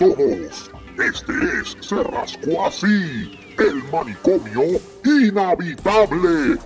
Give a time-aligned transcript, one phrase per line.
[0.00, 0.70] todos.
[0.98, 6.58] Este es Se Rascó Así, el manicomio inhabitable.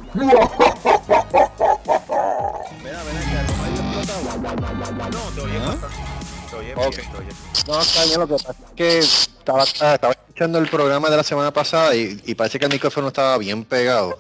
[7.67, 11.17] No, está bien, lo que pasa es que estaba, ah, estaba escuchando el programa de
[11.17, 14.19] la semana pasada y, y parece que el micrófono estaba bien pegado.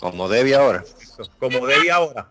[0.00, 0.82] Como debe ahora.
[1.38, 2.28] Como debía ahora.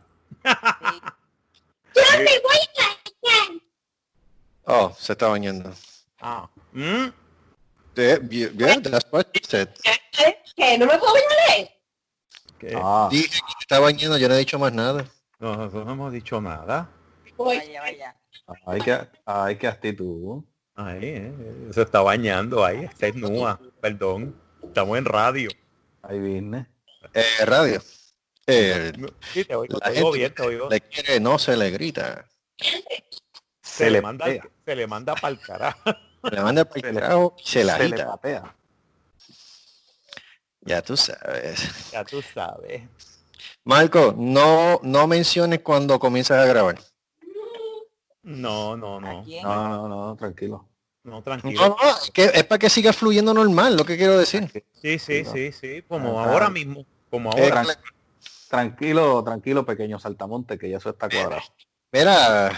[4.72, 5.74] Oh, se está bañando.
[6.22, 6.50] Ah.
[6.74, 7.08] ¿Mm?
[7.96, 9.70] De- bien, bien, that's what she said.
[10.56, 10.78] ¿Qué?
[10.78, 11.70] ¿No me puedo bañar?
[12.60, 12.74] ¿Qué?
[12.76, 15.06] Ah, Dije que se está bañando, yo no he dicho más nada.
[15.40, 16.90] No, nosotros no hemos dicho nada.
[17.38, 18.16] Vaya, vaya.
[18.66, 20.44] ay, qué, ay, qué actitud.
[20.76, 21.34] Ahí, eh,
[21.72, 23.60] se está bañando ahí, está desnuda.
[23.82, 24.36] Perdón.
[24.64, 25.50] Estamos en radio.
[26.04, 26.68] Ahí vine.
[27.14, 27.82] Eh, radio.
[28.46, 28.92] Eh,
[29.34, 30.70] Sí, te oigo, la te oigo gente bien, te oigo.
[30.70, 32.26] le quiere, no se le grita.
[33.62, 34.50] Se, le le manda, pega.
[34.70, 35.80] Se le manda para el carajo.
[36.22, 38.12] Se le manda para el carajo y se la Se le agita.
[38.12, 38.56] patea.
[40.62, 41.90] Ya tú sabes.
[41.94, 42.84] Ya tú sabes.
[43.64, 46.78] Marco, no, no menciones cuando comienzas a grabar.
[48.22, 49.24] No, no, no.
[49.26, 50.68] No, no, no, tranquilo.
[51.04, 51.78] No, tranquilo.
[51.82, 54.52] no, es, que es para que siga fluyendo normal, lo que quiero decir.
[54.74, 55.82] Sí, sí, sí, sí.
[55.88, 56.50] Como Ah, ahora ah.
[56.52, 56.86] mismo.
[57.10, 57.64] Como Eh, ahora.
[57.64, 57.78] Tran-
[58.50, 61.42] tranquilo, tranquilo, pequeño saltamonte, que ya eso está cuadrado.
[61.92, 62.52] Mira,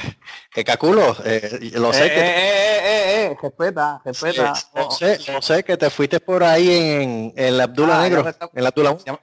[0.54, 4.56] que caculo, eh, lo sé eh, que eh, eh, eh, eh, respeta, respeta.
[4.56, 8.04] Sí, no sé, sé que te fuiste por ahí en, en la Abdula Ah, ya
[8.10, 9.20] Negro, está- en la Abdula Ya-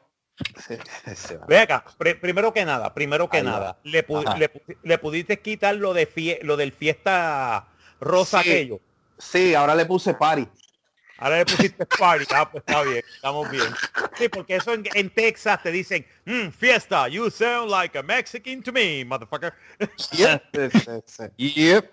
[0.66, 0.76] Sí,
[1.16, 1.34] sí.
[1.48, 1.84] Ve acá,
[2.20, 4.36] primero que nada, primero que Ahí nada, le, pu- Ajá.
[4.38, 7.66] le, pu- le pudiste quitar lo de fie- lo del fiesta
[8.00, 8.48] rosa Sí.
[8.50, 8.80] aquello.
[9.18, 10.46] Sí, ahora le puse party.
[11.18, 13.74] Ahora le pusiste party, ah, pues está bien, estamos bien.
[14.16, 18.62] Sí, porque eso en, en Texas te dicen, "Mm, fiesta, you sound like a Mexican
[18.62, 19.52] to me, motherfucker.
[20.12, 21.54] Yep, Sí, sí, sí.
[21.54, 21.92] yep.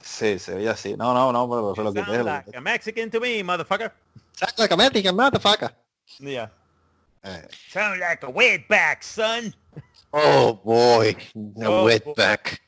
[0.00, 0.96] Sí, se veía así.
[0.96, 2.14] No, no, no, pero se lo You quité.
[2.16, 3.92] sound like a Mexican to me, motherfucker.
[4.32, 5.72] Sounds like a Mexican motherfucker.
[6.18, 6.50] Yeah.
[7.22, 9.54] Eh, Sound like a wetback, son.
[10.12, 12.60] Oh boy, no Oh, wetback.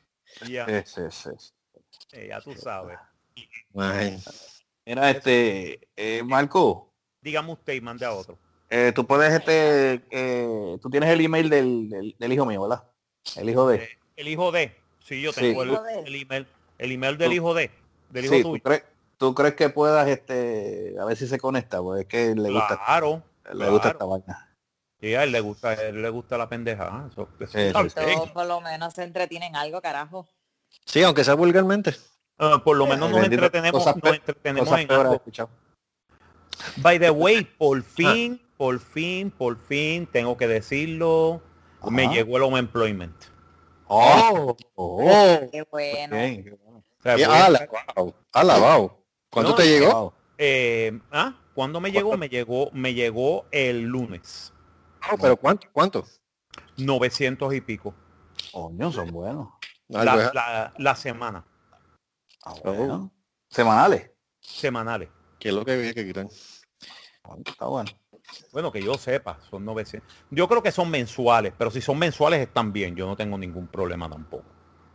[0.45, 0.65] Yeah.
[0.83, 1.51] Sí, sí, sí.
[2.13, 2.97] Eh, ya tú sabes.
[3.73, 4.19] Man.
[4.89, 6.91] Mira, este, eh, Marco,
[7.21, 8.39] Dígame usted y mande a otro.
[8.71, 12.83] eh, tú puedes, este, eh, tú tienes el email del, del, del hijo mío, ¿verdad?
[13.35, 13.75] El hijo de...
[13.83, 14.75] Eh, el hijo de.
[15.03, 15.41] Sí, yo Sí.
[15.41, 15.99] tengo el, Hijo de.
[15.99, 16.47] el email.
[16.79, 17.69] El email del Tú- hijo de.
[18.09, 18.63] Del hijo Sí, ¿tú tuyo.
[18.63, 18.83] crees,
[19.17, 21.81] ¿tú crees que puedas, este, a ver si se conecta?
[21.83, 23.21] Porque es que le gusta, Claro.
[23.53, 24.55] le gusta esta vaina.
[24.99, 27.07] Sí, a él le gusta, a él le gusta la pendeja.
[27.11, 30.27] Eso, eso Sí, por lo menos se entretienen algo, carajo.
[30.85, 31.95] Sí, aunque sea vulgarmente.
[32.39, 35.13] Ah, por lo menos nos Bendito, entretenemos, cosas nos entretenemos en algo.
[35.15, 35.49] escuchado.
[36.77, 37.55] By the way, Ah.
[37.57, 41.41] por fin, por fin, por fin, tengo que decirlo,
[41.89, 43.15] me llegó el home employment.
[43.87, 46.15] Oh, oh, Qué bueno.
[46.15, 46.83] bien, qué bueno.
[46.99, 47.13] O sea,
[47.45, 49.03] alabado, alabado.
[49.29, 50.13] ¿Cuándo No, te llegó?
[50.37, 51.35] Eh, ¿ah?
[51.53, 52.15] ¿Cuándo me llegó?
[52.17, 54.53] Me llegó, me llegó el lunes.
[55.09, 55.67] No, pero ¿cuánto?
[55.73, 56.05] ¿Cuánto?
[56.77, 57.93] 900 y pico.
[58.51, 59.49] Coño, son buenos.
[59.87, 61.43] La- la semana,
[62.45, 63.11] Ah, bueno.
[63.49, 64.11] Semanales.
[64.39, 65.09] semanales.
[65.39, 66.27] ¿Qué es lo que había que quitar?
[67.45, 67.89] Está bueno.
[68.51, 70.07] Bueno, que yo sepa, son 900.
[70.31, 72.95] Yo creo que son mensuales, pero si son mensuales están bien.
[72.95, 74.45] Yo no tengo ningún problema tampoco.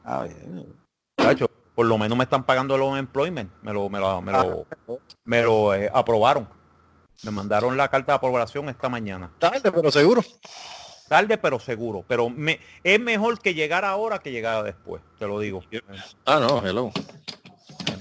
[0.04, 0.74] Ah, bien.
[1.18, 3.50] Chacho, por lo menos me están pagando el employment.
[3.62, 4.66] Me lo, me lo, me lo,
[5.24, 6.48] me lo, eh, aprobaron.
[7.22, 9.32] Me mandaron la carta de aprobación esta mañana.
[9.38, 10.22] Tarde, pero seguro.
[11.08, 12.04] Tarde, pero seguro.
[12.06, 15.02] Pero me, es mejor que llegar ahora que llegar después.
[15.18, 15.62] Te lo digo.
[16.24, 16.90] Ah, no, hello.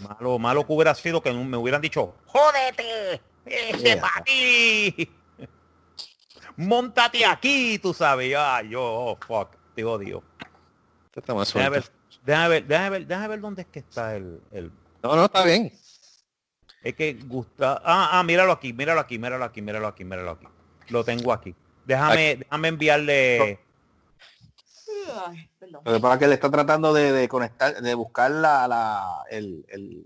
[0.01, 4.23] Malo, malo que hubiera sido que me hubieran dicho, jódete, este Yeah.
[4.25, 5.09] ti.
[6.57, 8.33] Móntate aquí, tú sabes.
[8.37, 10.23] Ay, yo, oh, fuck, te odio.
[11.05, 11.83] Este está más Déjame ver,
[12.23, 14.71] déjame ver, déjame ver, déjame ver dónde es que está el, el-
[15.01, 15.71] No, no, está bien.
[16.83, 17.81] Es que gusta.
[17.83, 20.47] Ah, ah, míralo aquí, míralo aquí, míralo aquí, míralo aquí, míralo aquí.
[20.89, 21.55] Lo tengo aquí.
[21.85, 23.59] Déjame, déjame enviarle.
[25.25, 25.81] Ay, perdón.
[25.85, 29.23] Lo que pasa es que él está tratando de, de conectar, de buscar la, la
[29.29, 30.05] el, el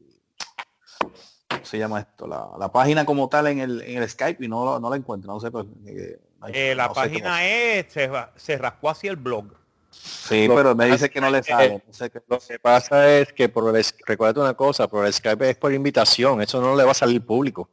[1.50, 2.27] ¿cómo se llama esto?
[2.27, 5.31] La, la página como tal en el, en el Skype y no, no la encuentro,
[5.33, 8.89] no sé pues, eh, no eh, la no sé cómo- página es, se, se rascó
[8.89, 9.45] hacia el blog.
[9.89, 11.69] Sí, Lo pero me dice que no le sale.
[11.79, 15.06] que- no sé qué- Lo que pasa es que por el, recuerda una cosa, por
[15.06, 17.69] el Skype es por invitación, eso no le va a salir público.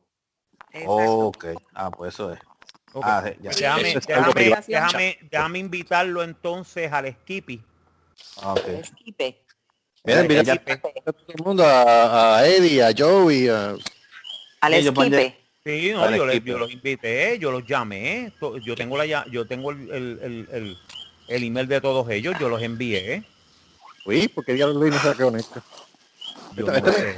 [0.72, 0.94] Exacto.
[1.18, 2.38] Ok, ah, pues eso es.
[3.02, 3.50] Ah, sí, ya.
[3.50, 4.62] Déjame, Eso es algo déjame, privado.
[4.68, 7.60] déjame, déjame invitarlo entonces al Skippy.
[8.42, 8.54] Ah.
[10.04, 10.56] Mira, mira a
[11.12, 13.74] todo el mundo, a, a Eddie, a Joey, a-
[14.60, 15.36] Al esquipe.
[15.64, 16.50] Sí, no, Al yo, les- Skippy.
[16.50, 20.48] yo los invité, yo los llamé, to- yo tengo la yo tengo el, el, el,
[20.52, 20.78] el-
[21.26, 23.24] el email de todos ellos, yo los envié.
[24.04, 25.62] Uy, porque ya lo no se conecta.
[26.54, 27.16] Yo no sé.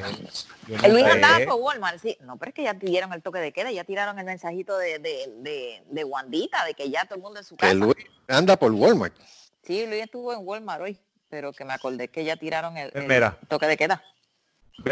[0.69, 1.11] El Luis sé.
[1.13, 2.17] andaba por Walmart, sí.
[2.21, 4.99] No, pero es que ya dieron el toque de queda, ya tiraron el mensajito de,
[4.99, 7.73] de, de, de Wandita, de que ya todo el mundo en su casa.
[7.73, 7.97] Que Luis
[8.29, 9.15] anda por Walmart.
[9.63, 10.99] Sí, Luis estuvo en Walmart hoy,
[11.29, 13.39] pero que me acordé que ya tiraron el, el mira.
[13.49, 14.03] toque de queda.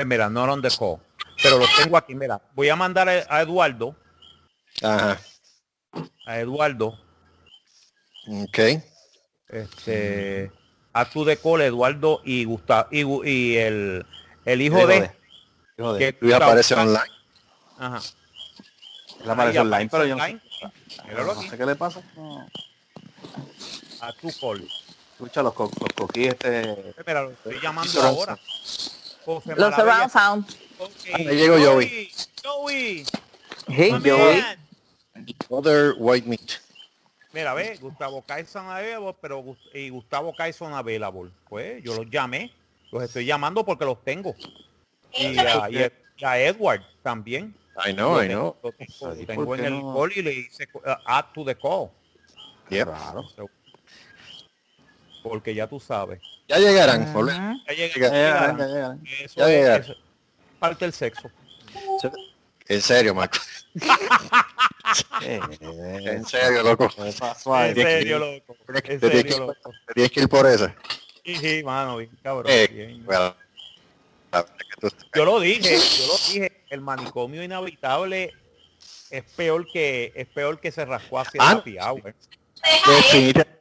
[0.07, 0.99] Mira, no the call.
[1.43, 2.41] Pero los tengo aquí, mira.
[2.55, 3.97] Voy a mandar a Eduardo,
[4.83, 5.21] Ajá.
[6.27, 6.99] a Eduardo,
[8.29, 8.59] Ok.
[9.49, 10.51] este,
[10.93, 13.01] a tu de call, Eduardo y Gustavo, y,
[13.31, 14.07] y el,
[14.45, 15.11] el hijo Hijo de, de-
[15.79, 17.11] hijo de- que aparece online.
[17.79, 18.01] Ajá.
[19.23, 20.41] Él aparece Ahí online, pero yo no sé, online.
[21.09, 22.03] Míralo no aquí, sé qué le pasa.
[22.17, 22.47] No.
[24.01, 24.69] a tu call.
[25.13, 26.77] Escucha los, co los coquí este.
[27.07, 28.39] Mira, lo estoy llamando Surround ahora.
[29.25, 29.77] José Los Maravilla.
[29.77, 30.57] surround sound.
[30.79, 30.91] Ok.
[31.15, 32.13] Ahí llegó Joey.
[32.45, 33.07] Joey.
[33.69, 34.43] Hey, my Joey.
[34.43, 34.59] man.
[35.49, 36.61] Other white meat.
[37.33, 41.31] Mira, ve, Gustavo Caison available, pero y Gustavo Caison available.
[41.49, 42.53] Pues yo los llamé,
[42.93, 44.35] los estoy llamando porque los tengo.
[45.17, 47.55] Y a, y a- y a Edward también.
[47.87, 48.57] I know, I know.
[48.63, 51.45] tengo- lo tengo- ¿Y tengo por en el call y le hice uh, add to
[51.45, 51.91] the call.
[52.71, 52.87] Yep.
[52.89, 53.25] Raro.
[55.23, 56.21] Porque ya tú sabes.
[56.49, 57.13] Ya llegarán.
[57.15, 57.61] volve- Ujú.
[57.67, 58.59] Ya llega- Ya llegarán.
[58.59, 59.25] Ya, ya.
[59.25, 59.81] Eso Ya llegarán.
[59.83, 59.99] eso es
[60.59, 61.31] parte del sexo.
[62.67, 63.39] En serio, Marco.
[65.23, 66.89] Eh, En serio, loco.
[66.99, 68.57] En serio, loco.
[68.67, 69.55] Te tienes serio, que- loco.
[69.87, 70.75] te Tienes que ir por esa.
[71.25, 72.47] Sí, sí, mano, bien, cabrón.
[72.53, 73.05] Eh, bien.
[73.05, 73.41] bueno, la verdad que
[74.24, 74.24] tú-
[75.15, 78.33] Yo lo dije, yo lo dije, el manicomio inhabitable
[79.11, 81.63] es peor que es peor que se rascó hacia Ah.
[81.65, 82.15] el hour.
[82.87, 83.61] definitivamente.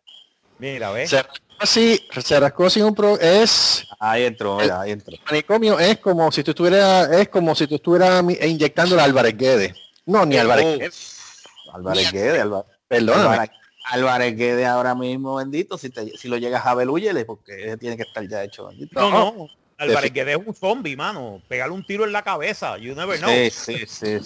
[0.59, 1.09] Mira, ¿ves?
[1.09, 5.15] Se rascó así, se rascó sin un pro, es Ahí entró, mira, ahí entró.
[5.25, 9.37] manicomio es como si tú estuvieras es como si tú estuvieras mi- inyectando el Álvarez
[9.37, 9.73] Guedes.
[10.05, 10.77] No, ni Álvarez Oh.
[10.77, 11.43] Guedes.
[11.73, 13.23] Álvarez Guede, Álvarez, Perdóname.
[13.33, 13.51] Álvarez,
[13.91, 17.97] Álvarez Guede ahora mismo, bendito, si, te, si lo llegas a ver, huyele, porque tiene
[17.97, 18.99] que estar ya hecho, bendito.
[18.99, 19.47] No, no.
[19.77, 21.41] Álvarez Guedes es un zombie, mano.
[21.47, 22.77] Pegarle un tiro en la cabeza.
[22.77, 23.29] You never know.
[23.29, 24.23] Sí, sí, sí, sí.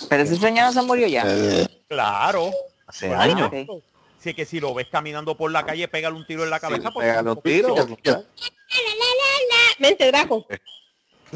[0.08, 1.24] Pero ese señor no se murió ya.
[1.88, 2.50] Claro.
[2.86, 3.48] Hace Pues, años.
[3.52, 3.82] ok.
[4.20, 6.90] Sí, que si lo ves caminando por la calle, pégale un tiro en la cabeza.
[6.90, 7.88] Pega es un tiros.
[9.78, 10.46] Mente, Draco.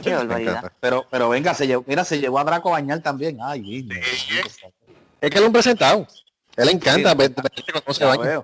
[0.02, 0.72] Qué barbaridad.
[0.80, 3.38] Pero, pero venga, se llevó, mira, se llevó a Draco a bañar también.
[3.42, 3.92] Ay, mismo.
[5.20, 6.06] Es que es un presentado.
[6.56, 7.16] Él le encanta Sí.
[7.16, 7.44] ver, ver
[7.84, 8.42] cuando se baña.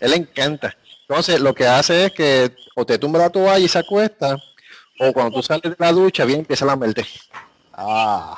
[0.00, 0.76] Él le encanta.
[1.08, 4.36] Entonces lo que hace es que o te tumba la toalla y se acuesta,
[5.00, 7.04] o cuando tú sales de la ducha, bien empieza a lamberte.
[7.72, 8.36] Ah,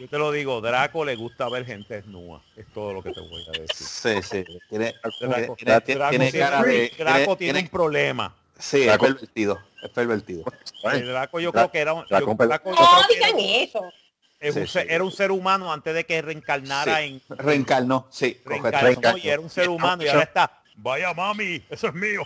[0.00, 2.40] Yo te lo digo, Draco le gusta ver gente desnuda.
[2.56, 3.86] Es todo lo que te voy a decir.
[3.86, 4.44] sí, sí.
[4.68, 6.92] Tiene, Draco, tiene, tiene- Draco tiene tiene, cara de...
[6.98, 8.34] Draco tiene- un problema.
[8.58, 9.58] sí, es Draco- pervertido.
[9.82, 10.44] Es pervertido.
[10.92, 13.84] El Draco yo creo que era un, yo- Draco- yo No digan era, eso.
[14.40, 14.78] es Sí, sí.
[14.88, 17.20] era un ser humano antes de que reencarnara Sí.
[17.28, 19.18] en Reencarnó, sí, reencarnó.
[19.18, 22.22] y era un ser humano y ahora está, vaya mami, eso es mío.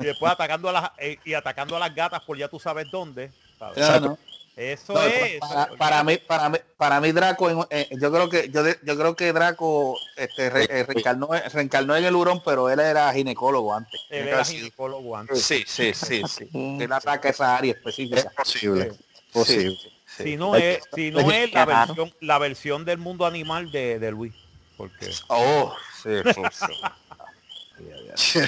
[0.00, 2.86] y después atacando a las eh, y atacando a las gatas por ya tú sabes
[2.90, 3.30] dónde.
[3.58, 3.78] ¿sabes?
[3.88, 4.18] Ah, no.
[4.56, 5.38] Eso No, es.
[5.38, 9.14] para, para mí, para mí, para mí Draco, eh, yo creo que yo, yo creo
[9.14, 14.00] que Draco este, re- eh, reencarnó, reencarnó en el hurón, pero él era ginecólogo antes.
[14.10, 15.42] Él era ginecólogo antes.
[15.42, 16.48] Sí, sí, sí, sí.
[16.50, 16.78] Sí.
[16.80, 18.30] Él ataca esa área Es específica.
[18.36, 18.90] posible.
[18.92, 18.98] Sí.
[19.32, 19.76] Posible.
[20.06, 20.24] Sí.
[20.24, 24.10] Si no es, si no es la versión, la versión del mundo animal de, de
[24.10, 24.34] Luis.
[24.78, 26.72] Porque Oh, sí, sí, sí.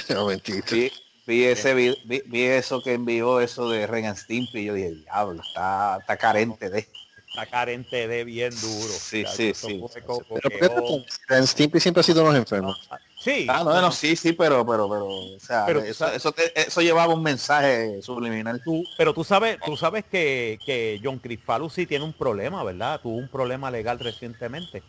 [0.15, 0.65] No, mentira.
[0.71, 0.91] vi,
[1.27, 4.91] vi ese vi, vi- eso que envió eso de Ren and Stimpy y yo dije,
[4.91, 8.93] diablo, está, está carente de está carente de bien duro.
[8.93, 9.81] Sí, sí, sí.
[9.93, 12.77] Pero que, ¿por qué oh, Stimpy siempre ha sido unos enfermos.
[13.17, 16.15] Sí, Ah, no, no, sí, sí, pero, pero, pero, o sea, Pero, eso, ¿sabes?
[16.17, 18.61] eso, te- eso llevaba un mensaje subliminal.
[18.63, 22.99] tú, pero tú sabes, tú sabes que, que John Crifalu sí tiene un problema, ¿verdad?
[23.01, 24.81] Tuvo un problema legal recientemente.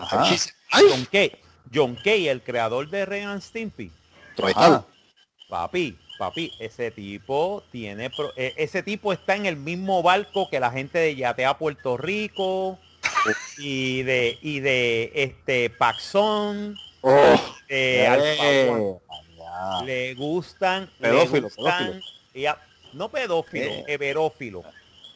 [0.00, 0.24] Ajá.
[0.72, 1.32] John Kay,
[1.72, 3.90] John Kay, el creador de Ren and Stimpy,
[4.54, 4.84] Ajá.
[5.48, 10.58] papi, papi, ese tipo tiene, pro- eh, ese tipo está en el mismo barco que
[10.60, 12.78] la gente de Yatea Puerto Rico
[13.58, 17.10] y de y de este Paxson, Oh,
[17.68, 18.04] de.
[18.06, 18.96] Eh,
[19.84, 22.00] le gustan, Pedófilo, le gustan,
[22.34, 22.58] ya,
[22.92, 23.84] no pedófilo, Eh.
[23.88, 24.62] everófilo.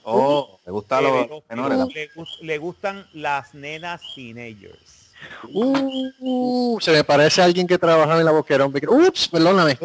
[0.06, 1.78] Oh, me gusta los menores.
[1.78, 1.86] ¿no?
[1.86, 5.10] le, gus- le gustan las nenas teenagers.
[5.50, 8.66] uh, se me parece a alguien que trabajaba en la boquera.
[8.66, 9.78] Ups, perdóname.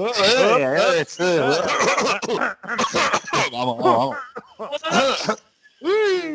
[3.51, 4.17] Vamos, vamos,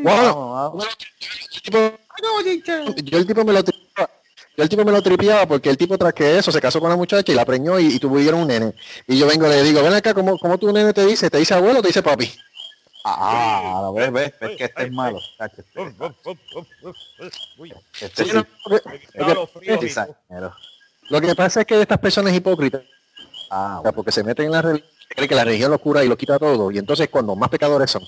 [0.02, 0.86] Bueno, vamos.
[3.04, 4.10] yo el tipo me lo tripeaba,
[4.56, 6.88] yo el tipo me lo tripeaba porque el tipo tras que eso se casó con
[6.90, 8.74] la muchacha y la preñó y, y tuvieron un nene.
[9.06, 11.28] Y yo vengo y le digo, ven acá, ¿cómo, cómo tu nene te dice?
[11.30, 12.30] ¿Te dice abuelo o te dice papi?
[13.06, 15.18] Ah, lo ves, ves, ves que este es malo.
[15.38, 15.62] Este
[18.24, 18.46] Sí, no.
[21.10, 22.80] Lo que pasa es que de estas personas hipócritas
[23.50, 26.02] Ah, O sea, porque se meten en la religión, creen que la religión lo cura
[26.02, 26.70] y lo quita todo.
[26.70, 28.02] Y entonces cuando más pecadores son.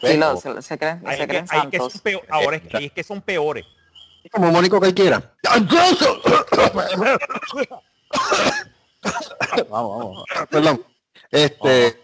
[0.00, 2.00] Sí, lo- se, se creen, se que, creen ahí es que son santos.
[2.02, 3.66] peor- ahora es que, es que son peores.
[4.30, 5.32] Como Mónico cualquiera.
[9.68, 10.24] vamos, vamos.
[10.50, 10.84] Perdón.
[11.30, 12.02] Este,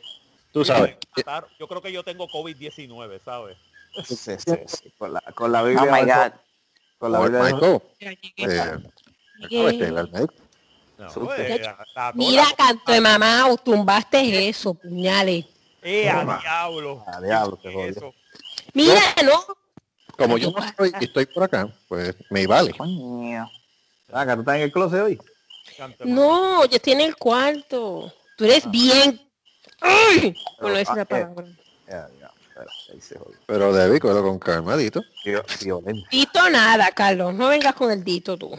[0.54, 0.96] tú sabes.
[1.16, 3.58] Mataron- Yo creo que yo tengo COVID-19, ¿sabes?
[4.06, 4.92] Sí, sí, sí.
[4.96, 5.82] Con la, con la Biblia.
[5.82, 6.32] Oh my God.
[6.98, 7.52] Con la Oye, Biblia.
[7.52, 7.80] Michael,
[8.38, 10.26] eh.
[10.96, 11.60] No, pues,
[12.14, 15.44] Mira, canto de mamá, tumbaste eso, puñales.
[15.82, 17.04] ¡Eh, a diablo!
[17.06, 17.94] A diablo, te.
[18.72, 19.44] Mira, ¿no?
[20.16, 22.72] Como yo no estoy estoy por acá, pues me vale.
[22.72, 23.50] Coño.
[24.12, 25.18] Acá, ¿tú estás en el closet hoy?
[26.04, 28.12] No, yo estoy en el cuarto.
[28.36, 29.20] Tú eres bien.
[29.84, 30.34] ¡Ay!
[30.60, 31.06] Bueno, esa es ah, la eh.
[31.06, 31.46] palabra.
[31.86, 33.38] Ya, ya, espera, ahí se jodió.
[33.46, 35.02] Pero Debbie, cógelo con calmadito.
[35.24, 36.08] Vio- Violento.
[36.10, 37.34] Dito nada, Carlos.
[37.34, 38.50] No vengas con el dito tú.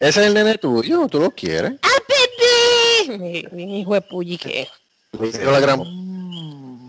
[0.00, 1.72] Ese es el nene tuyo, tú lo quieres.
[1.82, 3.18] ¡Ah, bebé!
[3.18, 4.66] Mi, mi hijo de pulli que.
[5.12, 5.84] Yo la gramo.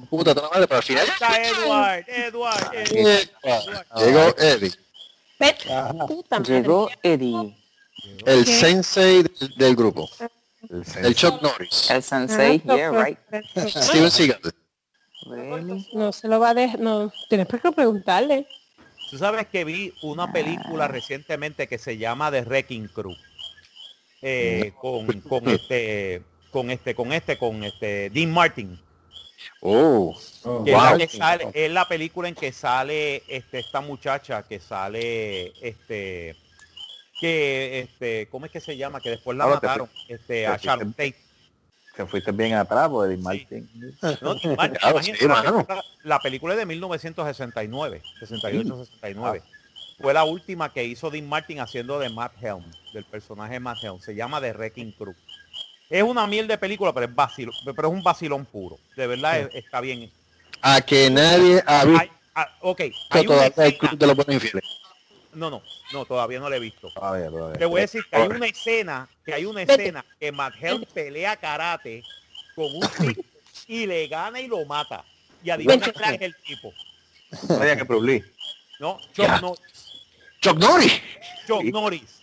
[0.10, 1.08] Puta, te la madre, pero al final.
[1.08, 3.86] Está Edward, Edward, Edward.
[3.96, 4.72] Llegó Eddie,
[6.08, 6.40] puta.
[6.42, 7.58] Llegó Eddie,
[8.26, 10.10] el sensei del, del grupo.
[10.70, 11.90] El El Chuck Norris.
[11.90, 13.18] el sensei, Ah, yeah, right.
[13.68, 14.40] Steven Seagal.
[15.30, 15.88] Really?
[15.94, 16.80] No se lo va a dejar.
[16.80, 18.48] No, tienes que preguntarle.
[19.10, 23.16] Tú sabes que vi una película recientemente que se llama The Wrecking Crew.
[24.22, 28.80] Eh, con, con este con este con este con este Dean Martin
[29.62, 30.16] Oh,
[30.64, 30.98] que es, la wow.
[31.00, 36.36] que sale, es la película en que sale este esta muchacha que sale este
[37.22, 40.92] que este cómo es que se llama que después la te mataron este a Sharon
[40.92, 41.16] Tate.
[41.96, 43.70] Que fuiste bien atrás, pues, Eddie Martin.
[44.58, 49.42] Martin, Claro, sí, la, película, la película es de 1969 68 69
[50.02, 52.64] fue la última que hizo Dean Martin haciendo de Matt Helm
[52.94, 54.00] del personaje de Matt Helm.
[54.00, 55.14] Se llama The Wrecking Crew.
[55.92, 58.80] Es una miel de película pero es vacilo, pero es un vacilón puro.
[58.96, 60.12] De verdad es- está bien.
[60.64, 63.80] A que nadie ha visto Hay- ah, ok hay una escena-
[65.34, 65.62] no no
[65.94, 66.90] no todavía no la he visto.
[66.94, 67.58] Todavía, todavía.
[67.60, 70.84] te voy a decir que hay una escena que hay una escena que Matt Helm
[70.94, 72.04] pelea karate
[72.56, 73.22] con un tipo
[73.68, 75.04] y le gana y lo mata.
[75.44, 76.74] Y adivina quién es el tipo.
[77.48, 78.24] Sabía que Bruce Lee.
[78.80, 79.42] no Chuck, Ya.
[79.42, 79.56] no,
[80.42, 81.02] Chuck Norris.
[81.48, 82.22] Chuck Norris.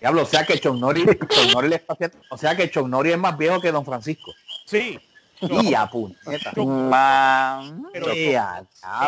[0.00, 3.18] Diablo, o sea que Chuck Norris, Chuck Norris haciendo- o sea que Chuck Norris es
[3.18, 4.32] más viejo que Don Francisco.
[4.66, 4.98] sí.
[5.40, 6.52] Y a puñeta.
[6.54, 7.62] Pero a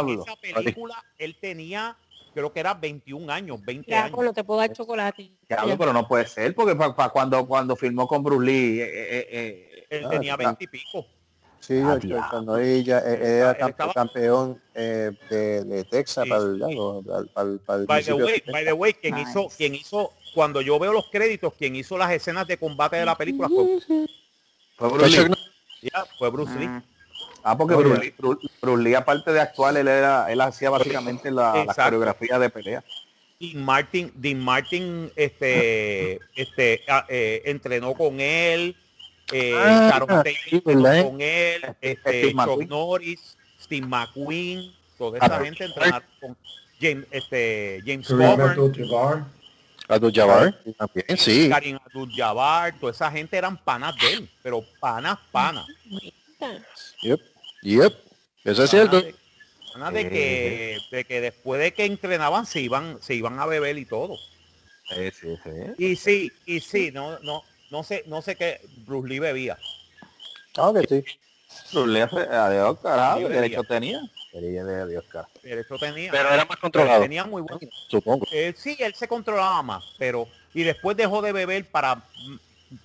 [0.00, 1.96] en esa película él tenía
[2.36, 5.32] creo que era 21 años 20 Ya, años te puedo dar chocolate.
[5.48, 9.28] Diablo, pero no puede ser, porque para cuando, cuando filmó con Bruce Lee, eh, eh,
[9.30, 10.44] eh, él Ah, tenía está.
[10.44, 11.06] 20 y pico
[11.60, 15.84] Sí, Ah, yo- cuando ella eh, Él era estaba- él estaba- campeón eh, de, de
[15.84, 16.30] Texas Sí.
[16.30, 19.14] para el, lado, para, para- para el by the way de by the way quien
[19.14, 19.30] Nice.
[19.30, 23.06] hizo quien hizo cuando yo veo los créditos quien hizo las escenas de combate de
[23.06, 23.80] la película fue,
[24.76, 25.16] fue Bruce Lee.
[25.28, 25.50] Norris.
[25.82, 26.68] ya, fue Bruce Lee.
[27.48, 27.76] Ah, porque.
[27.76, 32.40] Bruce Lee, Bruce- Bruce Lee, aparte de actual, él era, él hacía básicamente la, coreografía
[32.40, 32.82] de pelea.
[33.38, 38.74] Dean Martin, Dean Martin este, este, ah, eh, entrenó con él,
[39.30, 41.04] eh, Ah, Sharon Tate sí, entrenó ¿verdad?
[41.04, 42.68] con él, este, Steve Chuck McQueen.
[42.68, 46.36] Norris, Steve McQueen, toda Ah, esa gente entrenaron con
[46.80, 49.24] James, este, James Coburn, Abdul-Jabbar.
[49.88, 50.58] Abdul-Jabbar.
[50.78, 51.48] También, sí.
[51.48, 55.64] Karim Abdul-Jabbar, toda esa gente eran panas de él, pero panas, panas.
[57.02, 57.20] Yep.
[57.66, 57.94] Yep.
[58.44, 59.00] Eso es cierto.
[59.00, 59.14] De,
[59.92, 63.84] de que, de que después de que entrenaban se iban, se iban a beber y
[63.84, 64.16] todo.
[64.88, 65.50] Sí, sí, sí.
[65.78, 67.42] Y sí, y sí, no, no,
[67.72, 69.58] no sé, no sé qué Bruce Lee bebía.
[70.56, 71.04] Ah, que sí.
[71.72, 73.40] Bruce Lee hace, adiós, carajo, Sí, ¿qué bebía.
[73.42, 74.00] derecho tenía?
[74.32, 75.30] Adiós, carajo.
[75.42, 76.10] Eso tenía.
[76.12, 77.58] Pero era más controlado, tenía muy buen.
[77.88, 78.26] supongo.
[78.30, 82.02] eh, sí, él se controlaba más, pero y después dejó de beber para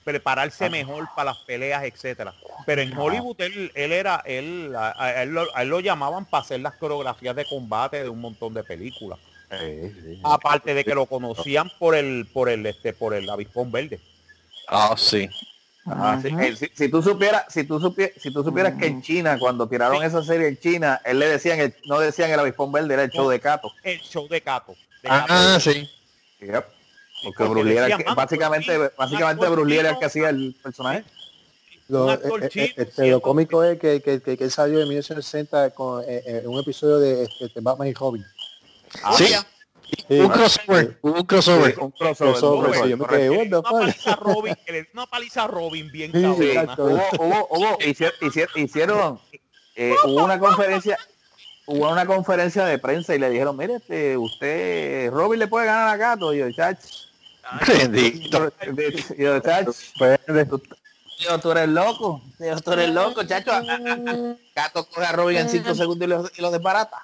[0.04, 2.34] prepararse mejor para las peleas, etcétera.
[2.66, 6.26] Pero en Hollywood él, él era, él, a, a él lo, a él lo llamaban
[6.26, 9.20] para hacer las coreografías de combate de un montón de películas.
[9.50, 10.22] Sí, sí.
[10.24, 14.00] Aparte de que lo conocían por el, por el, este, por el avispón verde.
[14.68, 15.28] Ah, sí.
[15.86, 19.38] Ah, sí, si, si tú supieras, si tú supieras, si tú supieras que en China,
[19.40, 22.94] cuando tiraron esa serie en China, él le decían, el, no decían el avispón verde,
[22.94, 23.74] era el show de Cato.
[23.82, 24.76] El show de Cato.
[25.02, 25.60] de Ah, Cato.
[25.60, 25.90] sí.
[26.40, 26.66] Yep.
[27.24, 30.30] Porque Porque Bruce Lee era que- "Mano, básicamente, básicamente Bruce Lee era el que hacía
[30.30, 31.04] el personaje.
[31.88, 32.20] Lo, eh,
[32.56, 36.24] eh, este, lo cómico es que, que, que, que él salió en 1960 con eh,
[36.26, 38.26] eh, un episodio de este, Batman y Robin.
[39.04, 39.28] Ah, Sí.
[40.08, 40.98] Sí, Un crossover.
[41.02, 41.78] Un crossover.
[41.80, 42.32] Un crossover.
[42.34, 44.56] crossover, sí, yo me quedé, Una paliza a Robin,
[44.94, 46.46] una paliza Robin bien Sí, cabrona.
[46.46, 46.86] exacto.
[46.86, 47.78] Hubo, hubo, hubo,
[48.56, 49.20] hicieron,
[49.76, 50.98] eh, hubo una conferencia,
[51.66, 55.90] hubo una conferencia de prensa y le dijeron, mire, este, usted, Robin le puede ganar
[55.90, 56.34] a Gato.
[56.34, 56.80] Y yo, chach,
[57.68, 58.52] Bendito.
[59.18, 59.74] Yo, chacho,
[60.50, 60.62] tú,
[61.18, 62.22] tío, tú eres loco.
[62.38, 63.52] Tío, tú eres loco, chacho.
[63.52, 64.36] Ah, ah, ah.
[64.56, 67.04] Gato coge a Robin en 5 segundos y lo, y lo desbarata.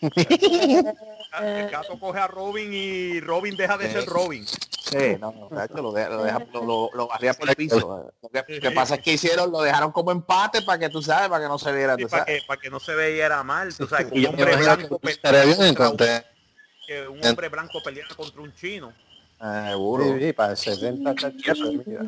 [0.00, 4.46] El gato coge a Robin y Robin deja de ser Robin.
[4.46, 8.10] Sí, no, no, chacho, lo, de- lo, deja, lo, lo, lo barría por el piso.
[8.22, 11.02] Lo que, lo que pasa es que hicieron, lo dejaron como empate para que tú
[11.02, 11.96] sabes, para que no se viera.
[11.96, 14.56] Tú para que, para que no se veyera mal, tú sabes, que Y un hombre
[14.56, 15.96] blanco que un-
[16.86, 18.92] que un hombre blanco peleara contra un chino.
[19.42, 20.04] Eh, seguro.
[20.04, 22.02] Sí, sí, para el 60 chacho, mira.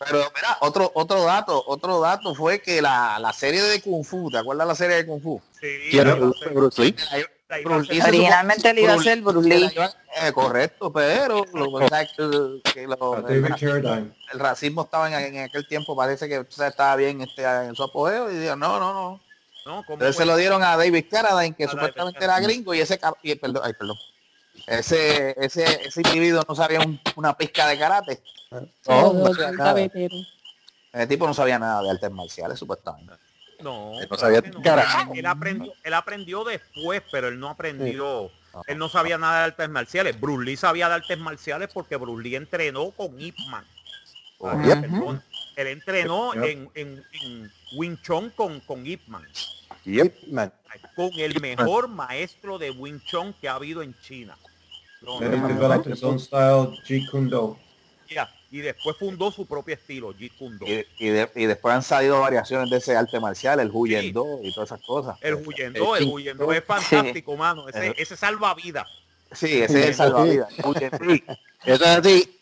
[0.00, 4.30] Pero mira, otro, otro dato, otro dato fue que la, la serie de Kung Fu,
[4.30, 5.40] ¿te acuerdas la serie de Kung Fu?
[5.60, 5.66] Sí,
[5.98, 6.94] hacer- Bruce Lee.
[7.48, 8.00] la Bruce Lee.
[8.02, 9.66] Originalmente le iba a ser Bruce Lee.
[10.22, 11.70] Eh, correcto, pero lo
[12.72, 14.14] que lo- Carradine.
[14.32, 17.74] el racismo estaba en, en aquel tiempo, parece que o sea, estaba bien este, en
[17.74, 19.20] su apogeo y dijeron, no, no, no.
[19.66, 19.82] ¿no?
[19.84, 20.24] ¿Cómo Entonces fue?
[20.24, 23.34] se lo dieron a David Carradine, que A supuestamente David era gringo, y ese, y,
[23.34, 23.96] perdón, ay, perdón.
[24.68, 28.20] Ese, ese, ese individuo no sabía un- una pizca de karate.
[28.50, 29.74] No, no nada.
[30.92, 33.12] El tipo no sabía nada de artes marciales, supuestamente.
[33.60, 35.14] No, no claro sabía no.
[35.14, 38.30] Él aprendió, él aprendió después, pero él no aprendió,
[38.66, 40.20] él no sabía nada de artes marciales.
[40.20, 43.64] Bruce Lee sabía de artes marciales porque Bruce Lee entrenó con Ip Man.
[44.44, 45.22] Ah, perdón.
[45.56, 49.26] Él entrenó en, en, en Wing Chun con, con Ip Man,
[50.30, 50.52] Man.
[50.94, 54.36] con el mejor maestro de Wing Chun que ha habido en China.
[55.06, 57.56] Own style, Jeet Kune Do.
[58.10, 58.28] ya.
[58.50, 60.66] Y después fundó su propio estilo, Jeet Kune Do.
[60.66, 64.40] Y, y de- y después han salido variaciones de ese arte marcial, el Huyen Do
[64.42, 65.16] y todas esas cosas.
[65.20, 67.68] El huyendo, el Chin- huyendo es fantástico, mano.
[67.68, 68.86] Ese, ese salva vida.
[69.32, 70.48] Sí, ese es el salvavidas.
[70.58, 71.22] el.
[71.64, 72.40] Eso es así.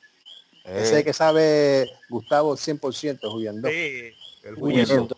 [0.65, 3.69] Eh, Ese que sabe Gustavo 100% huyendo.
[3.69, 4.13] Sí,
[4.45, 4.95] el huyendo.
[4.95, 5.17] Huyendo.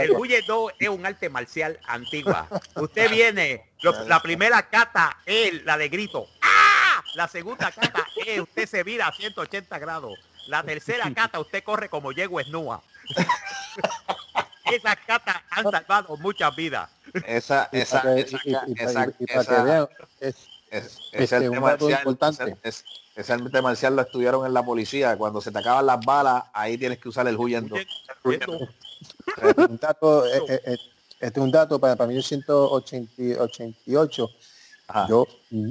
[0.00, 2.48] El huyendo es un arte marcial antigua.
[2.76, 6.26] Usted viene, lo- la primera cata es la de grito.
[6.42, 7.02] ¡Ah!
[7.14, 10.18] La segunda cata es usted se vira a 180 grados.
[10.48, 12.82] La tercera cata usted corre como yegua esnúa.
[14.70, 16.90] Esas catas han salvado muchas vidas.
[17.26, 18.38] esa, esa, esa,
[18.76, 19.88] esa, esa-
[20.20, 20.36] es-
[20.70, 22.42] es- este, ese arte un dato marcial, importante.
[22.44, 25.16] ese- es- ese arte marcial lo estudiaron en la policía.
[25.16, 27.76] Cuando se te acaban las balas, ahí tienes que usar el Huyen Do.
[28.24, 28.58] Huyendo.
[29.68, 30.76] un dato, eh, eh, eh,
[31.26, 34.30] este es un dato para, para 1988.
[34.86, 35.06] Ajá.
[35.08, 35.26] Yo,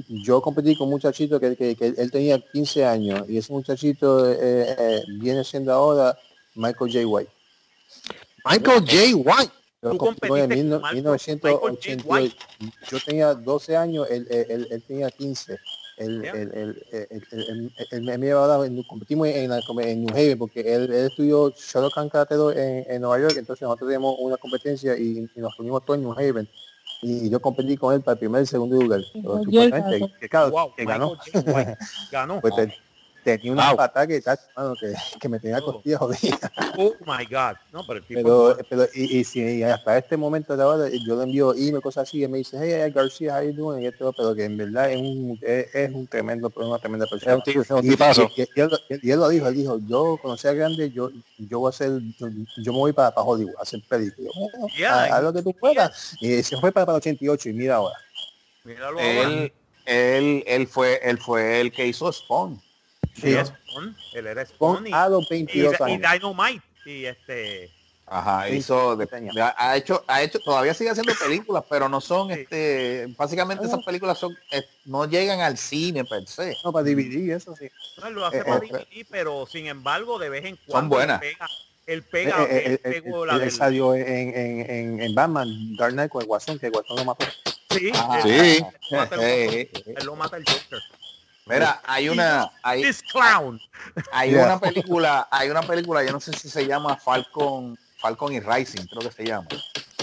[0.09, 4.27] yo competí con un muchachito que, que- que él tenía 15 años y ese muchachito
[4.31, 6.17] eh, eh, viene siendo ahora
[6.55, 7.05] Michael J.
[7.07, 7.29] White.
[8.45, 8.95] Michael J.
[9.17, 9.51] White.
[9.83, 12.35] Yo Tú competí con él en competiste mil- con Michael- 1988.
[12.89, 15.59] Yo tenía 12 años, él, él- él- él tenía 15.
[15.97, 16.31] Él, Ya.
[16.31, 16.51] él-
[16.91, 18.13] él- me
[18.65, 23.01] en- competimos en, la- en New Haven porque él, él estudió Shotokan Karate en, en
[23.01, 26.47] Nueva York, entonces nosotros teníamos una competencia y, y nos unimos todos en New Haven.
[27.01, 29.01] Y yo competí con él para el primer y segundo lugar.
[30.19, 31.17] Que, claro, Wow, que ganó.
[31.33, 31.77] Michael
[32.11, 32.39] ganó.
[32.41, 32.53] Pues
[33.23, 33.77] tenía una Wow.
[33.77, 34.21] patada que,
[34.55, 35.73] mano, que, que me tenía Todo.
[35.73, 36.51] costillas jodidas.
[36.77, 37.55] Oh my God.
[37.71, 40.89] No, pero el tipo Pero, pero y, y si y hasta este momento de ahora
[41.05, 43.83] yo le envío email, cosas así, y me dice, hey, García, how you doing?
[43.83, 47.41] Y esto, pero que en verdad es un, es, es un tremendo, una tremenda persona.
[47.45, 48.29] es un Y, tipazo.
[48.35, 48.69] y- y él,
[49.01, 51.91] y él lo dijo, él dijo, yo cuando sea grande, yo, yo voy a hacer,
[52.19, 54.31] yo, yo me voy para, para Hollywood a hacer películas.
[54.35, 56.15] Yo, "Oh, Yeah, haz- lo que tú puedas.
[56.19, 57.95] Y se fue para, para el 88 y mira ahora.
[58.63, 59.11] Míralo ahora.
[59.23, 59.53] Él,
[59.85, 62.61] él, él fue, él fue el que hizo Spawn.
[63.19, 66.11] Sí, es Spawn, él era Con Spawn y, a los y, 22 y años.
[66.11, 67.71] Dynamite y este
[68.05, 69.07] Ajá, Sí, hizo, de-
[69.57, 72.41] ha, hecho, ha hecho, todavía sigue haciendo películas, pero no son, Sí.
[72.41, 76.53] este, básicamente esas películas son, eh, no llegan al cine per se.
[76.65, 77.69] No, para dividir, eso sí.
[78.01, 80.97] no, él lo hace Eh, para eh, DVD, pero sin embargo de vez en cuando
[80.97, 81.21] buenas.
[81.23, 81.47] él pega,
[81.87, 84.99] él pega, Eh, eh, él eh, pegó eh, la él del- salió en, en, en,
[85.01, 87.25] en Batman, Dark Knight con el Guasón, que el Guasón lo mató.
[87.69, 88.29] sí, Ah, Sí.
[88.31, 88.61] Eh,
[89.21, 90.79] eh, él lo mata el Joker.
[91.45, 93.59] Mira, hay una, hay, This clown.
[94.11, 94.45] hay Yeah.
[94.45, 98.85] una película, hay una película, yo no sé si se llama Falcon, Falcon y Rising,
[98.87, 99.47] creo que se llama.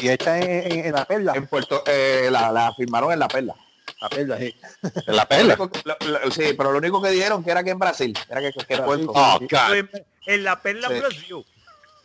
[0.00, 1.32] Y está en, en, en la perla.
[1.34, 3.54] En Puerto, eh, la, la filmaron en La Perla.
[4.00, 4.54] La perla, sí.
[4.82, 5.44] En la Lo perla.
[5.56, 8.18] único que- lo- lo- sí, pero lo único que dijeron que era que en Brasil,
[8.30, 8.84] era que, que Brasil.
[8.84, 9.12] Puerto.
[9.14, 9.74] Oh, God.
[9.74, 9.90] En,
[10.26, 10.94] en la perla Sí.
[11.00, 11.46] Brasil.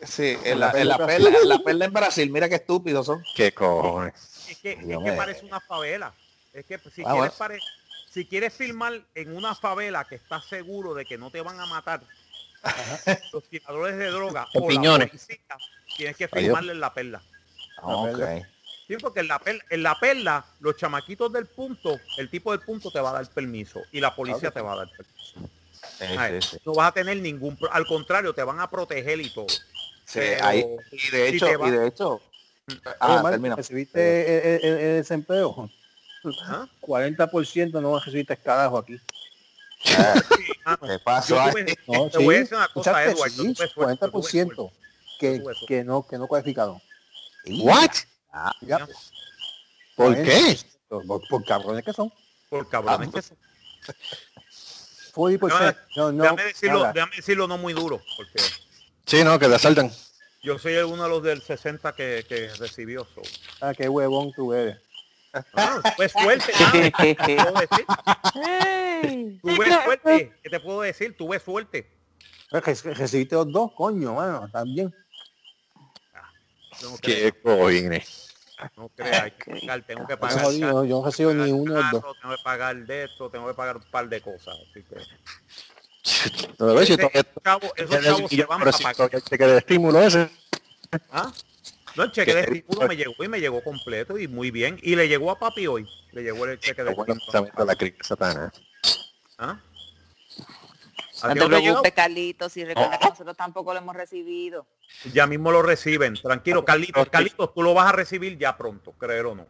[0.02, 3.22] Sí, en la, en la Perla en la perla en Brasil, mira qué estúpidos son.
[3.34, 4.12] Qué cojones.
[4.50, 6.12] Es que, es que parece una favela.
[6.52, 7.32] Es que si Ah, quieres bueno.
[8.16, 11.66] Si quieres filmar en una favela que estás seguro de que no te van a
[11.66, 12.00] matar
[13.30, 15.08] los tiradores de droga o piñones.
[15.12, 15.38] la policía,
[15.98, 17.20] tienes que filmarle en la perla.
[17.82, 18.18] Ok.
[18.88, 22.62] Sí, porque en la, perla, en la perla, los chamaquitos del punto, el tipo del
[22.62, 25.50] punto te va a dar permiso y la policía te va a dar permiso.
[25.98, 26.56] Sí, Ay, sí, sí.
[26.64, 29.46] No vas a tener ningún, al contrario, te van a proteger y todo.
[30.40, 32.22] Ahí- y de si hecho, te va- y de hecho,
[32.68, 33.22] Oye, ah,
[33.56, 35.70] recibiste el, el- el desempleo.
[36.44, 36.66] ¿Ah?
[36.80, 38.98] 40% no recibiste carajo aquí.
[40.64, 40.78] mano.
[40.86, 41.50] ¿Qué pasó Yo ahí?
[41.52, 43.30] tuve- No, te voy a decir una cosa, Edward.
[43.30, 44.76] sí, yo tuve suerte, yo tuve 40% suerte.
[45.20, 46.80] que, que no que no cualificado.
[47.60, 47.90] What?
[48.62, 48.86] Ya,
[49.94, 50.58] ¿Por qué?
[50.88, 52.12] Por, por cabrones que son.
[52.50, 53.36] Por cabrones que son.
[55.14, 55.76] 40%.
[55.96, 58.38] No, no, déjame, decirlo, déjame decirlo no muy duro, porque
[59.06, 59.90] Sí, no, que te asaltan.
[60.42, 63.06] yo soy uno de los del 60 que, que recibió.
[63.14, 63.22] so.
[63.60, 64.76] Ah, qué huevón tú eres.
[65.54, 66.90] Ah, suerte, mano.
[66.98, 67.86] ¿Qué te puedo decir?
[69.42, 70.32] Tuve suerte.
[70.42, 71.16] ¿Qué te puedo decir?
[71.16, 71.92] Tuve suerte.
[72.52, 74.94] Es que- que Recibiste los dos, coño, mano, también.
[76.80, 78.34] Yo no Qué cojines.
[78.76, 80.44] no creo, hay que pagar, tengo que Yo pagar.
[80.44, 82.04] jodido, yo no recibo ni uno de dos.
[82.20, 84.54] Tengo que pagar de esto, tengo que pagar un par de cosas.
[84.70, 84.96] Así que,
[86.58, 88.96] No, ves, yo ese- todavía- esos chavos, esos chavos se van pero para si pagar.
[88.96, 90.30] todavía te queda el estímulo ese.
[91.10, 91.32] ¿Ah?
[91.96, 94.78] No, el cheque de estímulo me llegó y me llegó completo y muy bien.
[94.82, 95.86] Y le llegó a papi hoy.
[96.12, 97.64] Le llegó el cheque de estímulo.
[97.64, 98.52] la crisis satana.
[99.38, 99.58] ¿Ah?
[101.22, 104.66] No ¿A ti te preocupes, Carlitos, y recuerda que nosotros tampoco lo hemos recibido.
[105.12, 106.14] Ya mismo lo reciben.
[106.14, 107.08] Tranquilo, Carlitos.
[107.08, 109.46] Carlitos, tú lo vas a recibir ya pronto, créelo o no.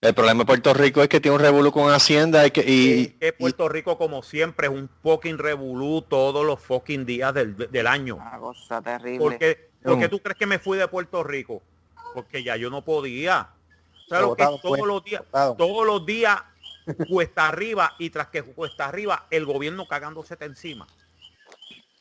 [0.00, 3.08] El problema de Puerto Rico es que tiene un revuelo con Hacienda y que, y,
[3.20, 7.86] que Puerto Rico, como siempre, es un fucking revolú todos los fucking días del, del
[7.86, 8.16] año.
[8.16, 9.18] Una cosa terrible.
[9.18, 11.62] ¿Por qué, por qué tú crees que me fui de Puerto Rico?
[12.14, 13.48] Porque ya yo no podía.
[14.08, 15.22] ¿Sabes lo que Votado, es todos pues, los días?
[15.22, 15.54] votado.
[15.56, 16.36] Todos los días
[17.08, 20.86] cuesta arriba y tras que cuesta arriba el gobierno cagándose encima.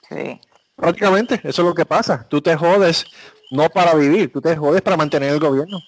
[0.09, 0.41] Sí.
[0.75, 2.27] prácticamente eso es lo que pasa.
[2.27, 3.05] Tú te jodes
[3.51, 5.79] no para vivir, tú te jodes para mantener el gobierno.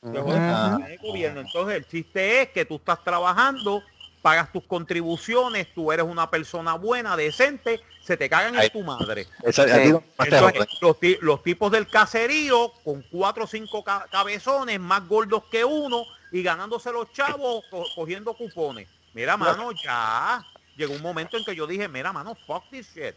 [0.00, 0.72] Te jodes Ajá.
[0.72, 1.40] con el gobierno.
[1.40, 3.82] Entonces el chiste es que tú estás trabajando,
[4.22, 8.70] pagas tus contribuciones, tú eres una persona buena, decente, se te cagan en Ahí.
[8.70, 9.26] tu madre.
[9.42, 15.06] Esa- Entonces, los, ti- los tipos del caserío con cuatro o cinco ca- cabezones más
[15.08, 18.88] gordos que uno y ganándose los chavos co- cogiendo cupones.
[19.14, 20.44] Mira, mano, ya
[20.76, 23.14] llegó un momento en que yo dije, mira, mano, fuck this shit.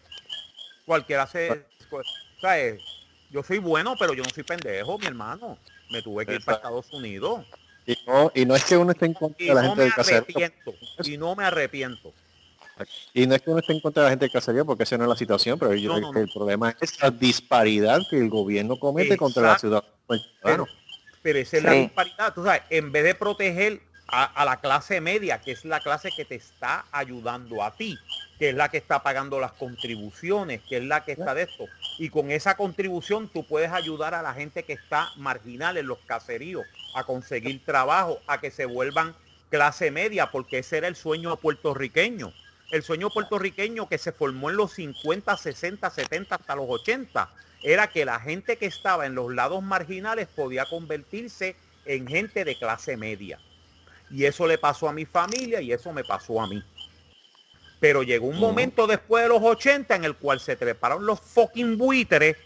[0.85, 1.65] Cualquiera se...
[1.89, 2.07] pues,
[2.41, 2.81] ¿sabes?
[3.29, 5.57] Yo soy bueno, pero yo no soy pendejo, mi hermano.
[5.89, 6.57] Me tuve que ir para.
[6.57, 7.45] Estados Unidos.
[7.85, 9.81] Y no, y no es que uno esté en contra Y de la no gente
[9.83, 10.21] del caserío.
[10.21, 10.73] arrepiento.
[11.03, 12.13] Y no me arrepiento.
[13.13, 14.97] Y no es que uno esté en contra de la gente del caserío, porque esa
[14.97, 17.99] no es la situación, pero yo No, creo no, que el problema es la disparidad
[18.09, 19.83] que el gobierno comete contra la ciudad.
[20.07, 20.67] Pero, bueno,
[21.21, 22.33] pero esa es la disparidad.
[22.33, 26.09] Tú sabes, en vez de proteger a, a la clase media, que es la clase
[26.15, 27.97] que te está ayudando a ti,
[28.39, 31.65] que es la que está pagando las contribuciones, que es la que está de esto.
[31.99, 35.99] Y con esa contribución tú puedes ayudar a la gente que está marginal en los
[35.99, 36.65] caseríos
[36.95, 39.15] a conseguir trabajo, a que se vuelvan
[39.49, 42.33] clase media, porque ese era el sueño puertorriqueño.
[42.71, 47.29] El sueño puertorriqueño que se formó en los 50, 60, 70 hasta los 80
[47.61, 52.57] era que la gente que estaba en los lados marginales podía convertirse en gente de
[52.57, 53.39] clase media.
[54.09, 56.63] Y eso le pasó a mi familia y eso me pasó a mí.
[57.83, 61.77] Pero llegó un momento después de los 80 en el cual se treparon los fucking
[61.77, 62.37] buitres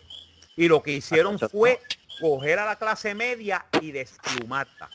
[0.55, 1.79] y lo que hicieron fue
[2.19, 4.89] coger a la clase media y desplumarla.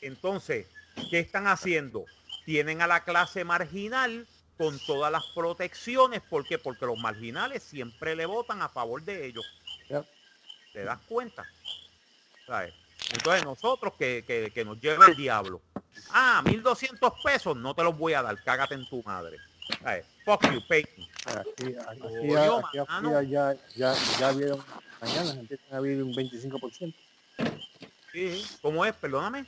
[0.00, 0.66] Entonces,
[1.08, 2.04] ¿qué están haciendo?
[2.46, 4.26] Tienen a la clase marginal
[4.58, 6.20] con todas las protecciones.
[6.28, 6.58] ¿Por qué?
[6.58, 9.46] Porque los marginales siempre le votan a favor de ellos.
[10.72, 11.44] ¿Te das cuenta?
[12.44, 12.74] ¿Sabes?
[13.12, 15.62] Entonces nosotros que, que- que nos lleva el diablo.
[16.10, 19.38] Ah, 1200 pesos, no te los voy a dar, cágate en tu madre.
[19.82, 20.06] ¿Sabes?
[20.24, 21.08] Fuck you, pay me.
[21.32, 22.28] Aquí, aquí,
[22.88, 23.22] mano.
[23.22, 24.62] ya, ya, ya vieron,
[25.00, 26.94] mañana empiezan a abrir un 25%.
[28.12, 28.94] Sí, ¿Cómo es?
[28.94, 29.44] Perdóname.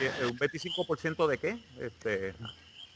[0.00, 1.58] Eh, ¿Un 25% de qué?
[1.80, 2.34] Este,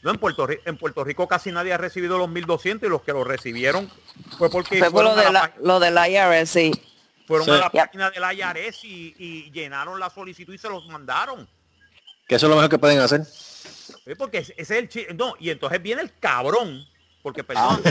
[0.03, 3.01] no, en Puerto, Rico, en Puerto Rico casi nadie ha recibido los 1200 y los
[3.01, 3.89] que lo recibieron
[4.37, 6.71] fue porque Fue por lo, de la, la, lo del IRS, sí.
[7.27, 7.51] Fueron Sí.
[7.51, 7.85] a la Yep.
[7.85, 11.47] página del IRS y, y llenaron la solicitud y se los mandaron.
[12.27, 13.25] que eso es lo mejor que pueden hacer.
[13.25, 16.85] Sí, Porque ese es el chi- No, y entonces viene el cabrón,
[17.21, 17.81] porque perdón,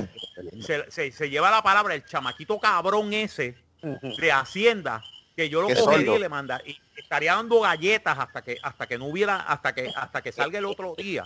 [0.65, 5.03] se, se- se lleva la palabra el chamaquito cabrón ese de Hacienda,
[5.37, 8.97] que yo lo cogería y le manda, y estaría dando galletas hasta que, hasta que
[8.99, 11.25] no hubiera, hasta que, hasta que salga el otro día,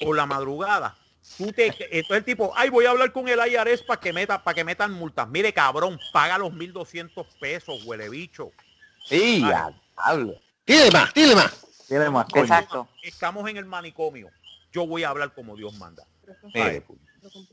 [0.00, 0.96] por la madrugada.
[1.38, 4.42] Tú te, entonces el tipo, ay, voy a hablar con el IRS para que meta,
[4.42, 5.28] para que metan multas.
[5.28, 8.52] Mire, cabrón, paga los 1200 pesos, huele bicho.
[9.06, 10.34] Sí, ya, hablo.
[10.66, 11.66] Dile más, dile más.
[11.88, 12.42] Tiene más coño.
[12.44, 12.88] Exacto.
[13.02, 14.28] Estamos en el manicomio.
[14.72, 16.04] Yo voy a hablar como Dios manda.
[16.54, 16.84] Mire,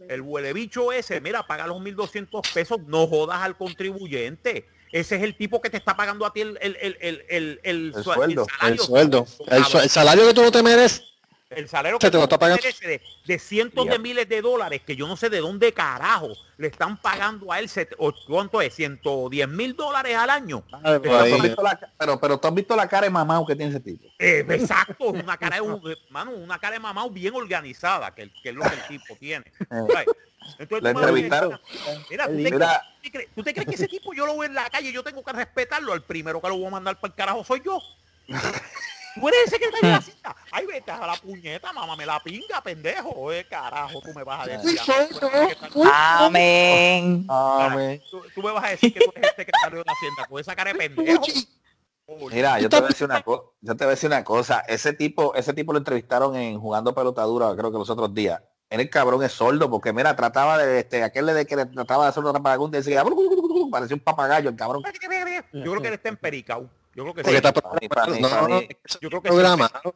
[0.09, 4.67] El huele bicho ese, mira, paga los 1.200 pesos, no jodas al contribuyente.
[4.91, 7.59] Ese es el tipo que te está pagando a ti el, el, el, el, el,
[7.63, 8.83] el El sua- sueldo, El salario.
[8.83, 9.19] sueldo.
[9.19, 9.83] El, su- Cabrón.
[9.83, 11.03] el salario que tú no te mereces.
[11.49, 12.61] El salario que está pagando.
[12.81, 16.67] de, de cientos de miles de dólares que yo no sé de dónde carajo le
[16.67, 17.69] están pagando a él,
[18.27, 18.73] ¿cuánto es?
[18.75, 20.63] 110 mil dólares al año.
[20.83, 21.29] Ay, Pero, ahí.
[21.31, 23.71] tú has visto la, pero, pero tú has visto la cara de mamá que tiene
[23.71, 24.03] ese tipo.
[24.19, 28.49] Eh, exacto, una cara de un, mano, una cara de mamá bien organizada, que, que
[28.49, 29.45] es lo que el tipo tiene.
[29.69, 30.09] Right.
[30.59, 31.61] Entonces, La tú entrevistaron.
[32.09, 32.57] Mira, ¿tú te, Mira.
[32.57, 34.69] crees, tú te crees- tú te crees que ese tipo yo lo veo en la
[34.69, 35.93] calle y yo tengo que respetarlo?
[35.93, 37.79] El primero que lo voy a mandar para el carajo soy yo.
[39.19, 40.35] Tú eres el secretario de la cita.
[40.51, 43.31] Ay, vete a la puñeta, mamá, me la pinga, pendejo.
[43.31, 44.79] Eh, carajo, tú me vas a decir.
[45.85, 47.25] Amén.
[47.29, 48.01] Amén.
[48.09, 50.25] Tú, tú me vas a decir que tú eres el secretario de la hacienda.
[50.29, 51.23] Puedes sacar de pendejo.
[52.31, 54.61] Mira, yo te voy a decir una cosa, yo te voy a decir una cosa,
[54.61, 58.41] ese tipo, ese tipo lo entrevistaron en jugando pelotadura, creo que los otros días.
[58.69, 62.05] En el cabrón es sordo, porque mira, trataba de este, aquel de que le trataba
[62.05, 63.03] de hacer una pregunta y decía,
[63.71, 64.83] parecía un papagayo el cabrón.
[65.53, 66.69] Yo creo que él está en Pericao.
[66.97, 67.35] Yo creo que Porque sí.
[67.37, 68.11] está Para mí, programado.
[68.11, 68.67] para mí, No, para no, no, mí.
[68.83, 69.33] eso Yo creo que sí.
[69.35, 69.95] programado.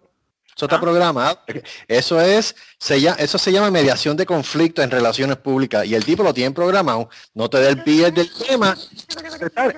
[0.56, 0.80] Eso está ¿Ah?
[0.82, 1.40] programado.
[1.88, 5.84] Eso es, se llama, eso se llama mediación de conflicto en relaciones públicas.
[5.88, 7.10] Y el tipo lo tiene programado.
[7.34, 8.78] No te dé el pie del tema.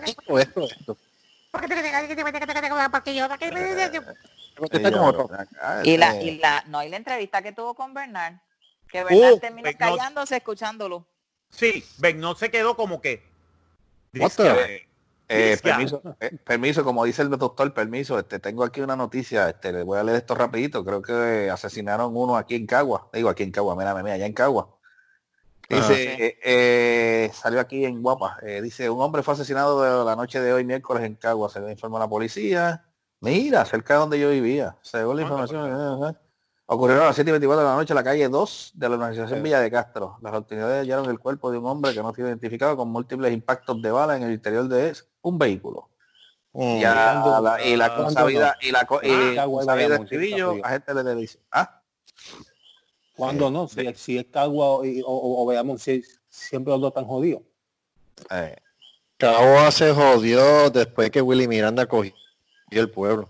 [0.06, 0.98] Esto, esto, esto.
[5.84, 8.36] Y la, y la, no, y la entrevista que tuvo con Bernard,
[8.90, 11.06] que Bernard Uh, terminó pues, callándose escuchándolo.
[11.50, 13.24] Sí, ven, no se quedó como que.
[14.16, 14.88] What the- Dice,
[15.34, 19.72] Eh, permiso, eh, permiso, como dice el doctor, permiso, este, tengo aquí una noticia, este,
[19.72, 23.44] le voy a leer esto rapidito, creo que asesinaron uno aquí en Cagua, digo aquí
[23.44, 24.78] en Cagua, mira, mira, allá en Cagua.
[25.70, 30.40] Dice, eh, eh, salió aquí en Guapa, dice, un hombre fue asesinado de la noche
[30.40, 32.86] de hoy, miércoles, en Cagua, se le informó a la policía,
[33.22, 36.18] mira, cerca de donde yo vivía, según la Ah, información,
[36.66, 38.96] ocurrieron a las 7 y 24 de la noche en la calle 2 de la
[38.96, 40.18] organización Villa de Castro.
[40.22, 43.32] Las autoridades hallaron el cuerpo de un hombre que no ha sido identificado con múltiples
[43.34, 45.90] impactos de bala en el interior de un vehículo.
[46.54, 46.80] Mm.
[46.80, 47.42] Ya, ¿Cuándo?
[47.42, 49.46] la- y la ¿Cuándo cosa vida, y la co- y Ah,
[50.02, 51.82] Estribillo, está a gente le dice, ah,
[53.16, 53.68] ¿Cuándo no?
[53.68, 57.42] Si, si es Cagua o, o, o veamos si siempre los dos están jodidos.
[58.32, 58.56] eh,
[59.18, 62.14] Cagua se jodió después que Willy Miranda cogió
[62.72, 63.30] el pueblo.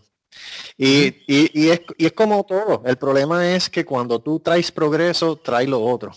[0.78, 2.82] Y, y, y es, y es como todo.
[2.86, 6.12] El problema es que cuando tú traes progreso, traes lo otro.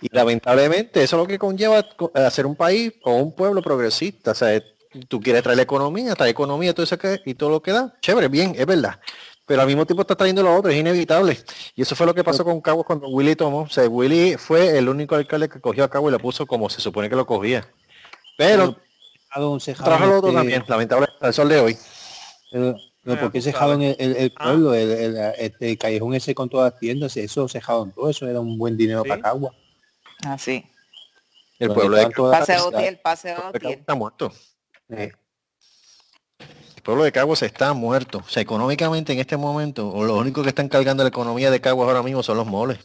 [0.00, 4.30] Y lamentablemente eso es lo que conlleva co- hacer un país con un pueblo progresista.
[4.30, 4.62] O sea,
[5.08, 7.94] tú quieres traer la economía, traer economía, todo eso que, y todo lo que da.
[8.00, 9.00] Chévere, bien, es verdad.
[9.46, 11.36] Pero al mismo tiempo está trayendo lo otro, es inevitable.
[11.74, 13.62] Y eso fue lo que pasó con Cabo cuando Willy tomó.
[13.62, 16.70] O sea, Willy fue el único alcalde que cogió a Cabo y lo puso como
[16.70, 17.66] se supone que lo cogía.
[18.38, 18.76] Pero
[19.84, 21.76] trajo lo otro este, también, lamentable, al sol de hoy.
[23.02, 24.44] Pero Ah, ¿por qué tú cejaron el, el, el Ah.
[24.44, 27.16] pueblo, el, el, este, el callejón ese con todas las tiendas?
[27.16, 29.08] Eso cejaron todo, eso era un buen dinero Sí.
[29.08, 29.52] para Cagua.
[30.26, 30.64] Así.
[31.58, 32.46] El Pero pueblo de todas las
[33.02, 34.32] Paseo está muerto.
[34.88, 35.12] Eh,
[36.76, 38.18] El pueblo de Caguas está muerto.
[38.24, 41.60] O sea, económicamente en este momento, o los únicos que están cargando la economía de
[41.60, 42.78] Caguas ahora mismo son los moles.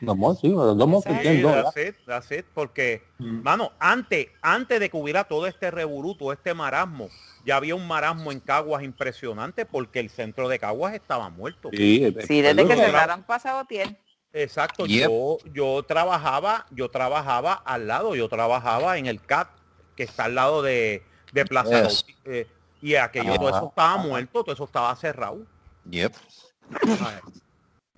[0.00, 3.42] Los sí, los dos Sí, tienen dos, that's it, that's it, porque, Mm.
[3.42, 5.70] mano, antes, antes de que hubiera todo este
[6.14, 7.08] todo este marasmo,
[7.44, 11.70] ya había un marasmo en Caguas impresionante porque el centro de Caguas estaba muerto.
[11.72, 13.96] Sí, el Sí, desde que pueblo- cerraron paseo Utiel.
[14.32, 15.08] Exacto, Yep.
[15.10, 19.48] yo, yo trabajaba, yo trabajaba al lado, yo trabajaba en el CAT,
[19.96, 22.06] que está al lado de, de Plaza Yes.
[22.24, 22.46] Eh,
[22.80, 25.44] y aquello, todo eso estaba muerto, todo eso estaba cerrado.
[25.90, 26.12] Yep.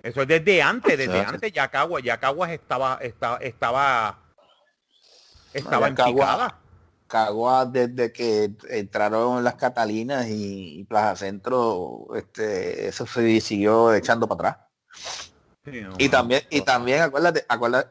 [0.02, 1.34] Eso es desde antes, desde Exacto.
[1.34, 4.18] antes ya Caguas, ya Caguas estaba, estaba, estaba,
[5.52, 6.58] estaba ya en Caguas- picada.
[7.06, 14.26] Cagua desde que entraron las Catalinas y, y Plaza Centro, este, eso se siguió echando
[14.26, 14.66] para atrás.
[15.64, 16.10] Sí, no, Y no.
[16.10, 17.90] también, y también acuérdate, acuérdate,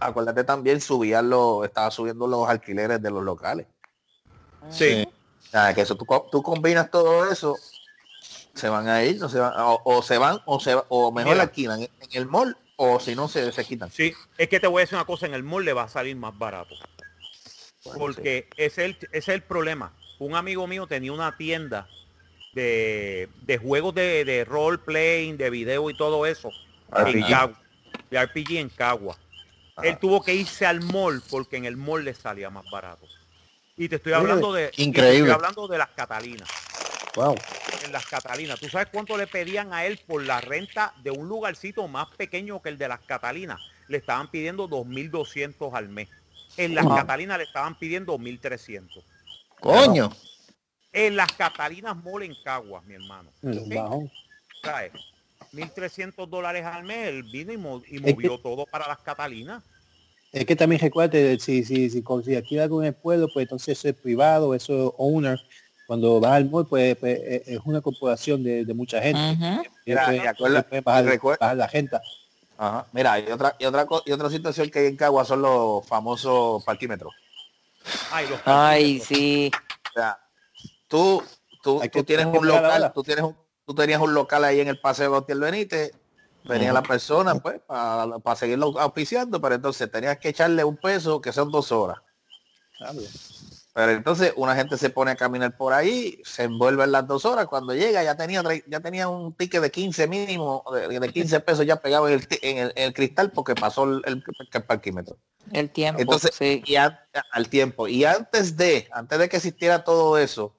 [0.00, 3.68] acuérdate también subían los, estaba subiendo los alquileres de los locales.
[4.68, 5.06] Sí.
[5.46, 7.56] O sea, que eso tú, tú combinas todo eso,
[8.54, 11.32] se van a ir, no se van, o, o se van, o se o mejor
[11.32, 11.36] Mira.
[11.36, 13.90] la alquilan en, en el mall, o si no se, se quitan.
[13.90, 15.88] Sí, es que te voy a decir una cosa, en el mall le va a
[15.88, 16.74] salir más barato.
[17.98, 19.92] Porque ese, es el, es el problema.
[20.18, 21.86] Un amigo mío tenía una tienda
[22.54, 26.50] de, de juegos de, de role playing, de video y todo eso.
[26.96, 27.22] En.
[27.22, 27.60] Cagua,
[28.10, 29.16] de RPG en Cagua.
[29.76, 29.88] Ajá.
[29.88, 33.06] Él tuvo que irse al mall porque en el mall le salía más barato.
[33.76, 35.18] Y te estoy hablando de, Increíble.
[35.18, 36.48] estoy hablando de las Catalinas.
[37.16, 37.36] Wow.
[37.84, 38.58] En las Catalinas.
[38.58, 42.60] ¿Tú sabes cuánto le pedían a él por la renta de un lugarcito más pequeño
[42.60, 43.60] que el de las Catalinas?
[43.88, 46.08] Le estaban pidiendo 2.200 al mes.
[46.56, 46.96] En las Wow.
[46.96, 49.02] Catalinas le estaban pidiendo 2.300.
[49.60, 50.10] Coño.
[50.92, 53.30] En las Catalinas Mall en Caguas, mi hermano.
[53.42, 54.10] Un Sí.
[54.62, 54.92] ¿Sabes?
[55.52, 58.98] 1.300 dólares al mes, él vino y, mo- y Es que- movió todo para las
[58.98, 59.62] Catalinas.
[60.32, 63.88] Es que también recuérdate, si, si, si, si alquila con el pueblo, pues entonces eso
[63.88, 65.40] es privado, eso es owner.
[65.86, 69.64] Cuando vas al mall, pues, pues, es es una corporación de, de mucha gente.
[69.86, 71.96] Mira, acuerda- bajar, bajar la gente.
[72.56, 72.86] Ajá.
[72.92, 76.62] Mira, y otra, y otra y otra situación que hay en Cagua son los famosos
[76.64, 77.12] parquímetros.
[78.12, 79.08] Ay, los Ay, parquímetros.
[79.08, 79.50] sí.
[79.90, 80.18] O sea,
[80.88, 81.22] tú,
[81.62, 84.78] tú, tú tienes un local, tú tienes un- tú tenías un local ahí en el
[84.80, 85.90] Paseo Gautier Benítez,
[86.44, 91.32] venía la persona pues para seguirlo auspiciando, pero entonces tenías que echarle un peso que
[91.32, 91.98] son dos horas.
[93.74, 97.24] Pero entonces una gente se pone a caminar por ahí, se envuelve en las dos
[97.24, 101.40] horas, cuando llega ya tenía ya tenía un ticket de 15 mínimo, de, de 15
[101.40, 105.16] pesos ya pegado en el, en el, en el cristal porque pasó el, el- parquímetro.
[105.52, 106.00] El tiempo.
[106.00, 106.62] Entonces, sí.
[106.64, 107.88] y al tiempo.
[107.88, 110.54] Y antes de, antes de que existiera todo eso,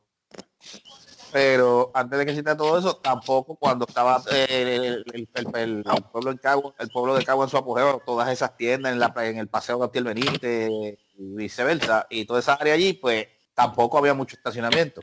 [1.35, 5.83] pero antes de que existiera todo eso, tampoco cuando estaba eh, el, el- el- el-
[5.85, 8.99] el pueblo en Cagua, el pueblo de Cagua en su apogeo, todas esas tiendas en,
[8.99, 10.95] la, en el paseo Gautier Benítez y
[11.35, 15.01] viceversa, y toda esa área allí, pues tampoco había mucho estacionamiento.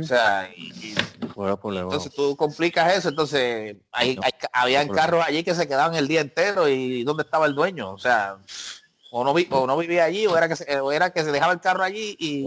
[0.00, 0.94] O sea, y- y
[1.36, 5.94] Bueno, pues, entonces tú complicas eso, entonces hay, hay- habían carros allí que se quedaban
[5.94, 8.36] el día entero y dónde estaba el dueño, o sea,
[9.12, 11.30] o no, vi- o no vivía allí o era que se, o era que se
[11.30, 12.44] dejaba el carro allí y,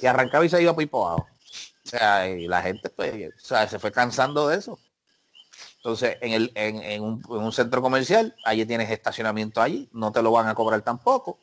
[0.00, 1.28] y arrancaba y se iba a pipo abajo.
[1.84, 4.78] O sea, y la gente pues, o sea, se fue cansando de eso.
[5.76, 10.12] Entonces, en, el, en, en un, en un centro comercial, allí tienes estacionamiento allí, no
[10.12, 11.38] te lo van a cobrar tampoco.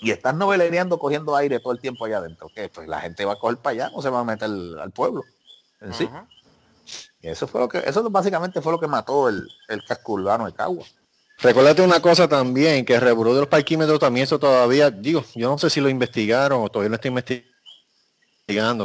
[0.00, 2.48] Y estás noveleando cogiendo aire todo el tiempo allá adentro.
[2.54, 4.78] Que pues la gente va a coger para allá, no se va a meter al,
[4.78, 5.22] al pueblo.
[5.80, 6.04] En sí.
[6.04, 6.26] Ajá.
[7.20, 10.46] Y eso fue lo que, eso básicamente fue lo que mató el, el casco urbano
[10.46, 10.84] de Cagua.
[11.40, 15.48] Recuérdate una cosa también, que el revolú de los parquímetros también eso todavía, digo, yo
[15.48, 17.47] no sé si lo investigaron o todavía lo estoy investigando,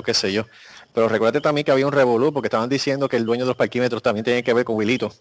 [0.04, 0.46] qué sé yo.
[0.94, 3.56] Pero recuérdate también que había un revolú porque estaban diciendo que el dueño de los
[3.58, 5.12] parquímetros también tiene que ver con Wilito,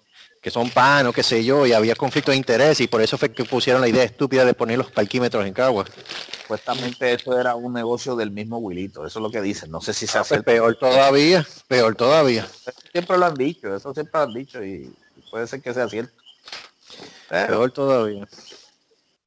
[0.43, 3.33] que son panos, qué sé yo, y había conflicto de interés y por eso fue
[3.33, 5.87] que pusieron la idea estúpida de poner los parquímetros en Cagua.
[6.43, 9.71] Supuestamente eso era un negocio del mismo Wilito, eso es lo que dicen.
[9.71, 10.35] No sé si se hace.
[10.35, 12.47] Pues peor todavía, peor todavía.
[12.93, 14.93] Siempre lo han dicho, eso siempre lo han dicho y
[15.31, 16.13] puede ser que sea cierto.
[17.31, 18.29] Pero, Peor todavía.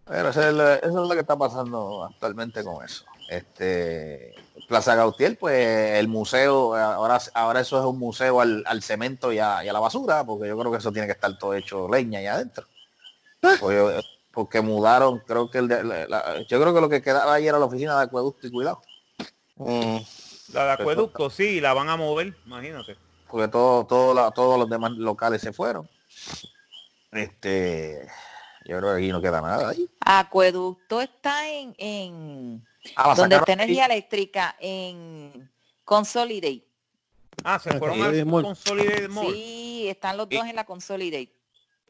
[0.06, 3.04] pero eso, es lo, eso es lo que está pasando actualmente con eso.
[3.30, 4.36] Este
[4.68, 9.40] Plaza Gautier, pues el museo, ahora, ahora eso es un museo al, al cemento y
[9.40, 11.88] a, y a la basura, porque yo creo que eso tiene que estar todo hecho
[11.88, 12.66] leña allá adentro.
[13.60, 14.02] Porque,
[14.32, 17.48] porque mudaron, creo que el de, la- la- yo creo que lo que quedaba ahí
[17.48, 18.82] era la oficina de acueducto y cuidado.
[19.58, 19.98] Mm,
[20.54, 22.98] La de acueducto, sí, la van a mover, imagínate.
[23.30, 25.88] porque todo, todo la- todos los demás locales se fueron.
[27.12, 28.08] Este,
[28.66, 29.90] yo creo que aquí no queda nada ahí.
[30.02, 33.52] Acueducto está en, en Ah, donde está aquí.
[33.54, 35.52] energía eléctrica, en
[35.84, 36.66] Consolidate.
[37.44, 38.44] Ah, se fueron Sí, al mall.
[38.44, 39.34] Consolidated Mall.
[39.34, 41.34] Sí, están los dos en la Consolidate.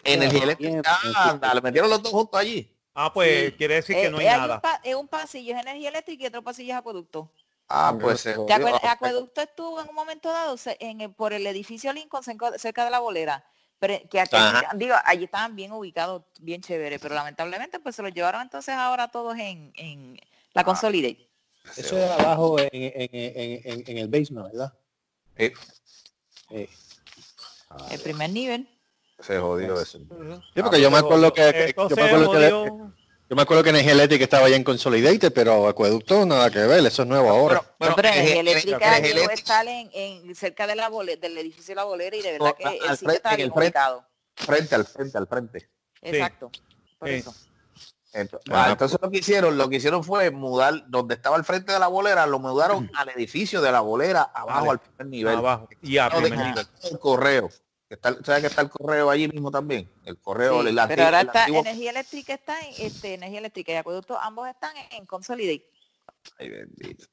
[0.04, 0.82] Energía eléctrica.
[1.16, 2.72] Ah, anda, le metieron los dos juntos allí.
[2.94, 3.52] Ah, pues Sí.
[3.54, 4.62] quiere decir que Eh, no hay eh, un nada.
[4.62, 7.32] pa- es un pasillo es energía eléctrica y otro pasillo es acueducto.
[7.68, 8.26] Ah, pues.
[8.28, 12.24] Ah, Acueducto estuvo en un momento dado en el- por el edificio Lincoln
[12.58, 13.44] cerca de la bolera.
[13.80, 14.38] Pero que aquí,
[14.76, 19.10] digo, allí estaban bien ubicados, bien chévere, pero lamentablemente pues se los llevaron entonces ahora
[19.10, 20.18] todos en, en
[20.56, 20.66] la Ah.
[20.66, 21.30] Consolidate.
[21.78, 24.74] Eso era abajo en, en, en, en, en el basement, ¿verdad?
[25.36, 25.54] Eh,
[26.52, 26.70] Eh,
[27.92, 28.68] El primer nivel.
[29.20, 29.98] se jodió eso.
[30.54, 32.50] Sí, porque yo me acuerdo que, que- yo me acuerdo que,
[33.30, 36.86] yo me acuerdo que energía eléctrica estaba ya en Consolidated, pero acueducto nada que ver,
[36.86, 37.62] eso es nuevo ahora.
[37.80, 41.72] Pero, No, pero energía eléctrica llegó estar en, en cerca de la bole- del edificio
[41.72, 43.54] de la bolera y de verdad No, que al el frente- sitio en el bien
[43.54, 43.68] frente.
[43.80, 44.06] ubicado.
[44.36, 45.70] frente al frente, al frente.
[46.04, 46.52] Exacto.
[47.00, 47.16] Por Sí.
[47.16, 47.34] eso.
[48.16, 51.74] Entonces, ah, entonces lo que hicieron, lo que hicieron fue mudar donde estaba al frente
[51.74, 54.72] de la bolera, lo mudaron al edificio de la bolera, abajo Vale.
[54.72, 55.38] al primer nivel.
[55.38, 55.68] Abajo.
[55.82, 56.68] Y a primer nivel.
[56.92, 57.50] el correo.
[57.90, 59.88] Que está, ¿Sabes que está el correo allí mismo también?
[60.06, 63.40] El correo, Sí, el pero ahora el está antiguo- energía eléctrica está en este energía
[63.40, 65.70] eléctrica y acueducto ambos están en, en Consolidate.
[66.40, 67.06] Ay, bendito.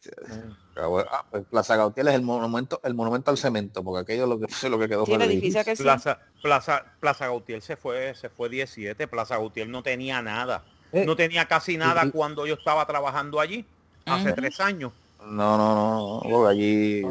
[0.74, 4.26] Pero bueno, ah, pues Plaza Gautier es el monumento, el monumento al cemento, porque aquello
[4.26, 5.82] lo que fue lo que quedó Sí, fue el el edificio que sí.
[5.82, 9.06] Plaza, Plaza, Plaza Gautier se fue, se fue 17.
[9.08, 10.64] Plaza Gautier no tenía nada.
[10.92, 11.04] Eh.
[11.06, 13.64] No tenía casi nada cuando yo estaba trabajando allí,
[14.06, 14.92] hace tres años.
[15.24, 17.02] No, no, no, no, allí y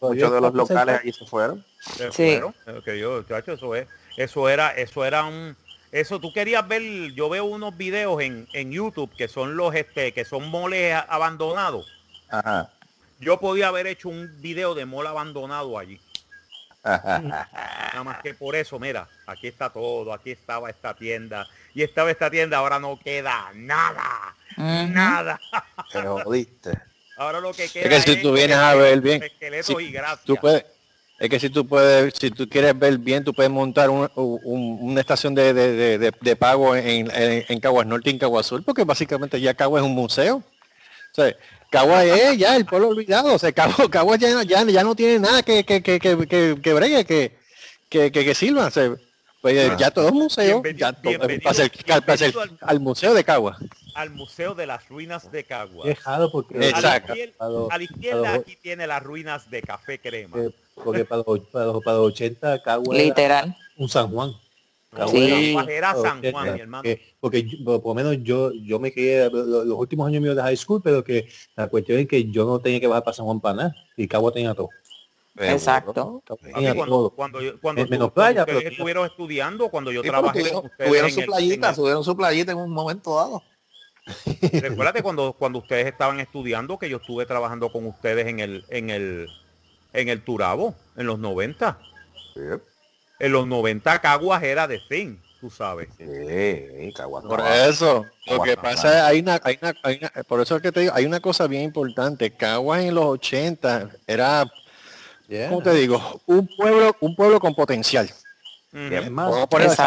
[0.00, 1.64] muchos de los locales allí se fueron.
[1.80, 2.32] Se Sí.
[2.32, 2.54] fueron.
[2.66, 5.56] Eh, Que yo, chacho, eso es, eso era, eso era un,
[5.90, 6.82] eso tú querías ver,
[7.14, 11.86] yo veo unos videos en, en YouTube que son los este, que son moles abandonados.
[12.30, 12.70] Ajá.
[13.20, 16.00] Yo podía haber hecho un video de mole abandonado allí.
[16.84, 22.10] Nada más que por eso, mira, aquí está todo, aquí estaba esta tienda, y estaba
[22.10, 25.40] esta tienda, ahora no queda nada, nada.
[25.92, 26.78] Te jodiste.
[27.16, 29.22] Ahora lo que queda que si tú vienes a ver bien,
[29.62, 29.94] si y.
[30.24, 30.66] Tú puedes,
[31.18, 34.78] es que si tú puedes, si tú quieres ver bien, tú puedes montar un- un-
[34.80, 35.96] una estación de, de- de-
[36.36, 39.86] pago en, en, en Caguas Norte y en Caguas Sur, porque básicamente ya Caguas es
[39.88, 40.42] un museo.
[41.12, 41.32] sea,
[41.70, 43.34] Cagua es ya el pueblo olvidado.
[43.34, 46.60] O sea, Cagua, Cagua ya, ya, ya no tiene nada que, que, que, que, que,
[46.62, 47.36] que bregue, que,
[47.88, 48.66] que, que, que sirva.
[48.66, 48.94] O sea,
[49.42, 49.76] pues Ah.
[49.78, 50.62] ya todo es museo.
[50.62, 53.58] Bienvenido- Ya bienvenido- para hacer- para bienvenido al museo de Cagua.
[53.94, 55.88] Al Museo de las Ruinas de Cagua.
[55.88, 56.56] Es raro porque...
[56.56, 57.14] A la, Exacto.
[57.14, 60.36] izquier- Para los- a la izquierda aquí tiene las ruinas de Café Crema.
[60.40, 60.50] eh,
[60.82, 63.56] porque para los, para los, para los 80 Cagua era Literal.
[63.76, 64.32] un San Juan.
[64.94, 65.54] Cagua Sí.
[65.56, 66.82] era- Era San porque- Juan, mi hermano.
[66.82, 70.22] que- porque yo- por lo menos yo yo me crié lo- lo- los últimos años
[70.22, 73.04] míos de high school, pero que la cuestión es que yo no tenía que bajar
[73.04, 73.74] para San Juan para nada.
[73.96, 74.68] Y Cagua tenía todo.
[75.36, 76.22] Exacto.
[76.42, 77.10] Tenía cuando, todo.
[77.10, 80.00] cuando, yo- cuando, Men- menos tú- cuando playa, pero ustedes tenía- estuvieron estudiando, cuando yo
[80.02, 83.42] Sí, pero trabajé tuvieron, tuvieron su playita, el- tuvieron su playita en un momento dado.
[84.52, 88.90] Recuérdate cuando, cuando ustedes estaban estudiando que yo estuve trabajando con ustedes en el, en
[88.90, 89.28] el,
[89.92, 91.78] en el Turabo, en los 90.
[93.18, 95.88] En los 90 Caguas era de fin, tú sabes.
[95.98, 100.40] Sí, Cagua Por eso, lo que pasa es hay una, hay una, hay una- por
[100.40, 102.30] eso es que te digo, hay una cosa bien importante.
[102.32, 104.44] Caguas en los 80 era,
[105.26, 105.48] Yeah.
[105.48, 106.20] ¿cómo te digo?
[106.26, 108.10] Un pueblo, un pueblo con potencial.
[109.10, 109.30] Más,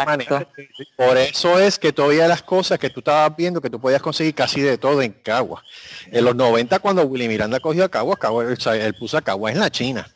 [0.06, 0.48] manera.
[0.96, 4.34] Por eso es que todavía las cosas que tú estabas viendo que tú podías conseguir
[4.34, 5.62] casi de todo en Caguas.
[6.06, 9.22] En los 90 cuando Willy Miranda cogió a Caguas, Caguas, o sea, él puso a
[9.22, 10.08] Caguas en la China.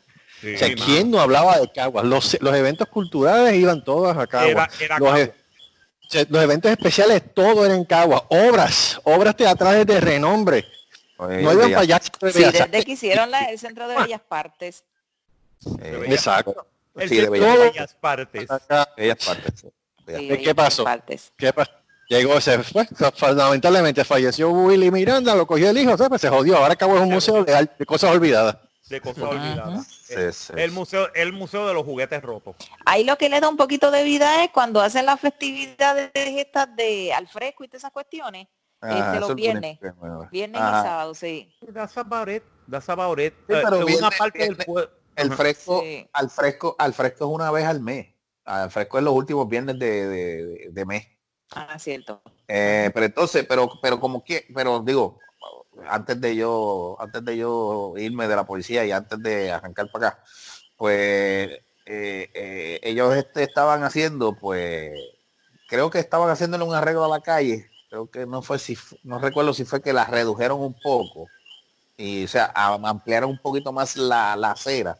[0.43, 0.75] Sí, o sea.
[0.75, 2.03] ¿quién no hablaba de Caguas?
[2.05, 4.49] Los, los eventos culturales iban todos a Caguas.
[4.51, 5.29] Era, era los, Caguas.
[6.13, 8.23] e- los eventos especiales, todo era en Caguas.
[8.29, 10.65] Obras, obras teatrales de renombre.
[11.17, 12.01] Oye, No iban para allá.
[12.01, 12.11] Sí,
[12.43, 14.83] desde que hicieron la- el centro de bellas partes.
[15.81, 16.67] eh, Exacto.
[16.95, 18.47] El sí, de centro bellas de Todo- bellas partes.
[18.97, 19.65] bellas partes.
[20.05, 20.83] Bellas Sí, ¿Qué bellas pasó?
[20.83, 21.31] Partes.
[21.37, 21.71] ¿Qué pasó?
[22.09, 22.85] Llegó, se fue,
[23.33, 26.19] lamentablemente falleció Willy Miranda, lo cogió el hijo, ¿sabes?
[26.19, 26.57] se jodió.
[26.57, 28.57] Ahora Caguas es un museo de, de cosas olvidadas.
[28.89, 29.87] De cosas olvidadas.
[29.87, 32.55] Sí, sí, el museo, el museo de los juguetes rotos.
[32.85, 36.75] Ahí lo que le da un poquito de vida es cuando hacen las festividades estas
[36.75, 38.47] de al fresco y todas esas cuestiones.
[38.81, 39.79] Ajá, este, los viernes.
[39.97, 40.27] bueno.
[40.31, 40.79] Viernes Ajá.
[40.79, 41.55] y sábado, sí.
[41.73, 42.43] That's about it.
[42.69, 43.33] That's about it.
[43.47, 44.57] Sí, Eh, pero una viene- parte del
[45.15, 46.09] El fresco, Sí.
[46.11, 48.07] al fresco, al fresco es una vez al mes.
[48.45, 51.07] Al fresco es los últimos viernes de, de, de- de mes.
[51.55, 52.21] Ah, cierto.
[52.47, 55.19] Eh, pero entonces, pero, pero como que, pero digo,
[55.87, 60.07] antes de yo, antes de yo irme de la policía y antes de arrancar para
[60.09, 60.23] acá,
[60.77, 61.49] pues
[61.85, 64.91] eh, eh, ellos este, estaban haciendo, pues,
[65.67, 67.69] creo que estaban haciéndole un arreglo a la calle.
[67.89, 71.27] Creo que no fue si, no recuerdo si fue que la redujeron un poco
[71.97, 74.97] y o sea, ampliaron un poquito más la, la acera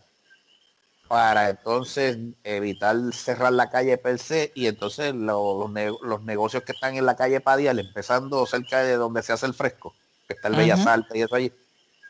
[1.07, 6.71] para entonces evitar cerrar la calle per se y entonces lo- los, los negocios que
[6.71, 9.93] están en la calle Padial, empezando cerca de donde se hace el fresco,
[10.27, 10.85] que está el Bellas.
[10.85, 11.51] Artes y eso allí,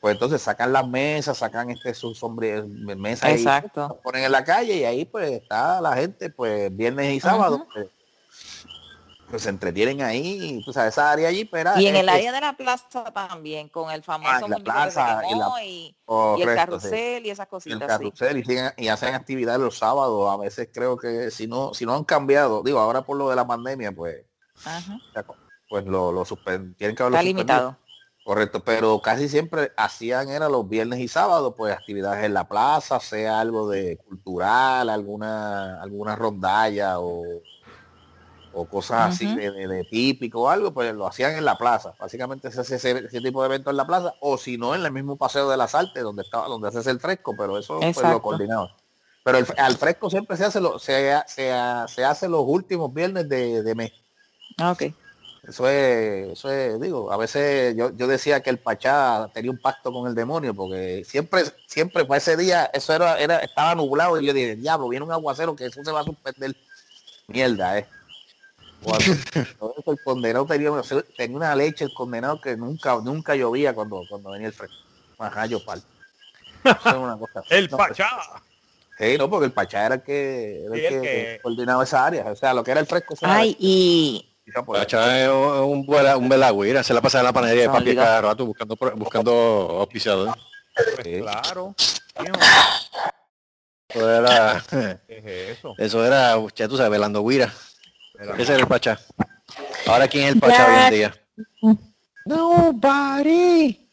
[0.02, 3.88] pues entonces sacan las mesas, sacan este sus sombreros, mesas y Exacto.
[3.90, 7.66] las ponen en la calle y ahí pues está la gente pues viernes y sábado
[7.74, 7.88] pues,
[9.30, 12.32] pues se entretienen ahí, pues a esa área allí, pero Y en el es- área
[12.34, 15.96] de la plaza también, con el famoso Ah, la que plaza, se y la- y,
[16.38, 16.56] y el sí.
[16.56, 17.80] carrusel y esas el cositas.
[17.82, 17.88] sí.
[17.88, 20.30] carrusel y, siguen- y hacen actividades los sábados.
[20.30, 23.36] A veces creo que si no, si no han cambiado, digo, ahora por lo de
[23.36, 24.24] la pandemia, pues,
[24.66, 25.00] Ajá.
[25.68, 27.24] pues lo, lo suspen- tienen que haberlo Está suspendido.
[27.24, 27.78] limitado.
[28.24, 33.00] Correcto, pero casi siempre hacían era los viernes y sábados, pues actividades en la plaza,
[33.02, 37.42] sea algo de cultural, alguna, alguna rondalla o,
[38.54, 41.96] o cosas así de, de- de típico o algo, pues lo hacían en la plaza.
[42.00, 44.86] Básicamente se hace ese, ese tipo de evento en la plaza, o si no en
[44.86, 47.88] el mismo paseo de las artes, donde estaba, donde haces el fresco, pero eso pues,
[47.88, 48.22] lo Exacto.
[48.22, 48.72] coordinado.
[49.26, 51.52] Pero el- al fresco siempre se hace lo, se, se,
[51.88, 53.92] se hace los últimos viernes de, de mes.
[54.60, 54.84] Ah, Ok.
[55.48, 59.58] Eso es, eso es, digo, a veces yo, yo decía que el Pachá tenía un
[59.58, 64.20] pacto con el demonio, porque siempre, siempre para ese día, eso era, era, estaba nublado
[64.22, 66.56] y yo dije, diablo, viene un aguacero que eso se va a suspender.
[67.28, 67.86] Mierda, eh.
[68.82, 69.06] Cuando,
[69.60, 70.84] todo eso, el condenado tenía, una-
[71.18, 74.76] tenía una leche, el condenado que nunca, nunca llovía cuando, cuando venía el fresco.
[75.20, 75.84] Majayo pal.
[76.64, 77.44] Eso es una cosa.
[77.50, 78.10] El no, Pachá.
[78.98, 82.32] Sí, no, porque el Pachá era el que, era el que, que- coordinaba esa área.
[82.32, 83.16] O sea, lo que era el fresco.
[83.22, 84.33] Ay, y
[84.66, 87.96] pues, es un, vuela- un velagüira, se la pasa en la panadería de No, papi
[87.96, 89.32] cada rato buscando, buscando
[89.80, 90.34] auspiciadores.
[91.04, 91.20] sí.
[91.20, 91.76] Claro.
[93.90, 94.64] Eso era,
[95.08, 95.76] ¿Qué es eso?
[95.78, 97.54] eso era, ya tú sabes, velando guira.
[98.20, 99.00] Era- Ese era el Pachá.
[99.88, 101.14] Ahora, ¿quién es el Pachá hoy en día?
[102.26, 103.88] Nobody.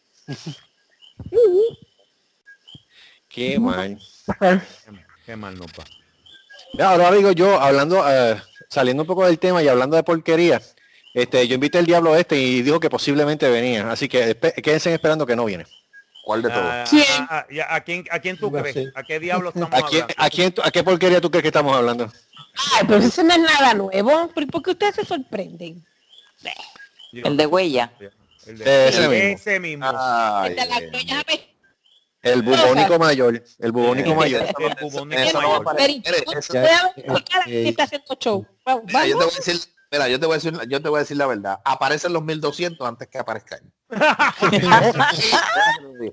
[3.29, 3.99] Qué mal.
[5.27, 5.67] Qué, mal va.
[6.75, 8.41] Ya, ahora digo yo, hablando, eh,
[8.71, 10.63] saliendo un poco del tema y hablando de porquería,
[11.13, 15.27] este, yo invité al diablo este y dijo que posiblemente venía, así que quédense esperando
[15.27, 15.67] que no viene.
[16.23, 16.65] ¿Cuál de todos?
[16.65, 17.05] Ah, ¿Quién?
[17.19, 18.93] ah, ah, ya, ¿a, quién, ¿A quién tú a crees?
[18.95, 20.15] ¿A qué diablo estamos ¿A quién, hablando?
[20.25, 22.13] a, quién, ¿A qué porquería tú crees que estamos hablando?
[22.77, 24.29] Ay, pero eso no es nada nuevo.
[24.33, 25.85] ¿Por qué ustedes se sorprenden?
[27.13, 27.91] El de huella.
[28.47, 29.13] El de- Ese mismo.
[29.15, 29.87] ese mismo.
[29.93, 31.50] Ay, El de las greñas apestadas.
[32.23, 33.43] El bubónico mayor.
[33.59, 34.43] El bubónico mayor.
[34.47, 36.03] el bubónico eso no mayor.
[36.05, 36.69] Pero eso- eh,
[37.47, 38.47] eh, está haciendo show.
[38.65, 39.61] Vamos, Mira, yo te voy a decir,
[39.91, 41.61] mira, yo te voy a decir, yo te voy a decir la verdad.
[41.65, 43.73] Aparecen los 1200 antes que aparezca él.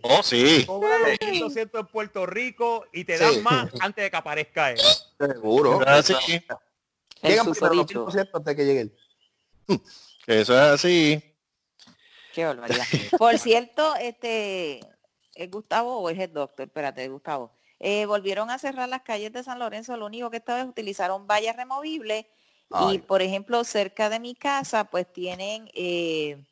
[0.02, 0.64] Oh, sí.
[0.66, 3.42] Cobra los 1.200 en Puerto Rico y te dan Sí.
[3.42, 4.80] más antes de que aparezca él.
[5.20, 5.80] Seguro.
[5.86, 6.14] Ah, sí.
[7.24, 8.00] Llegan primero los susodicho.
[8.06, 8.96] 1200 antes de que llegue él.
[10.28, 11.24] Eso es así.
[12.34, 12.86] Qué barbaridad.
[13.18, 14.80] Por cierto, este,
[15.38, 16.68] ¿es Gustavo o es el doctor?
[16.68, 17.52] Espérate, Gustavo.
[17.80, 19.96] Eh, volvieron a cerrar las calles de San Lorenzo.
[19.98, 22.26] Lo único que esta vez utilizaron vallas removibles.
[22.72, 22.96] Ay.
[22.96, 26.44] Y, por ejemplo, cerca de mi casa, pues tienen, eh,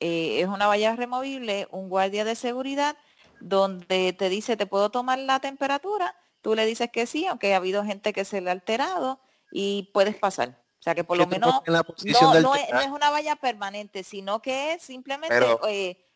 [0.00, 2.96] eh, es una valla removible, un guardia de seguridad,
[3.40, 6.16] donde te dice, ¿te puedo tomar la temperatura?
[6.40, 9.20] Tú le dices que sí, aunque ha habido gente que se le ha alterado
[9.52, 10.60] y puedes pasar.
[10.80, 12.82] O sea que por lo ¿Qué te menos la no, es, no penal?
[12.82, 15.60] es una valla permanente, sino que es simplemente Pero-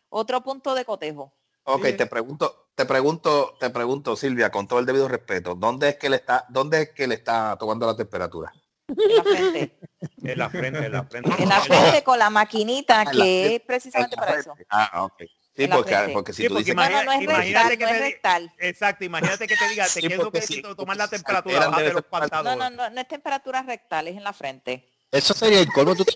[0.09, 1.33] otro punto de cotejo.
[1.69, 1.93] Ok, Sí.
[1.97, 6.09] te pregunto, te pregunto, te pregunto, Silvia, con todo el debido respeto, ¿dónde es que
[6.09, 8.53] le está, dónde es que le está tomando la temperatura?
[8.87, 9.77] En la frente,
[10.23, 11.29] En la frente, en la frente.
[11.43, 14.53] en la frente con la maquinita la que es precisamente para eso.
[14.69, 15.23] Ah, ok.
[15.57, 17.83] Sí, porque, porque si Sí, tú porque dices No, no, no es Imagínate rectal, que
[17.83, 18.53] no es rectal.
[18.59, 22.03] Exacto, imagínate que te diga, te Sí, quiero que te tomar la temperatura, debe los
[22.09, 22.77] falta- No, pantalones.
[22.77, 24.89] no, no, no es temperatura rectal, es en la frente.
[25.11, 25.95] Eso sería el colmo.
[25.95, 26.13] Tú te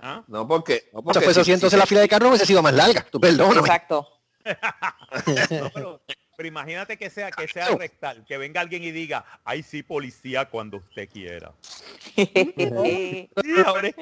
[0.00, 0.22] ¿Ah?
[0.28, 2.62] no porque, no O sea, porque pues si- si- la fila de carro hubiese sido
[2.62, 3.04] más larga.
[3.10, 3.60] Tú perdóname.
[3.60, 4.06] Exacto.
[5.50, 6.00] No, pero,
[6.36, 10.44] pero imagínate que sea que sea rectal, que venga alguien y diga, ay sí, policía
[10.46, 11.52] cuando usted quiera.
[12.14, 13.28] Sí,
[13.66, 13.94] ahora es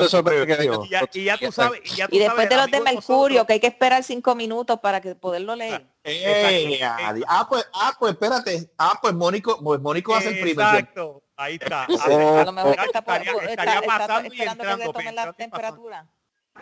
[0.00, 2.36] que- Eh, que vengan y, ya, y ya tú sabes, y ya tú Y después
[2.48, 2.94] sabes, de los de Mercurio,
[3.28, 5.86] nosotros- que hay que esperar cinco minutos para que poderlo leer.
[6.04, 7.04] Eh, Exacto.
[7.14, 8.70] adi- ah, pues, ah, pues espérate.
[8.78, 10.68] Ah, pues Mónico, pues Mónico va a ser primero.
[10.70, 11.84] Exacto, ahí está.
[12.42, 15.32] A lo mejor está, por- estaría- está- estaría está pasando y que entrando, tomen la
[15.32, 16.06] temperatura.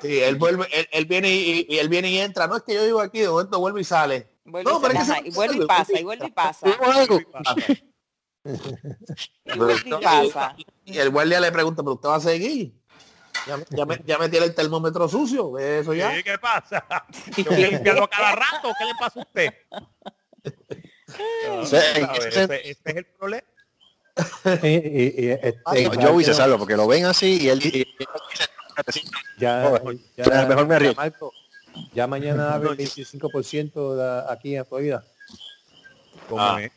[0.02, 2.46] Sí, él vuelve, él, él viene y, y él viene y entra.
[2.46, 4.28] No es que yo vivo aquí, de momento vuelve y sale.
[4.44, 6.66] Vuelve No, y, pero que se- y vuelve y pasa, y vuelve y pasa.
[9.44, 9.90] Y vuelve y
[10.30, 10.56] pasa.
[10.84, 12.72] Y el guardia le pregunta, pero usted va a seguir.
[13.46, 16.14] Ya, me- ya, me, ya me tiene el termómetro sucio, eso ya.
[16.16, 16.84] Sí, ¿Qué pasa?
[17.36, 18.72] ¿Tengo que limpiarlo cada rato?
[18.78, 19.54] ¿Qué le pasa a usted?
[21.46, 21.96] No, Sí, ¿sabes?
[22.26, 23.42] ese- ese, ese es el problema.
[24.62, 27.48] Y- y- y, este, Sí, ya- Joey se ya- salva porque lo ven así y
[27.48, 27.86] él y-
[29.38, 30.90] Ya, Joder, ya, mejor me río.
[30.90, 31.32] ya, Marco,
[31.94, 35.04] ya mañana abre el 25% la- aquí en Florida.
[36.28, 36.60] ¿Cómo Ah.
[36.62, 36.72] es?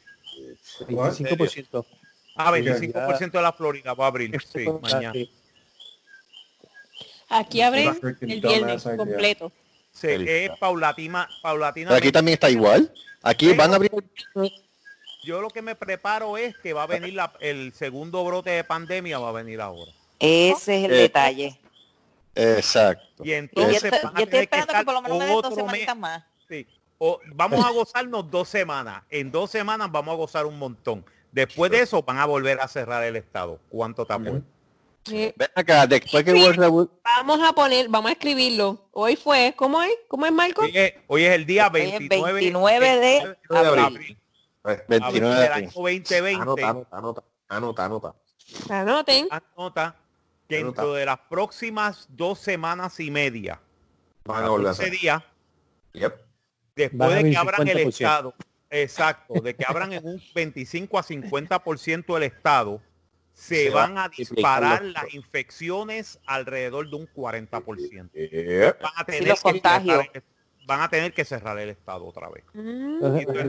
[0.87, 1.85] 25%.
[2.35, 4.39] Ah, 25% de la Florida va a abrir.
[4.41, 5.11] Sí, mañana.
[5.13, 5.31] Sí.
[7.29, 9.51] Aquí abren el viernes completo.
[9.91, 11.89] Sí, es paulatina, paulatina.
[11.89, 12.91] Pero aquí también está igual.
[13.21, 13.91] Aquí van a abrir
[15.23, 18.63] Yo lo que me preparo es que va a venir la- el segundo brote de
[18.63, 19.91] pandemia, va a venir ahora.
[20.19, 21.59] Ese es el Eh, detalle.
[22.35, 23.23] Exacto.
[23.23, 25.25] Y Y yo entonces van a yo estoy que que estar por lo menos me
[25.25, 25.65] den dos otro mes.
[25.65, 26.23] semanitas más.
[26.47, 26.65] Sí.
[26.97, 29.03] O vamos a gozarnos dos semanas.
[29.09, 31.03] En dos semanas vamos a gozar un montón.
[31.31, 33.59] Después de eso van a volver a cerrar el estado.
[33.69, 34.41] ¿Cuánto apuesto?
[35.11, 38.89] Eh, Ven acá, después que World Reboot- Vamos a poner, vamos a escribirlo.
[38.91, 39.91] Hoy fue, ¿cómo es?
[40.07, 40.61] ¿Cómo es Marco?
[40.61, 43.79] Hoy es, hoy es el día Hoy es 29, 29 de abril.
[43.85, 44.17] abril.
[44.61, 45.63] Pues, Abril 29 de del abril.
[45.65, 46.41] año 2020.
[46.41, 48.15] Anota, anota, anota, anota, anota.
[48.69, 49.27] Anoten.
[49.31, 49.95] Anota
[50.47, 50.81] que Anota.
[50.81, 53.59] dentro de las próximas dos semanas y media,
[54.25, 54.99] Van a volver a 14 hacer.
[54.99, 55.23] días,
[55.93, 56.15] Yep.
[56.75, 57.89] después de que abran el 50%.
[57.89, 58.33] estado,
[58.69, 62.81] exacto, de que abran en un 25 a 50% el estado,
[63.39, 68.11] se, Se va van a a disparar las infecciones alrededor de un 40%.
[68.13, 68.81] Yep.
[68.81, 70.23] Van a tener, los que cerrar el-
[70.67, 72.43] van a tener que cerrar el estado otra vez.
[72.53, 72.95] Mm.
[72.95, 73.45] Entonces, Y todo el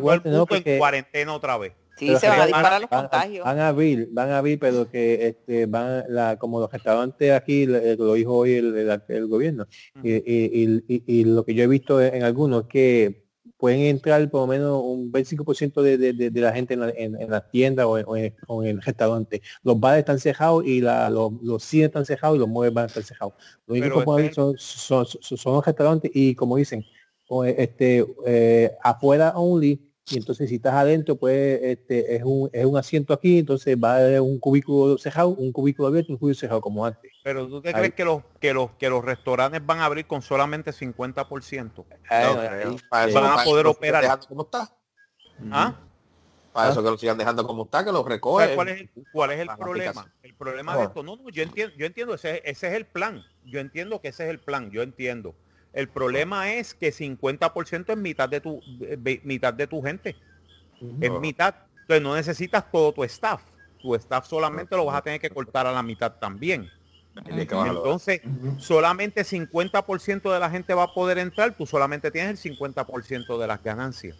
[0.64, 1.72] en cuarentena otra vez.
[1.98, 3.44] Sí, Pero se van a van- disparar los van, contagios.
[3.44, 7.66] van a abrir, van a abrir, pero que este, van la, como los restaurantes aquí,
[7.66, 9.66] lo dijo hoy el, el- el gobierno,
[10.02, 13.24] y, y- y- y- y lo que yo he visto en algunos que
[13.56, 16.90] pueden entrar por lo menos un 25% de, de, de- de la gente en la,
[16.90, 19.42] en, en la tienda o en, o en- el restaurante.
[19.62, 22.84] Los bares están cerrados y la, los, los cines están cerrados y los muebles van
[22.84, 23.34] a estar cerrados.
[23.66, 26.84] Lo único que pueden este- abrir son, son, son- son los restaurantes y como dicen,
[27.56, 32.76] este eh, afuera only y entonces si estás adentro pues este es un, es un
[32.76, 36.60] asiento aquí entonces va a haber un cubículo cerrado un cubículo abierto un cubículo cerrado
[36.60, 37.74] como antes Pero tú te Ahí.
[37.74, 41.84] crees que los que los que los restaurantes van a abrir con solamente 50%.
[42.08, 44.20] Ah, No, ahí, Para eso, van a poder eso operar.
[44.26, 44.74] como está.
[45.50, 45.78] ¿Ah?
[46.52, 46.72] Para Ah.
[46.72, 48.54] eso que lo sigan dejando como está, que lo ¿Sabes recoge.
[48.56, 49.90] ¿Cuál es el, cuál es el problema?
[50.00, 50.12] aplicación.
[50.22, 50.84] El problema de Ah.
[50.86, 53.22] esto, no, no, yo entiendo, yo entiendo, ese, ese es el plan.
[53.44, 55.34] Yo entiendo que ese es el plan, yo entiendo.
[55.72, 60.16] El problema es que 50% es mitad de tu eh, mitad de tu gente.
[61.00, 61.18] Es Ah.
[61.20, 61.54] mitad.
[61.82, 63.40] Entonces no necesitas todo tu staff.
[63.80, 66.68] Tu staff solamente lo vas a tener que cortar a la mitad también.
[67.26, 68.20] Entonces,
[68.58, 73.46] solamente 50% de la gente va a poder entrar, tú solamente tienes el 50% de
[73.46, 74.16] las ganancias.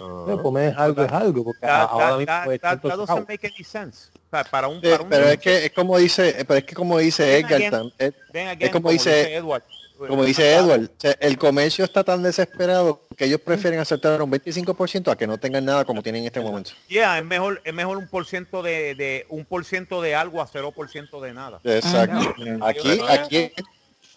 [0.00, 2.88] No, comer es algo, es algo, porque That- ahora that- mismo that- pues, that tanto
[2.88, 3.26] doesn't chavo.
[3.28, 4.10] make any sense.
[4.16, 6.64] O sea, para un, Sí, para un pero es que es como dice, pero es
[6.64, 8.12] que como dice Edgar, tam- es,
[8.58, 9.62] es como dice, Edward,
[9.96, 10.90] como dice Edward,
[11.20, 15.64] el comercio está tan desesperado que ellos prefieren aceptar un 25% a que no tengan
[15.64, 16.72] nada como tienen en este momento.
[16.88, 20.42] Yeah, es mejor, es mejor un por ciento de, de un por ciento de algo
[20.42, 21.60] a cero por ciento de nada.
[21.62, 22.34] Exacto.
[22.62, 23.52] Aquí, aquí,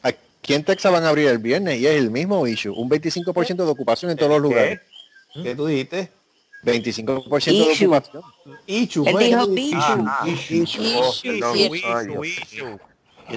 [0.01, 3.55] aquí en Texas van a abrir el viernes y es el mismo issue, un 25%
[3.55, 4.80] de ocupación en todos los lugares.
[5.34, 6.09] ¿Qué tú dijiste?
[6.63, 7.55] 25% de ocupación.
[8.65, 9.47] Ichu, Él dijo
[12.23, 12.80] Ichu.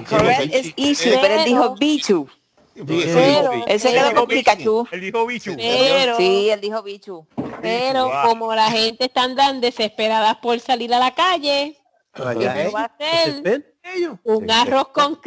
[0.09, 2.27] Correct es issue, pero él dijo bichu.
[2.73, 3.63] Pero- sí.
[3.67, 4.87] Él se Él quedó dijo con Pikachu.
[4.91, 5.55] Él dijo bichu.
[5.57, 7.27] Pero, Sí, él dijo bichu.
[7.61, 8.23] pero Wow.
[8.23, 11.77] como la gente está tan desesperada por salir a la calle,
[12.13, 13.75] Allá ¿qué es, va a hacer?
[14.23, 15.19] Un arroz con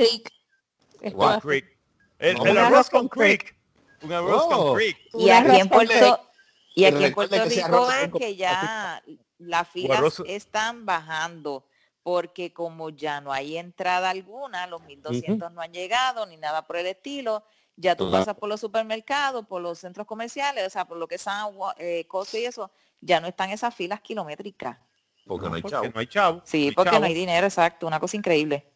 [1.29, 1.79] a ser Creek.
[2.19, 3.55] El, el un arroz arroz con creek.
[4.03, 4.49] Un arroz Oh.
[4.49, 4.97] con creek.
[5.15, 6.21] Y aquí en Puerto
[6.75, 7.71] y aquí en Puerto que ese Rico
[8.11, 9.03] con- que ya
[9.39, 11.65] las filas están bajando
[12.05, 16.77] porque como ya no hay entrada alguna, los 1200 no han llegado ni nada por
[16.77, 17.43] el estilo,
[17.77, 21.19] ya tú pasas por los supermercados, por los centros comerciales, o sea, por lo que
[21.19, 21.33] son
[21.79, 24.79] eh, Costco y eso, ya no están esas filas kilométricas.
[25.27, 25.89] Porque no hay Porque chavo.
[25.93, 26.43] no hay chavo.
[26.45, 28.71] Sí, no hay porque chavo, no hay dinero, exacto, una cosa increíble.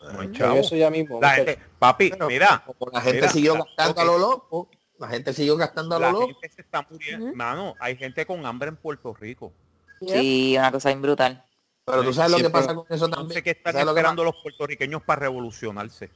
[0.00, 0.56] no hay Pero chavo.
[0.56, 1.20] Eso ya mismo.
[1.20, 4.68] La gente- papi, Pero mira, como la gente mira, siguió gastando a lo loco.
[4.98, 6.26] La gente siguió gastando a lo la loco.
[6.26, 7.32] gente se está muriendo.
[7.36, 9.52] Mano, hay gente con hambre en Puerto Rico.
[10.04, 11.44] Sí, una cosa bien brutal.
[11.84, 13.38] Pero tú sabes lo que pasa con eso No también.
[13.38, 16.10] sé qué están ¿Sabes lo que esperando los puertorriqueños para revolucionarse.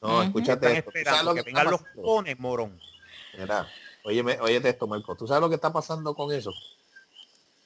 [0.00, 0.90] No, escúchate Están esto.
[0.90, 2.80] ¿Tú sabes esperando que que está vengan los cones, morón.
[3.38, 3.68] Mira,
[4.04, 5.14] óyeme, óyete esto, Marco.
[5.14, 6.52] ¿Tú sabes lo que está pasando con eso?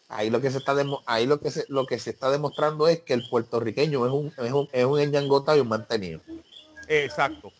[0.08, 2.88] Ahí lo que se está demo- ahí lo que se, lo que se está demostrando
[2.88, 5.00] es que el puertorriqueño es un es un, es un
[5.56, 6.20] y un mantenido.
[6.88, 7.52] Exacto.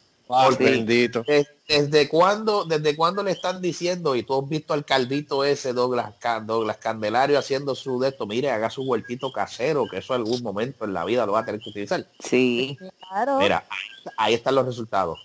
[0.57, 0.65] Sí.
[0.65, 1.23] bendito.
[1.27, 5.73] Des- ¿Desde cuándo, desde cuándo le están diciendo, y tú has visto al caldito ese
[5.75, 6.15] Douglas,
[6.45, 10.85] Douglas Candelario haciendo su de esto, mire, haga su huertito casero, que eso algún momento
[10.87, 12.07] en la vida lo va a tener que utilizar.
[12.21, 12.79] Sí.
[13.11, 13.39] Claro.
[13.39, 15.19] Mira, ahí, ahí están los resultados.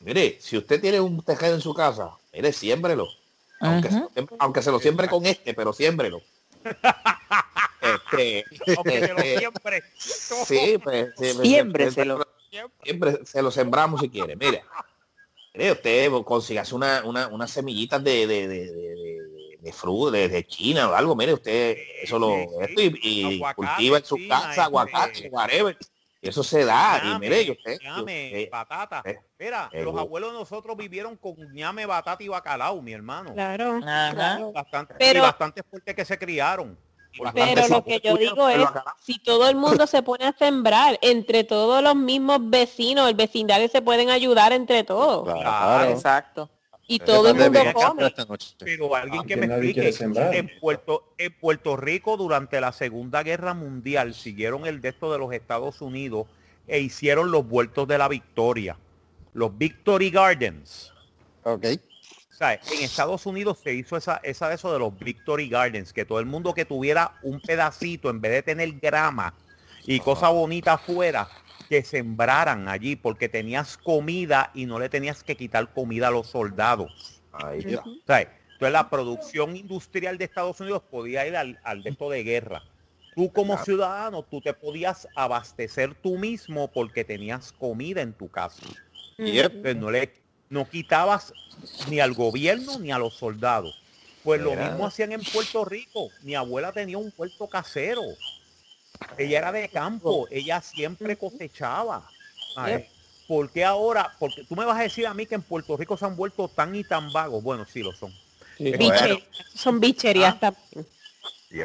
[0.00, 3.08] Mire, si usted tiene un tejero en su casa, mire, siémbrelo.
[3.60, 6.20] Aunque, se, lo siembre- aunque se lo siembre con este, pero siémbrelo.
[7.80, 9.82] Este, este, siempre.
[9.96, 12.26] sí, pues, sí, pues, Siémbreselo.
[12.82, 14.36] Siempre se lo sembramos si quiere.
[14.36, 14.62] Mire,
[15.54, 20.28] mire usted consígase una, una, unas semillitas de, de, de, de, de, de fruta, de,
[20.28, 24.40] de China o algo, mire usted, eso lo, esto y, y cultiva en su China,
[24.40, 25.76] casa, aguacate, whatever.
[26.20, 29.02] Y eso se da, y mire, y usted, ñame, usted- batata.
[29.04, 32.92] eh, Mira, eh, los bu- abuelos de nosotros vivieron con ñame, batata y bacalao, mi
[32.92, 33.32] hermano.
[33.34, 33.76] Claro.
[33.84, 34.10] Ajá.
[34.12, 34.52] claro.
[34.52, 36.76] Bastante, Pero- y bastante fuerte que se criaron.
[37.34, 38.66] Pero lo que yo digo es,
[39.00, 43.68] si todo el mundo se pone a sembrar, entre todos los mismos vecinos, el vecindario
[43.68, 45.24] se pueden ayudar entre todos.
[45.24, 45.90] Claro.
[45.90, 46.50] Exacto.
[46.86, 48.14] Y todo el mundo come.
[48.58, 49.94] Pero alguien que que me explique,
[50.32, 55.18] en Puerto, en Puerto Rico durante la Segunda Guerra Mundial siguieron el de esto de
[55.18, 56.26] los Estados Unidos
[56.66, 58.78] e hicieron los vueltos de la Victoria,
[59.34, 60.92] los Victory Gardens.
[61.42, 61.66] Ok.
[62.40, 66.20] En Estados Unidos se hizo esa, esa de eso de los Victory Gardens, que todo
[66.20, 69.34] el mundo que tuviera un pedacito, en vez de tener grama
[69.84, 71.28] y cosa bonita afuera,
[71.68, 76.28] que sembraran allí, porque tenías comida y no le tenías que quitar comida a los
[76.28, 77.20] soldados.
[77.32, 77.82] Ahí está.
[77.82, 82.08] O sea, entonces la producción industrial de Estados Unidos podía ir al, al de esto
[82.08, 82.62] de guerra.
[83.14, 88.62] Tú como ciudadano, tú te podías abastecer tú mismo porque tenías comida en tu casa.
[89.18, 90.12] Entonces, no le
[90.50, 91.32] no quitabas
[91.88, 93.80] ni al gobierno ni a los soldados.
[94.22, 96.10] Pues lo mismo hacían en Puerto Rico.
[96.22, 98.02] Mi abuela tenía un puerto casero.
[99.16, 102.06] Ella era de campo, ella siempre cosechaba.
[102.56, 102.86] Ay,
[103.26, 104.14] ¿Por qué ahora?
[104.18, 106.48] Porque tú me vas a decir a mí que en Puerto Rico se han vuelto
[106.48, 107.42] tan y tan vagos.
[107.42, 108.12] Bueno, sí lo son.
[108.56, 108.72] Sí.
[108.72, 109.22] Bicherías,
[109.54, 110.52] Son bicherías Ah.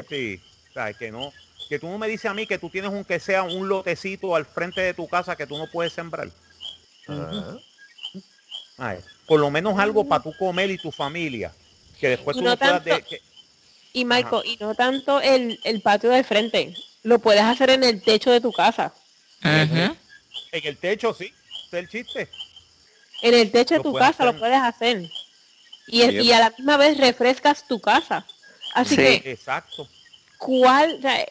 [0.09, 1.33] Sí, o sea, que no,
[1.67, 4.35] que tú no me dices a mí que tú tienes un que sea un lotecito
[4.35, 6.29] al frente de tu casa que tú no puedes sembrar.
[7.07, 7.57] Ajá.
[8.77, 8.97] Ay,
[9.27, 11.51] por lo menos algo para tú comer y tu familia.
[11.99, 13.21] Que después Y tú no puedas de- que-
[13.93, 16.73] Y Marco, y no tanto el, el patio del frente.
[17.03, 18.93] Lo puedes hacer en el techo de tu casa.
[19.43, 19.95] En
[20.51, 21.31] el techo, sí.
[21.67, 22.29] Es el chiste.
[23.21, 25.09] En el techo de tu casa lo puedes hacer.
[25.87, 28.25] Y, es- y a la misma vez refrescas tu casa.
[28.73, 29.19] Así Sí.
[29.21, 29.87] que, Exacto.
[30.39, 30.95] ¿cuál?
[30.97, 31.25] o sea,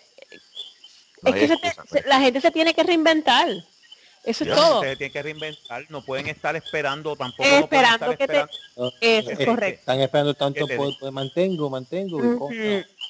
[1.23, 2.03] No es que se te- excusa, pues.
[2.03, 3.49] se- la gente se tiene que reinventar.
[4.25, 4.77] Eso es Ya, todo.
[4.77, 7.43] Ustedes tienen que reinventar, no pueden estar esperando tampoco.
[7.43, 8.93] Eh, no pueden esperando estar que te- esperando.
[9.01, 9.81] Eso eh, es correcto.
[9.81, 12.39] Están esperando tanto ¿Qué te por, por mantengo, mantengo.
[12.39, 12.57] cosas.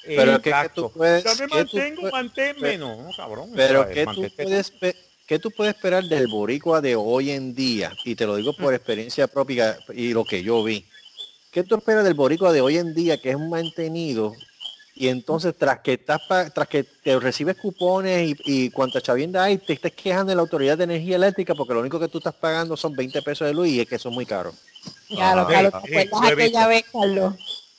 [0.05, 2.77] Pero es que, que tú puedes, Ya me que tú mantengo, puedes- manténme.
[2.79, 3.51] No, cabrón.
[3.55, 4.95] pero que tú puedes pe-
[5.27, 7.91] ¿qué tú puedes esperar del boricua de hoy en día?
[8.05, 10.85] Y te lo digo por experiencia propia y lo que yo vi.
[11.51, 14.33] ¿Qué tú esperas del boricua de hoy en día que es mantenido?
[14.95, 19.43] Y entonces tras que estás pa- tras que te recibes cupones y, y cuanta chavienda
[19.43, 22.19] hay, te estás quejando de la autoridad de energía eléctrica porque lo único que tú
[22.19, 24.53] estás pagando son 20 pesos de luz y es que son muy caros.
[25.09, 26.67] Ya, lo Ah, Carlos, ¿te acuerdas lo he aquella visto.
[26.67, 27.33] vez, Carlos?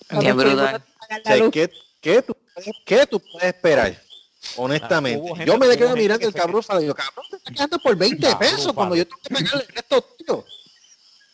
[0.08, 0.54] Qué Cuando brutal.
[0.56, 1.50] tuvimos que pagar O la sea, luz.
[1.52, 2.36] ¿qué, qué tú,
[2.84, 4.02] qué tú puedes esperar?
[4.56, 5.26] Honestamente.
[5.28, 7.78] gente- yo me quedo gente mirando que el cabrón y digo, cabrón, te estás quedando
[7.78, 10.44] por 20 Cabrón, pesos cuando yo tengo que pagarle el resto, tío.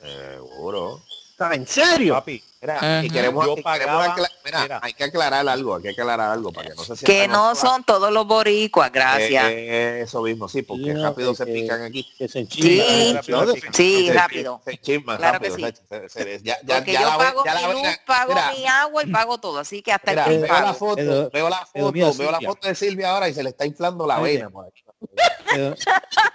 [0.00, 1.02] Seguro.
[1.40, 2.12] ¿Está en serio?
[2.16, 4.80] Papi, Mira, y queremos, Yo y queremos pagaba- acla- mira, mira.
[4.82, 7.54] hay que aclarar algo, hay que aclarar algo para que no se sienta Que no
[7.54, 9.46] son todos los boricuas, gracias.
[9.48, 12.06] Eh, eso mismo, sí, porque no, rápido que- se pican aquí.
[12.18, 14.60] Que se Sí, rápido, Se- sí, se- rápido.
[14.66, 15.56] Se chisman Claro rápido.
[15.56, 15.78] que sí.
[15.88, 18.50] se- se- se- ya, ya, Porque ya yo la pago ya mi luz, pago mira,
[18.52, 19.58] mi agua y pago todo.
[19.60, 22.30] Así que hasta Mira, el veo la foto, Pero- veo la pero foto, mira, veo
[22.30, 22.48] la Silvia.
[22.50, 24.84] foto de Silvia ahora y se le está inflando la vena por aquí.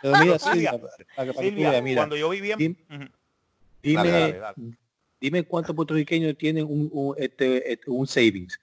[0.02, 0.80] Silvia, Silvia,
[1.96, 3.02] cuando yo vivía Dim- en...
[3.04, 3.12] Ujú.
[3.84, 4.56] dime, Dale, dale, dale.
[5.26, 8.60] Dime cuántos puertorriqueños tienen un, un, este, este, un savings.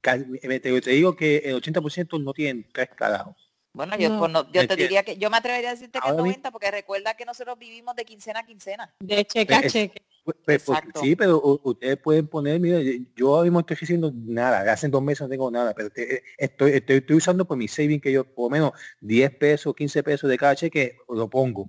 [0.00, 3.34] Te, te digo que el 80% no tienen tres carajos.
[3.72, 4.18] Bueno, yo, No.
[4.20, 6.70] pues, no- yo te diría que yo me atrevería a decirte que mi- 90 porque
[6.70, 8.94] recuerda que nosotros vivimos de quincena a quincena.
[9.00, 10.00] De cheque a Es- cheque.
[10.24, 12.78] Pues, pues, sí, pero ustedes pueden poner, mira,
[13.14, 16.70] yo ahora mismo estoy haciendo nada, hace dos meses no tengo nada, pero te- estoy,
[16.72, 18.72] estoy, estoy usando por mi saving que yo por lo menos
[19.02, 21.68] 10 pesos, 15 pesos de cada cheque lo pongo.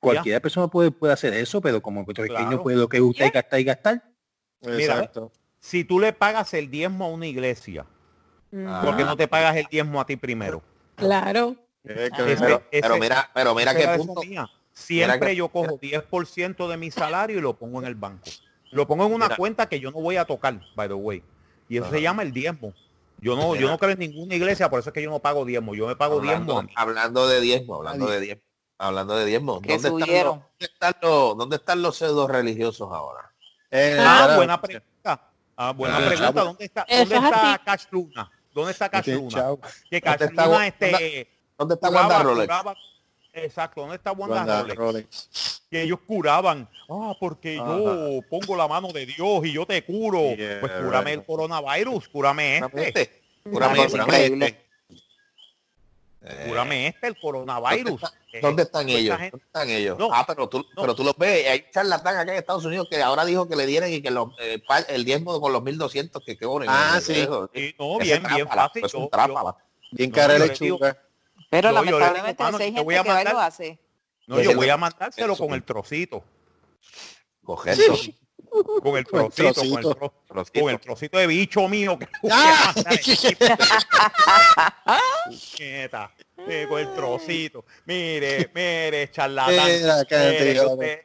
[0.00, 2.62] Cualquier persona puede, puede hacer eso, pero como puertorriqueño Claro.
[2.62, 3.30] puede lo que usted Yeah.
[3.32, 4.04] gastar y gastar.
[4.62, 5.32] Mira, Exacto.
[5.60, 7.84] Si tú le pagas el diezmo a una iglesia,
[8.66, 8.80] Ah.
[8.84, 10.62] ¿por qué no te pagas el diezmo a ti primero?
[10.94, 11.56] Claro.
[11.84, 14.20] Es que- Ese- Pero, ese- pero mira, pero mira qué punto.
[14.22, 14.48] mía.
[14.72, 18.30] Siempre que- yo cojo 10% de mi salario y lo pongo en el banco.
[18.70, 19.36] Lo pongo en una Mira.
[19.36, 21.22] cuenta que yo no voy a tocar, by the way.
[21.68, 21.94] Y eso Ajá.
[21.96, 22.72] se llama el diezmo.
[23.20, 23.70] Yo no, yo Mira.
[23.72, 25.74] no creo en ninguna iglesia, por eso es que yo no pago diezmo.
[25.74, 26.72] Yo me pago diezmo Hablando, a mí.
[26.76, 28.42] hablando de diezmo, hablando de diezmo,
[28.78, 29.60] hablando de diezmo.
[29.60, 33.30] Que ¿Dónde están, los, dónde, están los, ¿Dónde están los pseudo religiosos ahora?
[33.70, 35.20] Eh, Ah, buena pregunta.
[35.56, 36.24] Ah, buena Ah, pregunta.
[36.32, 36.44] chavo.
[36.44, 37.60] ¿Dónde está, dónde es está.
[37.64, 38.30] Cash Luna?
[38.54, 39.46] ¿Dónde está Cash Luna?
[39.90, 42.46] Que Cash ¿Dónde está Luna este ¿Dónde está curaba- Wanda Rolex?
[42.46, 42.76] curaba-
[43.32, 44.76] Exacto, ¿dónde está Wanda, Wanda Rolex?
[44.78, 45.62] Rolex.
[45.70, 46.68] que ellos curaban.
[46.88, 50.34] Ah, porque yo pongo la mano de Dios y yo te curo.
[50.34, 51.20] Yeah, pues cúrame right.
[51.20, 53.22] el coronavirus, cúrame Cúrame este.
[53.44, 54.46] Cúrame, cúrame increíble.
[54.46, 54.67] este.
[56.20, 58.02] Eh, Cúrame este, el coronavirus.
[58.32, 59.16] Eh, ¿Dónde están pues, ellos?
[59.16, 59.98] gente- ¿Dónde están ellos?
[59.98, 60.82] No, ah, pero tú, no.
[60.82, 61.46] pero tú los ves.
[61.48, 64.30] Hay charlatán acá en Estados Unidos que ahora dijo que le dieran y que los,
[64.40, 66.68] eh, el diezmo con los 1200 que cobren.
[66.70, 67.12] Ah, Eh, sí.
[67.20, 68.84] eso, Sí, no, ese bien, bien trápala, fácil.
[68.84, 69.56] Es un Yo- yo- trápala.
[69.92, 70.98] Bien No, cara lechuga.
[71.50, 73.78] Pero lamentablemente hay te gente voy a que mandar- lo hace.
[74.26, 75.46] No, yo voy a mandárselo Eso.
[75.46, 76.22] con el trocito.
[77.44, 77.94] Cogerlo.
[78.82, 79.94] Con el Con el trocito, con el, trocito.
[79.98, 80.60] tro- Trocito.
[80.60, 82.74] con el trocito de bicho mío que Ah,
[86.46, 87.64] eh, con el trocito.
[87.86, 89.54] Mire, mire, charlatán.
[89.54, 90.72] Mira, cállate, Mire, cabrón.
[90.74, 91.00] usted-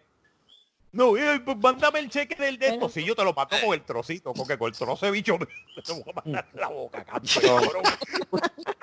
[0.91, 2.87] No, eh, pues, mándame el cheque del de esto.
[2.89, 5.45] Si yo te lo mando con el trocito, porque con el trozo de bicho me
[5.81, 7.83] te voy a mandar en la boca, cabrón.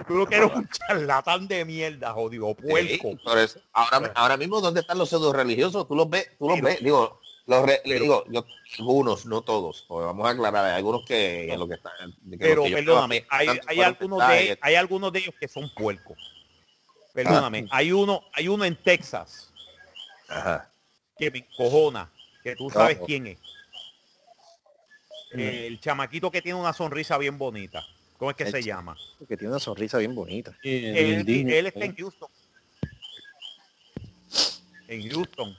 [0.08, 3.10] Tú lo que eres un charlatán de mierda, jodido puerco.
[3.46, 3.60] Sí.
[3.72, 5.86] Ahora, ahora mismo, ¿dónde están los pseudo religiosos?
[5.86, 7.20] Tú los ves, tú los Pero- ves, digo,
[7.58, 8.46] los re- pero- digo, yo,
[8.78, 11.92] algunos, no todos, vamos a aclarar, hay algunos que lo que están.
[12.30, 16.16] que Pero que perdóname, hay, hay algunos de, hay algunos de ellos que son puercos.
[17.12, 19.52] Perdóname, hay uno, hay uno en Texas
[20.28, 20.70] Ajá.
[21.18, 22.10] que me encojona,
[22.44, 23.06] que tú sabes Ojo.
[23.06, 23.38] quién es.
[25.32, 27.84] El chamaquito que tiene una sonrisa bien bonita.
[28.16, 28.96] ¿Cómo es que El se llama?
[29.28, 30.56] Que tiene una sonrisa bien bonita.
[30.62, 32.28] Él, él está en Houston.
[34.88, 35.56] En Houston.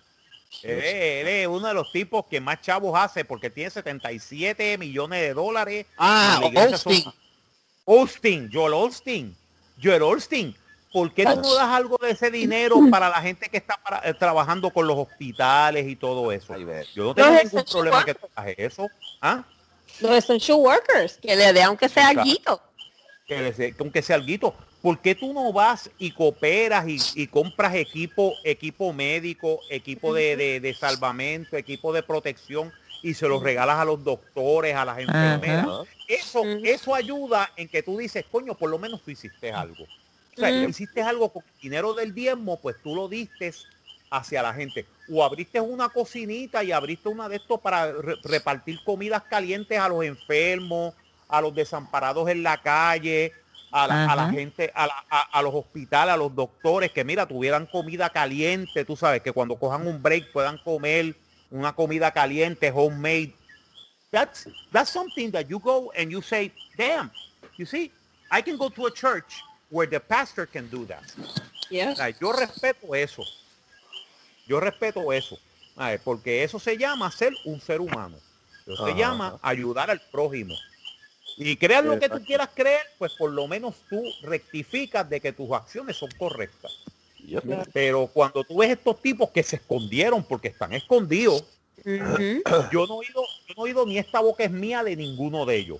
[0.63, 4.77] Él, es- él es uno de los tipos que más chavos hace porque tiene 77
[4.77, 5.85] millones de dólares.
[5.97, 7.13] Ah, La iglesia son- Austin.
[7.87, 9.35] Austin, Joel Austin.
[9.81, 10.55] Joel Austin.
[10.91, 14.01] ¿Por qué tú no das algo de ese dinero para la gente que está para-
[14.07, 16.53] eh, trabajando con los hospitales y todo eso?
[16.93, 18.87] Yo no tengo Los ningún problema que tú hagas eso.
[19.21, 19.43] ¿Ah?
[20.01, 22.29] Los essential workers, que le dé aunque sea Claro.
[22.29, 22.61] algo.
[23.25, 27.27] que, le que aunque sea alguito, ¿por qué tú no vas y cooperas y, y
[27.27, 32.71] compras equipo, equipo médico, equipo de, de- de salvamento, equipo de protección
[33.03, 35.65] y se los regalas a los doctores, a las enfermeras?
[35.67, 35.83] Ajá.
[36.07, 39.83] Eso, eso ayuda en que tú dices, coño, por lo menos tú hiciste algo.
[39.83, 43.53] O sea, tú hiciste algo con el dinero del diezmo, pues tú lo diste
[44.09, 44.85] hacia la gente.
[45.09, 49.87] O abriste una cocinita y abriste una de estos para re- repartir comidas calientes a
[49.89, 50.93] los enfermos,
[51.27, 53.33] a los desamparados en la calle,
[53.71, 54.31] a la, a la Ajá.
[54.33, 58.83] gente, a, la- a- a los hospitales, a los doctores, que mira, tuvieran comida caliente,
[58.85, 61.15] tú sabes, que cuando cojan un break puedan comer
[61.49, 63.33] una comida caliente, homemade.
[64.11, 67.09] That's, that's something that you go and you say, damn,
[67.57, 67.91] you see,
[68.29, 71.03] I can go to a church where the pastor can do that.
[71.95, 73.23] Sea, yo respeto eso.
[74.47, 75.37] Yo respeto eso.
[76.03, 78.17] Porque eso se llama ser un ser humano.
[78.67, 80.55] Eso se llama ayudar al prójimo.
[81.43, 85.33] Y creas lo que tú quieras creer, pues por lo menos tú rectificas de que
[85.33, 86.71] tus acciones son correctas.
[87.73, 91.43] Pero cuando tú ves estos tipos que se escondieron porque están escondidos,
[91.83, 95.45] yo no he oído, yo no he oído ni esta boca es mía de ninguno
[95.45, 95.79] de ellos.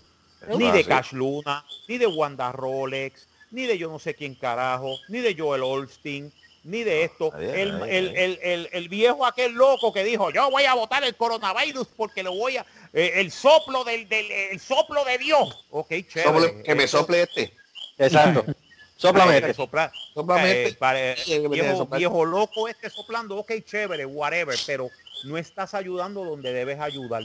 [0.58, 0.90] Ni de sí.
[0.90, 5.36] Cash Luna, ni de Wanda Rolex, ni de yo no sé quién carajo, ni de
[5.38, 6.32] Joel Olstein,
[6.64, 7.32] ni de esto.
[7.38, 8.40] Bien, el, está bien, el- está bien.
[8.40, 12.24] el- el- el viejo aquel loco que dijo, yo voy a votar el coronavirus porque
[12.24, 12.66] lo voy a...
[12.94, 15.66] eh, el soplo del, del el soplo de Dios.
[15.72, 16.30] Ok, chévere.
[16.30, 17.54] Sople- que me sople este.
[17.98, 18.46] Exacto.
[18.98, 19.54] Sóplame Ay, este.
[19.56, 19.92] soplar.
[20.14, 21.26] Soplame Eh, este.
[21.42, 24.90] que viejo, viejo loco este soplando, ok, chévere, whatever, pero
[25.24, 27.24] no estás ayudando donde debes ayudar.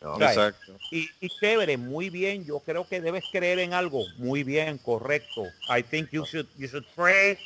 [0.00, 0.14] No.
[0.16, 0.78] Exacto.
[0.90, 5.42] Y, y chévere, muy bien, yo creo que debes creer en algo, muy bien, correcto.
[5.68, 7.36] I think you should, you should pray,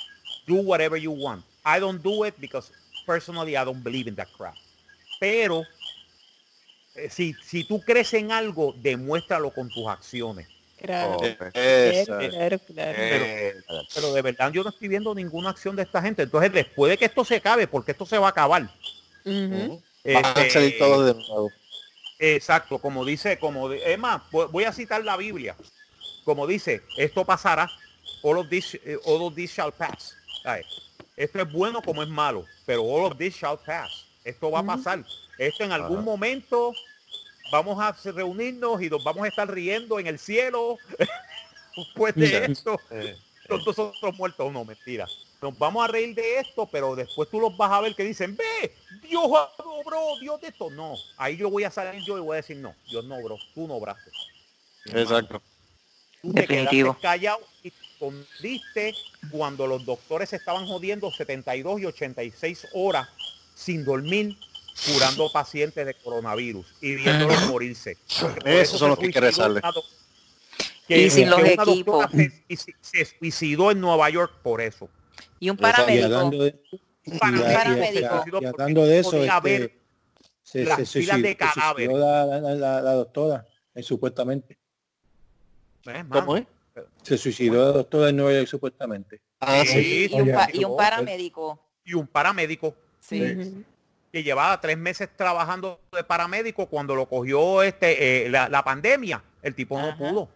[0.47, 1.45] do whatever you want.
[1.65, 2.71] I don't do it because
[3.05, 4.55] personally I don't believe in that crap.
[5.19, 5.65] Pero
[7.11, 10.47] si, si tú crees en algo, demuéstralo con tus acciones.
[10.77, 11.17] Claro.
[11.17, 11.21] Oh,
[12.05, 13.25] claro, claro.
[13.27, 13.63] eh,
[13.95, 16.23] Pero de verdad yo no estoy viendo ninguna acción de esta gente.
[16.23, 18.63] Entonces después de que esto se acabe, porque esto se va a acabar.
[20.15, 21.53] Van a Este, salir todos de nuevo.
[22.19, 25.57] Exacto, como dice, como es más, vo- voy a citar la Biblia.
[26.25, 27.71] Como dice, esto pasará.
[28.23, 30.17] All of this, eh, all of this shall pass.
[31.17, 34.04] Esto es bueno como es malo, pero all of this shall pass.
[34.25, 35.05] Esto va a pasar.
[35.39, 36.05] Esto en algún Ajá.
[36.05, 36.73] momento
[37.53, 40.79] vamos a reunirnos y nos vamos a estar riendo en el cielo.
[41.77, 43.17] Después de esto, eh,
[43.49, 45.07] todos nosotros muertos, no, mentira.
[45.43, 48.35] Nos vamos a reír de esto, pero después tú los vas a ver que dicen,
[48.35, 49.25] ve, Dios
[49.59, 50.71] obró, Dios de esto.
[50.71, 53.37] No, ahí yo voy a salir yo y voy a decir, no, Dios no obró,
[53.55, 54.11] tú no obraste.
[54.87, 55.43] Exacto.
[56.23, 56.95] Tú te Definitivo.
[56.95, 58.95] quedaste callado y te escondiste
[59.31, 63.09] cuando los doctores estaban jodiendo 72 y 86 horas
[63.55, 64.37] sin dormir
[64.93, 67.97] curando pacientes de coronavirus y viéndolos morirse.
[68.45, 69.61] Esos son los que hay que suicidó rezarle.
[69.61, 69.85] doc-
[70.89, 72.07] Y sin los equipos.
[72.11, 74.89] Se, y se- se suicidó en Nueva York por eso.
[75.41, 76.03] Y un paramédico.
[76.03, 76.07] y,
[78.47, 79.79] hablando de eso, Podía este, haber
[80.43, 81.37] se, las se filas de se
[81.99, 84.59] la, la, la- la doctora, eh, supuestamente.
[85.85, 86.45] ¿Ves, ¿Cómo es?
[87.03, 89.21] Se suicidó la doctora en Nueva York, supuestamente.
[89.41, 89.69] Ah, Sí,
[90.09, 90.09] sí.
[90.11, 90.59] Y un, pa- sí.
[90.61, 91.61] y un paramédico.
[91.85, 92.75] Y un paramédico
[93.09, 93.65] Sí.
[94.13, 99.23] Que llevaba tres meses trabajando de paramédico cuando lo cogió este eh, la, la pandemia.
[99.43, 100.29] El tipo no pudo.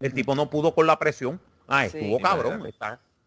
[0.00, 1.40] El tipo no pudo con la presión.
[1.68, 1.98] Ah, Sí.
[1.98, 2.62] estuvo cabrón.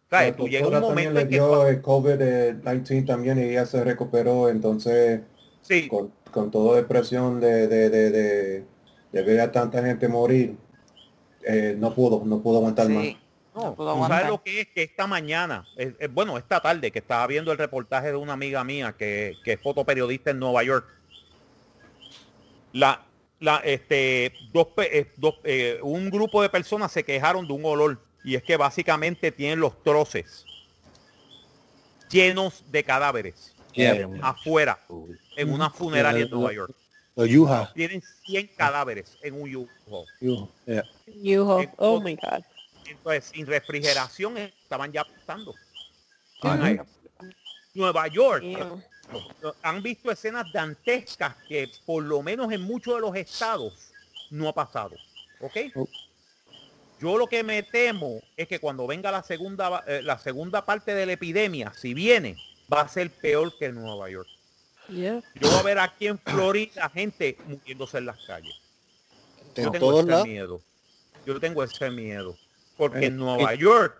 [0.09, 3.43] La Tú llega un doctora momento también en le que dio el COVID-19 también y
[3.43, 5.21] ella se recuperó, entonces
[5.61, 8.63] sí, con, con toda depresión de, de, de, de,
[9.11, 10.55] de ver a tanta gente morir,
[11.43, 13.03] eh, no pudo, no pudo aguantar más.
[13.03, 13.17] Sí.
[13.55, 16.91] No pudo tú sabes lo que es que esta mañana, eh, eh, bueno, esta tarde
[16.91, 20.63] que estaba viendo el reportaje de una amiga mía que, que es fotoperiodista en Nueva
[20.63, 20.87] York.
[22.71, 23.05] La,
[23.39, 27.63] la, este, dos, pe- eh, dos, eh, un grupo de personas se quejaron de un
[27.65, 30.45] olor y es que básicamente tienen los troces
[32.09, 34.07] llenos de cadáveres Yeah.
[34.21, 34.79] afuera
[35.35, 36.75] en una funeraria en Nueva York.
[37.73, 40.83] Tienen 100 cadáveres en un yeah.
[41.07, 41.59] Yuho.
[41.77, 42.43] Oh my God.
[42.97, 45.53] Entonces, sin refrigeración estaban ya pasando.
[46.41, 46.79] Ah, Ay,
[47.73, 48.81] Nueva York Ew.
[49.61, 53.91] han visto escenas dantescas que por lo menos en muchos de los estados
[54.29, 54.95] no ha pasado.
[55.39, 55.57] ¿Ok?
[55.75, 55.87] Oh.
[56.99, 60.93] Yo lo que me temo es que cuando venga la segunda eh, la segunda parte
[60.93, 62.37] de la epidemia, si viene,
[62.71, 64.29] va a ser peor que en Nueva York.
[64.89, 65.21] Yeah.
[65.35, 68.55] Yo voy a ver aquí en Florida gente muriéndose en las calles.
[69.55, 70.61] Yo En tengo ese miedo.
[71.25, 72.37] Yo tengo ese miedo.
[72.77, 73.95] Porque Eh, en Nueva York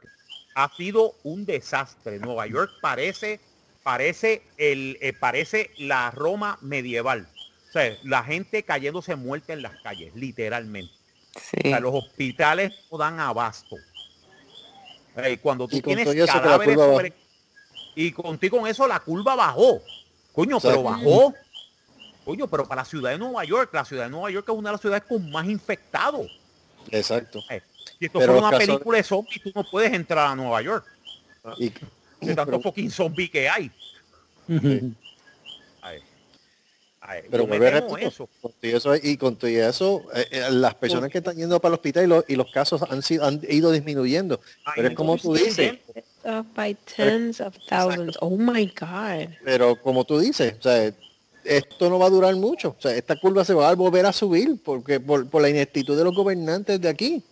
[0.56, 2.20] ha sido un desastre.
[2.20, 3.40] Nueva York parece,
[3.84, 7.28] parece el, eh, parece la Roma medieval.
[7.70, 10.94] O sea, la gente cayéndose muerta en las calles, literalmente.
[11.36, 11.58] O Sí.
[11.70, 13.76] sea, los hospitales no dan abasto.
[15.18, 17.14] Eh, cuando tú tienes cadáveres sobre-
[17.96, 19.82] y contigo con eso la curva bajó.
[20.32, 21.34] Coño, pero bajó.
[22.26, 24.70] Coño, pero para la ciudad de Nueva York, la ciudad de Nueva York es una
[24.70, 26.28] de las ciudades con más infectados.
[26.90, 27.40] Exacto.
[28.04, 30.86] Si esto fuera una casos- película de zombies, tú no puedes entrar a Nueva York.
[31.58, 33.72] Y, De tanto pero- fucking zombie que hay.
[35.82, 36.00] Ay,
[37.02, 38.30] ay, pero repito, eso.
[38.42, 41.74] con todo eso, y con todo eso, eh, eh, las personas que están yendo para
[41.74, 44.40] el hospital y los, y los casos han, sido, han ido disminuyendo.
[44.66, 45.80] Ay, Pero es como tú dices,
[46.56, 48.18] by tens of thousands.
[48.22, 49.34] Oh my God.
[49.44, 50.94] pero como tú dices, o sea,
[51.44, 52.76] esto no va a durar mucho.
[52.78, 55.98] O sea, esta curva se va a volver a subir porque por, por la ineptitud
[55.98, 57.24] de los gobernantes de aquí.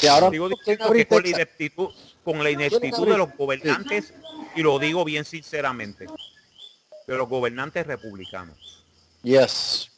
[0.00, 1.88] Que ahora Digo que con la ineptitud,
[2.24, 4.14] con la ineptitud de los gobernantes
[4.54, 6.06] y lo digo bien sinceramente,
[7.06, 8.84] de los gobernantes republicanos.
[9.22, 9.90] Yes.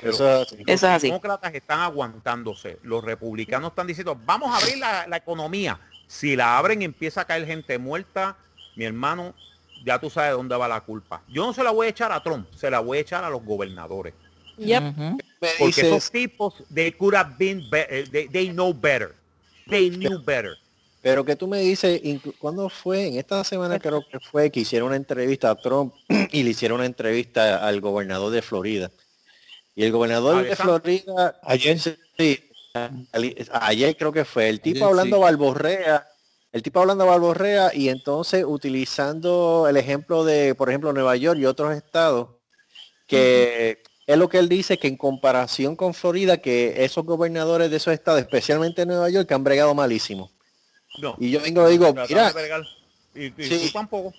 [0.00, 1.06] Pero Eso- es los así.
[1.08, 2.78] demócratas están aguantándose.
[2.82, 5.78] Los republicanos están diciendo, vamos a abrir la, la economía.
[6.08, 8.36] Si la abren y empieza a caer gente muerta,
[8.74, 9.34] mi hermano,
[9.84, 11.22] ya tú sabes dónde va la culpa.
[11.28, 13.30] Yo no se la voy a echar a Trump, se la voy a echar a
[13.30, 14.14] los gobernadores.
[14.58, 14.82] Yep.
[14.82, 15.00] Ujú.
[15.02, 17.68] Me Porque dices- esos tipos, they could have been.
[17.70, 19.14] They, they know better.
[19.68, 20.56] They knew better.
[21.02, 22.00] Pero que tú me dices,
[22.38, 23.08] ¿cuándo fue?
[23.08, 25.92] En esta semana creo que fue que hicieron una entrevista a Trump
[26.30, 28.90] y le hicieron una entrevista al gobernador de Florida.
[29.74, 30.54] Y el gobernador de.
[30.54, 31.78] Florida, Ayer.
[31.78, 32.38] sí,
[33.52, 35.22] ayer creo que fue, el tipo Ayer, hablando sí.
[35.22, 36.06] balborrea,
[36.52, 41.46] el tipo hablando balborrea y entonces utilizando el ejemplo de, por ejemplo, Nueva York y
[41.46, 42.28] otros estados,
[43.06, 47.76] que es lo que él dice que en comparación con Florida, que esos gobernadores de
[47.76, 50.30] esos estados, especialmente Nueva York, que han bregado malísimo.
[51.00, 51.14] No.
[51.18, 52.32] Y yo vengo y digo, mira.
[53.14, 53.66] Y, y Sí.
[53.66, 54.12] tú tampoco.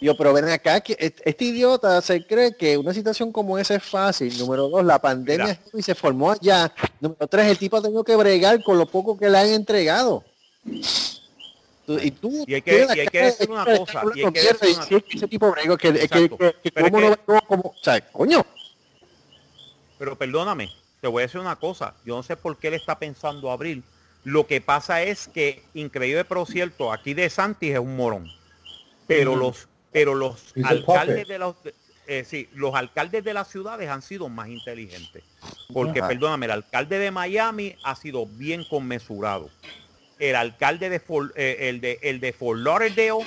[0.00, 3.74] yo, pero ven acá, que est- este idiota se cree que una situación como esa
[3.74, 4.36] es fácil.
[4.38, 6.72] Número dos, la pandemia y se formó allá.
[7.00, 10.22] Número tres, el tipo ha tenido que bregar con lo poco que le han entregado.
[10.64, 14.76] Y tú Y hay que- y hay que decir una cosa, y hay que decir
[14.76, 17.16] una ese tipo que, que, que- que cómo no
[17.46, 18.44] como, o sea, coño.
[19.98, 20.70] Pero perdóname,
[21.00, 21.94] te voy a decir una cosa.
[22.04, 23.82] Yo no sé por qué él está pensando abrir.
[24.24, 28.30] Lo que pasa es que, increíble pero cierto, aquí de Santis es un morón.
[29.06, 31.56] Pero los, pero los He's alcaldes de los
[32.06, 35.22] eh, sí, los alcaldes de las ciudades han sido más inteligentes.
[35.72, 36.08] Porque, Ajá.
[36.08, 39.50] perdóname, el alcalde de Miami ha sido bien conmesurado.
[40.18, 43.26] El alcalde de Fort- eh, el de el de Fort Lauderdale,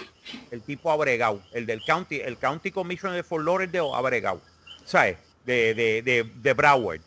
[0.50, 1.42] el tipo ha bregado.
[1.54, 4.42] El del county, el county commissioner de Fort Lauderdale ha bregado.
[4.84, 5.18] ¿Sabes?
[5.46, 7.02] De, de, de, de Broward.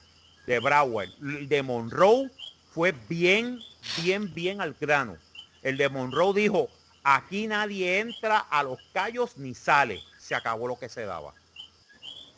[0.47, 1.09] De Broward.
[1.23, 2.31] El de Monroe
[2.73, 3.61] fue bien,
[4.03, 5.17] bien, bien al grano.
[5.63, 6.69] El de Monroe dijo,
[7.03, 10.01] aquí nadie entra a los callos ni sale.
[10.19, 11.33] Se acabó lo que se daba.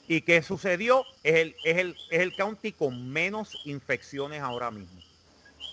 [0.09, 1.05] ¿Y qué sucedió?
[1.25, 5.01] Es el, es el, es el county con menos infecciones ahora mismo.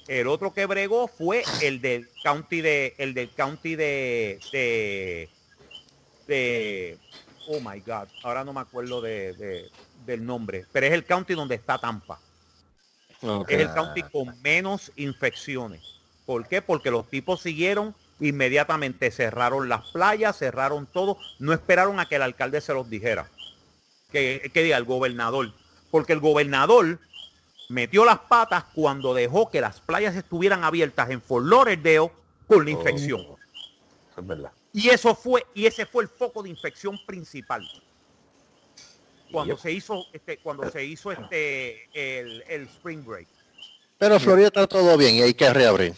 [0.07, 5.29] El otro que bregó fue el del county de, el del county de, de,
[6.27, 6.97] de-
[7.47, 9.69] oh my god, ahora no me acuerdo de, de-
[10.05, 12.19] del nombre, pero es el county donde está Tampa.
[13.47, 16.01] Es el county con menos infecciones.
[16.25, 16.61] ¿Por qué?
[16.61, 22.21] Porque los tipos siguieron inmediatamente, cerraron las playas, cerraron todo, no esperaron a que el
[22.21, 23.29] alcalde se los dijera.
[24.11, 25.53] Que, que diga el gobernador.
[25.89, 26.99] Porque el gobernador
[27.69, 32.11] metió las patas cuando dejó que las playas estuvieran abiertas en Fort Lauderdale
[32.47, 33.25] con la infección.
[34.17, 34.51] Es verdad.
[34.73, 37.67] Y eso fue, y ese fue el foco de infección principal.
[39.33, 39.61] Cuando Yep.
[39.63, 43.27] se hizo este, cuando se hizo este el, el spring break.
[43.97, 45.93] Pero Florida está todo bien y hay que reabrir.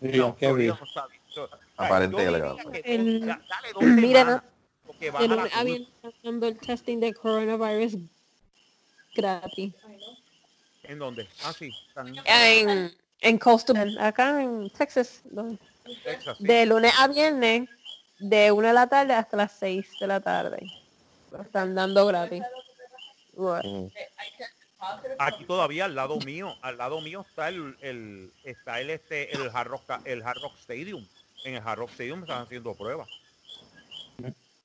[0.00, 0.76] No, qué Florida bien.
[0.80, 1.20] no está bien.
[1.34, 2.70] So, Aparente yo que le diría quedó.
[2.70, 4.42] que El- dale dos Mira, semanas,
[4.86, 6.12] porque baja El la lunes habían curva.
[6.22, 7.96] dando el testing de coronavirus
[9.16, 9.74] gratis.
[10.84, 11.28] ¿En dónde?
[11.44, 11.70] Ah, sí.
[12.24, 15.58] en En, en Coastal, acá en Texas, donde-
[16.04, 16.44] Texas, sí.
[16.44, 17.68] de lunes a viernes,
[18.20, 20.58] de una de la tarde hasta las 6 de la tarde.
[21.32, 22.42] Lo están dando gratis.
[23.34, 23.90] Bueno,
[25.18, 29.48] Aquí todavía al lado mío, al lado mío está el, el está el este el
[29.52, 31.06] Hard Rock, el Hard Rock Stadium.
[31.44, 33.08] En el Hard Rock Stadium están haciendo pruebas.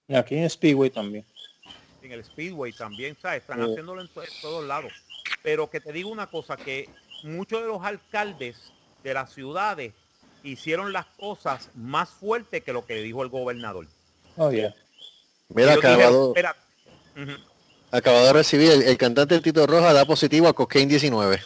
[0.08, 1.24] Y Aquí en Speedway también.
[2.02, 3.42] en el Speedway también, ¿sabes?
[3.42, 3.72] Están Sí.
[3.72, 4.92] haciéndolo en, to- en todos lados.
[5.44, 6.90] Pero que te digo una cosa, que
[7.24, 8.72] muchos de los alcaldes
[9.04, 9.94] de las ciudades
[10.44, 13.88] hicieron las cosas más fuertes que lo que dijo el gobernador.
[14.38, 14.74] Oh, yeah.
[15.50, 16.34] Mira, acabado,
[17.92, 21.42] acabado de recibir el, el cantante Tito Roja da positivo a Cocaine 19.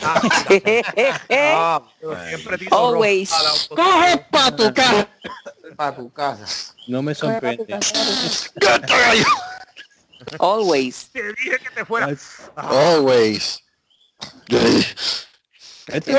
[0.00, 0.22] Ah,
[1.30, 1.82] ah,
[2.70, 3.30] Always.
[3.68, 5.08] ¡Coge pa' tu casa!
[5.76, 6.74] Para tu casa.
[6.86, 7.78] No me sorprende.
[10.38, 11.10] Always.
[11.12, 12.50] Te dije que te fueras.
[12.56, 13.62] Always.
[15.88, 16.12] Este.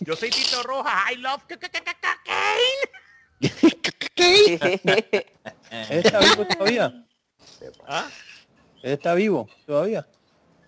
[0.00, 1.12] Yo soy Tito Rojas.
[1.12, 3.05] I love cocaine.
[3.40, 5.30] ¿Él
[5.90, 7.04] está vivo todavía?
[7.86, 8.08] ¿Ah?
[8.82, 10.06] ¿Él está vivo todavía?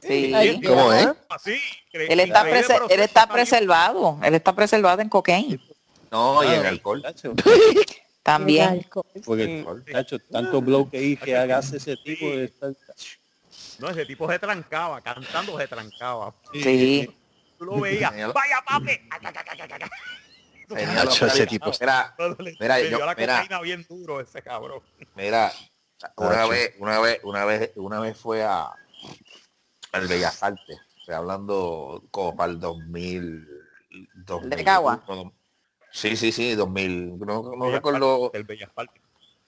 [0.00, 0.32] Sí.
[0.34, 0.60] Ahí.
[0.62, 1.08] ¿Cómo es?
[1.28, 1.58] Así.
[1.92, 4.18] Él está, prese- él está preservado.
[4.22, 5.58] Él está preservado en cocaína.
[6.10, 7.02] No, y Ah, en alcohol.
[8.22, 8.86] También.
[9.24, 9.84] Porque, Alcohol.
[9.90, 12.52] tacho, tanto blow que hay que hagas ese tipo de
[13.78, 16.34] No, ese tipo se trancaba, cantando se trancaba.
[16.52, 17.08] Sí.
[17.58, 18.12] Tú lo veías.
[18.32, 18.92] Vaya papi.
[20.68, 21.70] Tenía Nacho, ese tipo.
[21.80, 22.14] Mira,
[22.60, 23.60] Mira, yo- la mira.
[23.62, 24.82] bien duro ese cabrón.
[25.14, 25.52] Mira,
[26.16, 28.70] una vez, una vez, una vez, una vez fue a
[29.92, 33.48] al Bellas Artes, estoy hablando como para el 2000,
[34.14, 35.02] 2000 de Cagua.
[35.90, 37.18] Sí, sí, sí, 2000.
[37.18, 39.02] No, no recuerdo El Bellas Partes.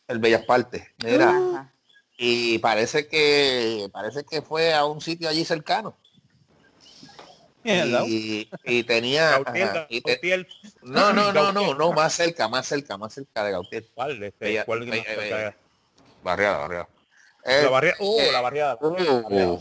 [0.09, 0.89] el Bellas Partes.
[1.05, 1.73] Mira, Ajá.
[2.17, 5.99] y parece que parece que fue a un sitio allí cercano.
[7.63, 8.05] Eh.
[8.07, 10.49] Y, y tenía Gautier, ajá, y te- Gautier,
[10.83, 13.87] no, no, no, no, no, más cerca, más cerca, más cerca de Gautier.
[13.95, 14.23] ¿Cuál?
[14.23, 14.89] Este, Bella- ¿cuál?
[16.23, 16.89] Barriada, barriada.
[17.45, 17.97] La Eh, barriada.
[18.01, 18.79] Oh, eh, la barriada.
[18.81, 19.59] uh,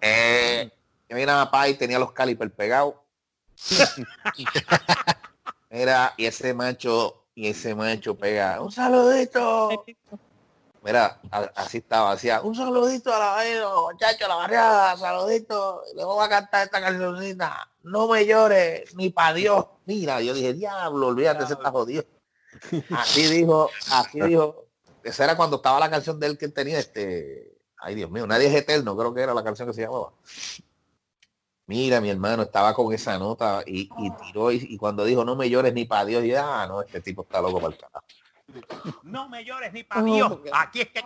[0.00, 0.70] eh,
[1.08, 2.94] yo vi a papá y tenía los calipers pegados.
[5.70, 9.84] Mira, y ese macho, y ese macho pega, un saludito.
[10.82, 11.20] Mira,
[11.56, 16.24] así estaba, hacía, un saludito a la vaina, muchacho, a la barriada, saludito, le voy
[16.24, 19.66] a cantar esta cancioncita, no me llores, ni para Dios.
[19.86, 22.04] Mira, yo dije, diablo, olvídate, se está jodido.
[22.96, 24.66] Así dijo, así dijo,
[25.02, 28.46] esa era cuando estaba la canción de él que tenía, este, ay Dios mío, nadie
[28.46, 30.12] es eterno, creo que era la canción que se llamaba.
[31.66, 33.90] Mira, mi hermano estaba con esa nota y,
[34.26, 37.22] tiró y, cuando dijo no me llores ni para Dios, y ah, no, este tipo
[37.22, 38.06] está loco para el carajo.
[39.02, 40.32] No me llores ni para Oh, Dios.
[40.52, 41.02] Aquí es que...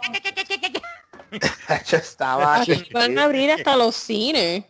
[1.87, 4.65] Yo estaba Aquí van a abrir hasta los cines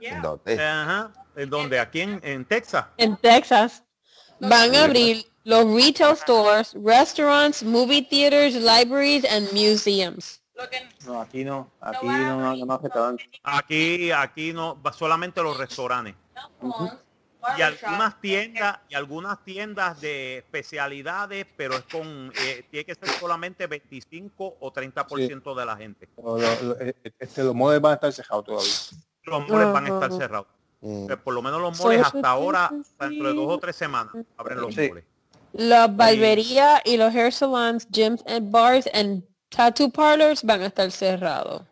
[0.00, 0.64] ¿En dónde?
[0.64, 1.12] Ajá.
[1.36, 1.78] ¿En dónde?
[1.78, 2.86] Aquí en, en Texas.
[2.96, 3.82] en Texas.
[4.40, 10.40] Van a abrir los retail stores, restaurants, movie theaters, libraries and museums.
[11.06, 11.70] No, aquí no.
[11.80, 13.30] Aquí no, no, no restaurante.
[13.42, 16.14] Aquí, aquí no, solamente los restaurantes.
[17.58, 23.08] Y algunas tiendas, y algunas tiendas de especialidades, pero es con, eh, tiene que ser
[23.20, 26.08] solamente 25 o 30% de la gente.
[26.16, 28.72] Lo- lo- lo- eh, este, los moles van a estar cerrados todavía.
[29.24, 30.46] Los moles van a estar cerrados.
[30.80, 31.10] Mm.
[31.10, 32.70] Eh, Por lo menos los moles hasta ahora,
[33.00, 34.88] dentro de dos o tres semanas, abren los Sí.
[34.88, 35.04] moles.
[35.52, 40.90] Las barberías y los hair salons, gyms and bars and tattoo parlors van a estar
[40.90, 41.62] cerrados.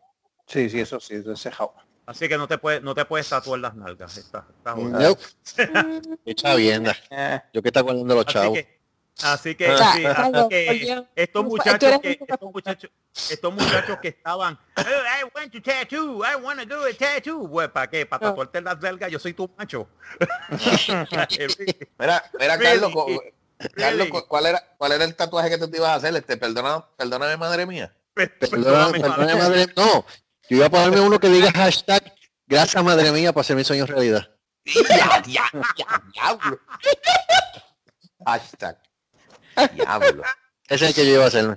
[0.46, 1.74] Sí, sí, eso sí, eso es cerrado.
[2.06, 4.16] Así que no te puedes, no te puedes tatuar las nalgas.
[4.18, 4.98] Está, está jodido.
[5.00, 5.22] Nope.
[6.24, 6.94] Qué chavienda.
[7.10, 8.58] Eh, Yo que está acordando de los Así chavos.
[8.58, 8.78] que,
[9.22, 9.92] así que, Ah.
[9.96, 12.90] sí, así que oye, estos muchachos que, estos muchachos,
[13.30, 17.48] estos muchachos que estaban, "Oh, I want to tattoo, I want to do a tattoo.
[17.48, 18.04] Pues, ¿para qué?
[18.04, 19.10] ¿Para tatuarte las nalgas?
[19.10, 19.88] Yo soy tu macho.
[21.98, 22.80] Mira, mira, Really?
[22.80, 23.22] Carlos, cu-
[23.74, 26.14] Carlos, cu- ¿cuál era, ¿cuál era el tatuaje que tú te ibas a hacer?
[26.16, 27.94] Este, perdona, perdóname, madre mía.
[28.14, 29.66] Perdóname, perdóname, madre.
[29.76, 30.04] No,
[30.48, 32.12] yo iba a ponerme uno que diga hashtag
[32.46, 34.28] gracias madre mía para hacer mis sueños realidad.
[34.64, 35.44] Ya, ya,
[35.76, 36.58] ya, diablo.
[38.26, 38.78] Hashtag.
[39.74, 40.22] Diablo.
[40.68, 41.56] Ese es el que yo iba a hacerme.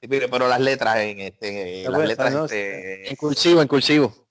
[0.00, 3.62] Sí, mire, pero las letras en este, Está las bueno, letras no, este, En cursivo,
[3.62, 4.26] en cursivo.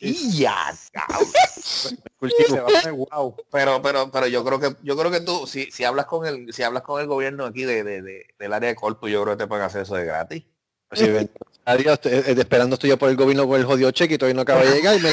[0.00, 1.26] y ya, diablo.
[1.54, 2.56] se cursivo.
[2.56, 3.36] va a poner wow.
[3.50, 6.52] pero, pero, pero yo creo que, yo creo que tú, si, si hablas con el,
[6.54, 9.36] si hablas con el gobierno aquí de, de, de- del área de Corpus, yo creo
[9.36, 10.44] que te pueden hacer eso de gratis.
[10.96, 11.30] Sí, ven.
[11.64, 14.34] Adiós, estoy- eh, esperando estoy yo por el gobierno por el jodido cheque y todavía
[14.36, 15.10] no acaba de llegar y me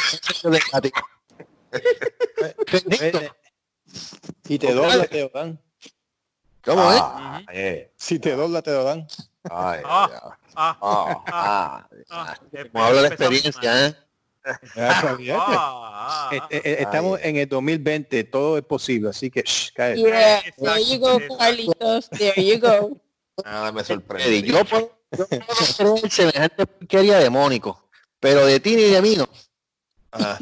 [0.71, 0.91] a ti.
[2.71, 3.19] Bendito.
[3.21, 3.31] Eh,
[4.45, 5.59] Si te dobla, te lo dan.
[6.63, 6.99] ¿Cómo es?
[7.01, 9.07] Ah, eh, Si te dobla, te lo dan.
[9.49, 10.09] ay, Ah.
[10.13, 12.37] Ah, Ah, ah, ah, ah,
[12.71, 13.95] Como habla la experiencia, ¿eh?
[15.11, 15.41] Olvídate.
[15.55, 19.71] Ah, ah, Eh, eh, eh, Estamos en el 2020, todo es posible, así que shh.
[19.75, 21.19] Yeah, there you go.
[21.37, 22.09] Carlitos.
[22.11, 22.97] There you go.
[23.43, 24.43] Nada me sorprende.
[24.43, 27.89] yo puedo, yo puedo creer semejante porquería de Mónico,
[28.19, 29.27] pero de ti ni de mí no.
[30.11, 30.37] Ah,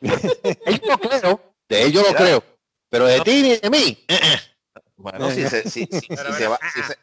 [0.00, 2.42] Él yo lo creo, de él yo lo creo,
[2.88, 4.04] pero de ti ni de mí.
[4.96, 6.58] Bueno, si se, si, si- si Pero, se va,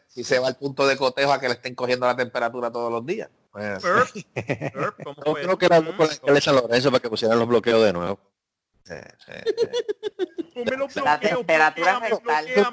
[0.08, 2.92] si, se, va al punto de cotejo a que le estén cogiendo la temperatura todos
[2.92, 3.30] los días.
[3.52, 4.14] Bueno, Burp,
[4.74, 7.38] burp, ¿cómo Yo creo que era Mm, el alcalde de San Lorenzo para que pusieran
[7.40, 8.20] los bloqueos de nuevo.
[8.86, 8.94] sí,
[9.26, 10.54] sí, sí.
[10.54, 12.00] ponme los La temperatura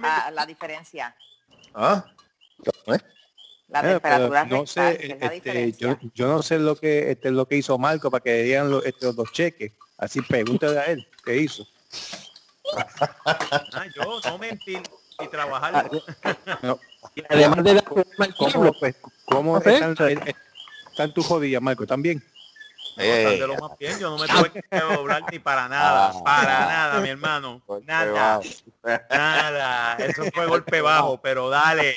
[0.02, 1.16] ah, la diferencia.
[1.74, 2.04] ¿Ah?
[2.86, 2.98] ¿Eh?
[3.68, 7.10] La Eh, pero temperatura no rectal, sé, la este, yo, yo no sé lo que
[7.10, 9.72] este, lo que hizo Marco para que dieran los, este, los dos cheques.
[9.98, 11.66] Así pregúntale a él qué hizo.
[13.24, 14.82] Ah, yo no mentir
[15.20, 15.90] y trabajar.
[16.62, 16.78] No,
[17.30, 17.74] Además de
[18.18, 19.70] mal ¿Cómo, pueblo, pues, cómo Ajá.
[19.70, 20.34] están, eh, eh,
[20.90, 21.86] están tus rodillas, Marco?
[21.86, 22.22] ¿También?
[22.98, 26.22] Eh, de lo más bien, yo no me tuve que doblar ni para nada, Ah.
[26.24, 27.62] para nada, mi hermano.
[27.84, 28.40] Nada,
[29.10, 29.96] nada.
[29.96, 31.94] Eso fue golpe bajo, pero dale,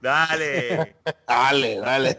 [0.02, 0.96] dale.
[1.26, 2.14] Dale, dale.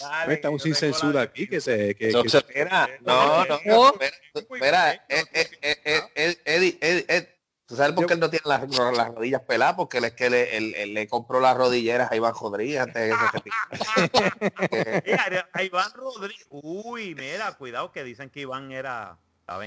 [0.00, 1.94] dale Estamos que sin censura la- aquí, que se...
[1.94, 7.34] Que, No que- se- Espera, no, no, espera, espera, Eddie, Eddie, Eddie,
[7.66, 8.62] ¿tú sabes por qué él no tiene las,
[8.96, 9.74] las rodillas peladas?
[9.76, 13.10] Porque él es que le, él- él le compró las rodilleras a Iván Rodríguez antes
[13.10, 15.02] de que se retire.
[15.06, 16.46] Mira, a Iván Rodríguez.
[16.50, 19.18] Uy, mira, cuidado que dicen que Iván era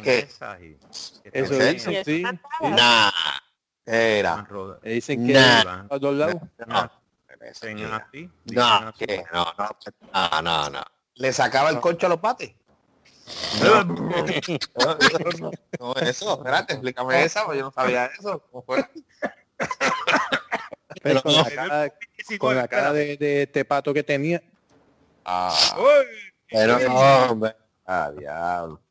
[0.04, 0.20] ¿Qué?
[0.20, 0.78] esas y
[1.32, 2.24] Eso ¿En dicen, sí.
[2.24, 2.24] sí.
[2.62, 3.12] nah,
[3.86, 4.46] Era.
[4.84, 5.86] Dicen que Nah.
[5.90, 6.42] a dos lados.
[6.66, 6.92] No,
[8.46, 9.70] No, que no, no,
[10.14, 10.84] no, no, no.
[11.16, 12.54] Le sacaba el concho a los pates.
[15.80, 18.40] No, eso, espérate, explícame esa, porque yo no sabía eso.
[18.52, 18.86] ¿Cómo fue?
[21.04, 21.44] Pero con no.
[21.44, 21.94] la cara,
[22.40, 24.42] con la cara de, de este pato que tenía.
[25.26, 25.54] Ah,
[26.50, 27.56] Pero no, hombre.
[27.86, 28.82] ah, diablo.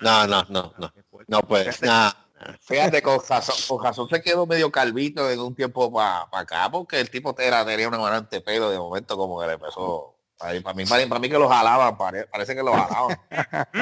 [0.00, 0.92] No, no, no, no.
[1.26, 1.82] No puedes.
[1.82, 2.10] Nah.
[2.10, 2.25] Fíjate, con
[2.68, 7.34] Jason, con Jason se quedó medio calvito en un tiempo para acá, porque el tipo
[7.38, 10.12] era, tenía una manante pelo de momento como que le empezó.
[10.38, 13.18] Para mí, para mí, para mí que lo jalaban, pare- parece que lo jalaban.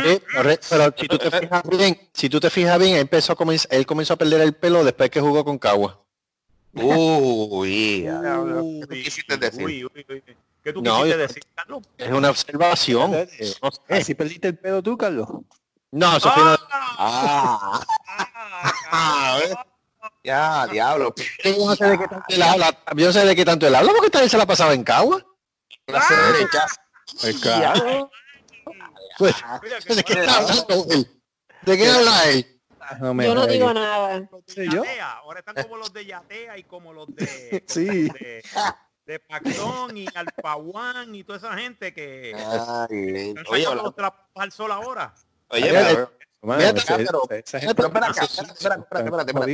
[0.05, 0.23] Sí,
[0.69, 3.73] pero si tú te fijas bien, si tú te fijas bien, él empezó a comenzar,
[3.75, 6.01] él comenzó a perder el pelo después que jugó con Cagua.
[6.73, 9.65] Uy, diablo, ¿qué tú Uy, quisiste decir?
[9.65, 10.23] uy, uy, uy.
[10.63, 11.83] ¿Qué tú No, quisiste decir, Carlos?
[11.99, 13.11] Es una observación.
[13.11, 13.55] No sé.
[13.89, 15.29] ¿Así perdiste el pelo tú, Carlos?
[15.95, 16.59] No, una-
[16.99, 17.81] Ah,
[18.91, 19.55] Ah, ¿ves?
[20.25, 21.15] ya, diablo.
[21.45, 22.79] Yo no sé de qué tanto él habla.
[22.97, 25.25] Yo no sé de qué tanto él habla porque también se la pasaba en Cagua.
[25.87, 28.11] Pues claro.
[29.19, 29.35] Pues,
[29.87, 31.23] ¿De qué está hablando él?
[31.63, 32.61] ¿De qué habla él?
[33.01, 34.29] No me Yo no digo nada.
[34.57, 35.13] Yatea.
[35.19, 38.09] Ahora están como los de Yatea y como los de Sí.
[38.09, 38.43] de,
[39.07, 40.07] de Paxón y
[40.43, 43.67] One y toda esa gente que Ay, están oye,
[44.35, 45.15] al sol ahora.
[45.49, 46.13] Oye, pero-.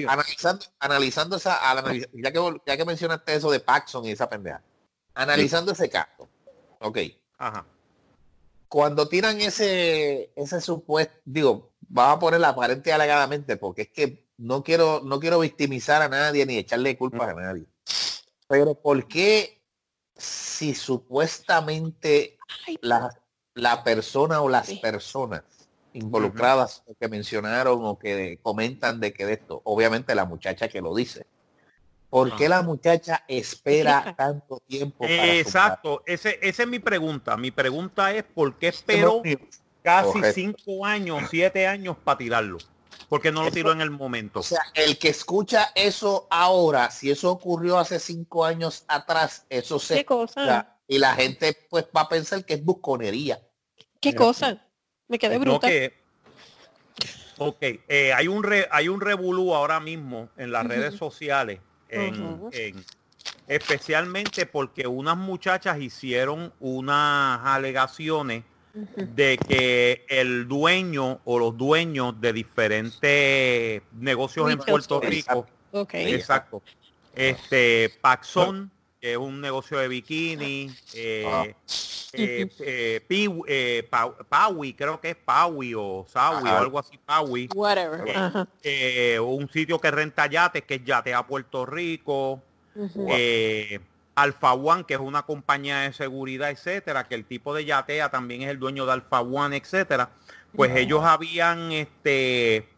[0.09, 4.61] Analizando, analizando esa, analiz- ya que, ya que mencionaste eso de Paxson y esa pendeja,
[5.15, 6.29] analizando ese caso,
[6.81, 6.99] ok,
[7.39, 7.65] Ajá.
[8.69, 14.27] cuando tiran ese, ese supuesto, digo, vamos a poner aparente y alegadamente, porque es que
[14.39, 17.67] no quiero, no quiero victimizar a nadie ni echarle culpas a nadie.
[18.49, 19.63] Pero ¿por qué
[20.17, 22.37] si supuestamente
[22.81, 23.17] la,
[23.55, 25.45] la persona o las personas
[25.93, 30.81] involucradas o que mencionaron o que comentan de que de esto, obviamente la muchacha que
[30.81, 31.27] lo dice,
[32.09, 34.99] ¿por qué la muchacha espera tanto tiempo?
[35.01, 37.37] para Exacto, ese, esa es mi pregunta.
[37.37, 39.23] Mi pregunta es ¿por qué esperó
[39.83, 40.35] casi Correcto.
[40.35, 42.59] cinco años, siete años para tirarlo?
[43.09, 44.41] Porque no lo Eso- tiró en el momento.
[44.41, 49.81] O sea, el que escucha eso ahora, si eso ocurrió hace cinco años atrás, eso
[49.81, 50.77] se ¿Qué cosa?
[50.87, 53.41] y la gente pues va a pensar que es busconería.
[54.01, 54.65] ¿Qué cosa?
[55.11, 55.67] Me quedé No bruta.
[55.67, 55.93] que-
[57.37, 57.59] ok,
[57.89, 61.59] eh, hay un re- hay un revolú ahora mismo en las redes sociales,
[61.89, 62.51] en, Ujú.
[62.53, 62.85] en-
[63.49, 72.33] especialmente porque unas muchachas hicieron unas alegaciones de que el dueño o los dueños de
[72.33, 75.01] diferentes negocios en Puerto.
[75.01, 75.95] Rico, Ok.
[75.95, 76.63] exacto,
[77.17, 78.71] este Paxson,
[79.01, 81.45] que es un negocio de bikini, eh, Ah.
[82.13, 83.01] eh, eh,
[83.47, 83.87] eh,
[84.75, 88.07] creo que es Paui o Saui o algo así, Paui, Whatever.
[88.07, 88.49] Eh, Ajá.
[88.63, 92.43] eh, un sitio que renta yates, que es Yatea Puerto Rico,
[93.09, 93.81] eh,
[94.17, 98.43] Alfa One, que es una compañía de seguridad, etcétera, que el tipo de Yatea también
[98.43, 100.11] es el dueño de Alfa One, etcétera,
[100.55, 102.69] pues ellos habían este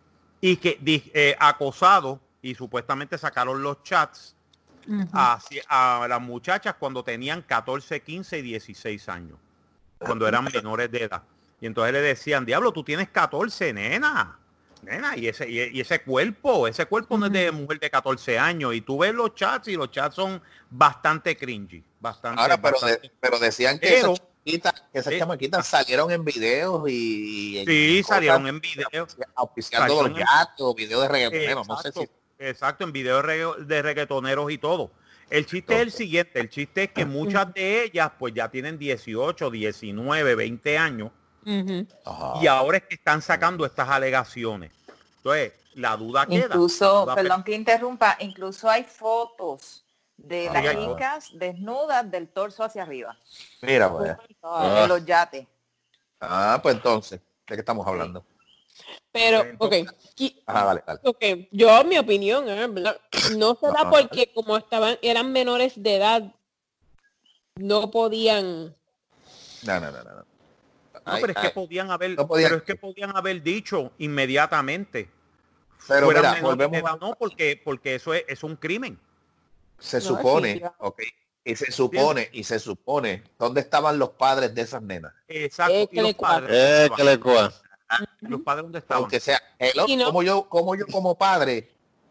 [0.41, 4.37] y que di- eh, acosado y supuestamente sacaron los chats
[5.13, 9.39] A las muchachas cuando tenían 14, 15 y 16 años,
[9.99, 11.23] cuando eran menores de edad.
[11.61, 14.39] Y entonces le decían, diablo, tú tienes 14, nena.
[14.83, 18.37] Nena, y ese, y, y ese cuerpo, ese cuerpo no es de mujer de 14
[18.37, 18.75] años.
[18.75, 21.85] Y tú ves los chats y los chats son bastante cringy.
[22.01, 25.67] Bastante, Ahora, pero, bastante- de- pero decían que Pero- esas chamaquitas, que esas Eh, chamaquitas
[25.69, 29.07] salieron en videos y, y Sí, salieron en video.
[29.37, 30.19] auspiciando los
[30.59, 32.09] o videos de reggaetoneros, no sé si
[32.49, 34.91] exacto, en videos de, regga- de reggaetoneros y todo.
[35.31, 38.79] El chiste es el siguiente, el chiste es que muchas de ellas pues ya tienen
[38.79, 41.11] 18, 19, 20 años
[42.43, 44.71] y ahora es que están sacando estas alegaciones.
[45.17, 46.45] Entonces, la duda queda.
[46.47, 49.85] Incluso, perdón que interrumpa, incluso hay fotos
[50.17, 53.17] de Ah, las chicas desnudas del torso hacia arriba,
[53.63, 54.17] Mira, pues.
[54.61, 55.47] en los yates.
[56.21, 58.25] Ah, pues entonces, ¿de qué estamos hablando?
[59.13, 59.75] Pero, ok.
[60.47, 61.01] Ajá, dale, dale.
[61.05, 62.69] Ok, yo mi opinión, ¿eh?
[63.37, 63.91] No será Ajá.
[63.91, 66.35] porque como estaban, eran menores de edad,
[67.57, 68.75] no podían.
[69.63, 70.05] No, no, no, no.
[70.05, 70.25] no.
[70.95, 73.43] No, Ay, pero es que ay, podían haber, no podían- pero es que podían haber
[73.43, 75.11] dicho inmediatamente.
[75.89, 79.01] pero mira, volvemos, edad, no, porque, porque eso es, es un crimen.
[79.79, 81.03] se No, supone, sí, ok,
[81.45, 85.13] y se supone, y se supone, ¿dónde estaban los padres de esas nenas?
[85.27, 85.75] Exacto.
[85.75, 86.89] Eh, y que los padres, Eh,
[88.21, 89.03] los padres dónde estaban.
[89.03, 91.71] Aunque sea, hello, Y no- como yo, como yo como padre,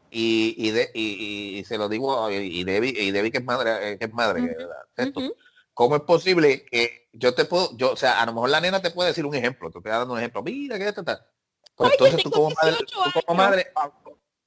[0.10, 3.46] y, y, de, y, y se lo digo, y, y Debbie, y Debbie que es
[3.46, 4.78] madre, eh, que es madre, Ujú, ¿verdad?
[4.98, 5.36] Esto, Ujú.
[5.74, 8.82] ¿Cómo es posible que yo te puedo, yo, o sea, a lo mejor la nena
[8.82, 11.26] te puede decir un ejemplo, te estoy dando un ejemplo, mira que esto está.
[11.76, 13.68] Pues entonces tú como madre, 18 tú como madre,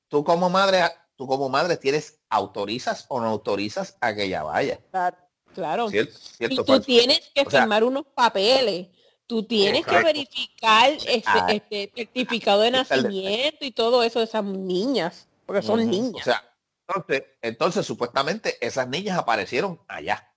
[0.09, 0.82] tú como madre,
[1.16, 4.78] tú como madre tienes, autorizas o no autorizas a que ella vaya.
[4.90, 5.16] Claro,
[5.55, 5.89] claro.
[5.89, 6.12] ¿Cierto?
[6.12, 6.56] Y ¿Cierto?
[6.56, 6.86] tú falso?
[6.86, 8.89] tienes que O sea- firmar unos papeles
[9.27, 11.47] tú tienes que verificar este, Ah.
[11.51, 15.89] este certificado de nacimiento y todo eso de esas niñas, porque son Ujú.
[15.91, 16.21] niñas.
[16.21, 16.55] O sea,
[16.87, 20.31] entonces, entonces supuestamente esas niñas aparecieron allá.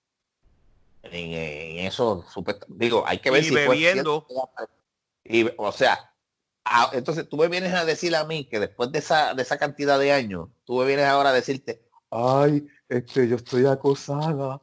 [1.02, 4.26] En, en eso, supuesta- digo, hay que ver Y si fue bebiendo.
[4.28, 4.70] cierto.
[5.24, 6.12] Y, o sea,
[6.64, 9.58] a- entonces tú me vienes a decir a mí que después de esa, de esa
[9.58, 14.60] cantidad de años, tú me vienes ahora a decirte, ay, este, yo estoy acosada.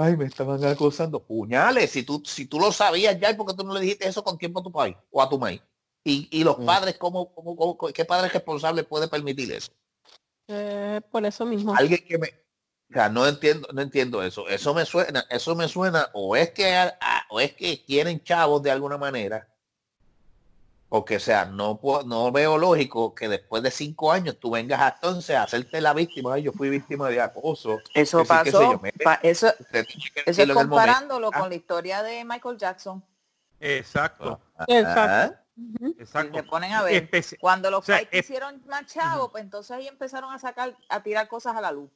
[0.00, 1.18] Ay, me estaban acosando.
[1.24, 4.06] Puñales, si tú, si tú lo sabías ya, ¿y por qué tú no le dijiste
[4.08, 5.60] eso con tiempo a tu país o a tu maíz?
[6.04, 6.64] Y, y los Mm.
[6.64, 9.72] padres, ¿cómo, cómo, cómo- qué padre responsable puede permitir eso?
[10.46, 11.74] Eh, por eso mismo.
[11.76, 12.28] alguien que me
[12.90, 16.52] o sea, no entiendo no entiendo eso eso me suena eso me suena o es
[16.52, 19.46] que a- a- o es que quieren chavos de alguna manera
[20.88, 24.88] porque o sea no no veo lógico que después de cinco años tú vengas a
[24.94, 28.72] entonces a hacerte la víctima Ay, yo fui víctima de acoso Eso sé pasó.
[28.72, 29.48] yo, mire, pa- eso,
[30.26, 31.40] es comparándolo Ah.
[31.40, 33.04] con la historia de Michael Jackson.
[33.60, 35.34] Exacto, Exacto.
[35.34, 35.44] Ah.
[35.56, 36.38] Si exacto.
[36.38, 37.10] se ponen a ver.
[37.10, 41.02] Especi- Cuando los o sea, hicieron más chavos, pues entonces ahí empezaron a sacar, a
[41.02, 41.90] tirar cosas a la luz.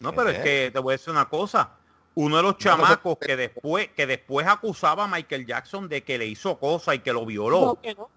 [0.00, 1.76] No, pero es que te voy a decir una cosa.
[2.16, 6.26] Uno de los chamacos que después, que después acusaba a Michael Jackson de que le
[6.26, 7.60] hizo cosas y que lo violó.
[7.60, 8.08] ¿Cómo que no?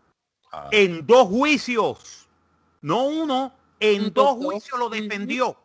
[0.51, 2.27] ah, En dos juicios.
[2.81, 4.45] No uno, en En dos dos.
[4.45, 5.57] juicios lo defendió.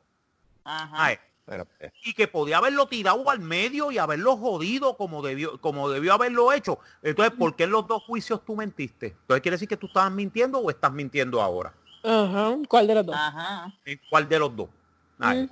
[0.65, 0.91] Ajá.
[1.07, 1.17] Ay,
[1.49, 6.15] eh, y que podía haberlo tirado al medio y haberlo jodido como debió, como debió
[6.15, 6.79] haberlo hecho.
[7.03, 9.09] Entonces, ¿por qué en los dos juicios tú mentiste?
[9.09, 11.75] Entonces, ¿quiere decir que tú estabas mintiendo o estás mintiendo ahora?
[12.03, 12.57] Ajá.
[12.69, 13.15] ¿Cuál de los dos?
[13.17, 13.73] Ajá.
[13.85, 14.69] ¿En cuál de los dos?
[15.19, 15.51] Ay.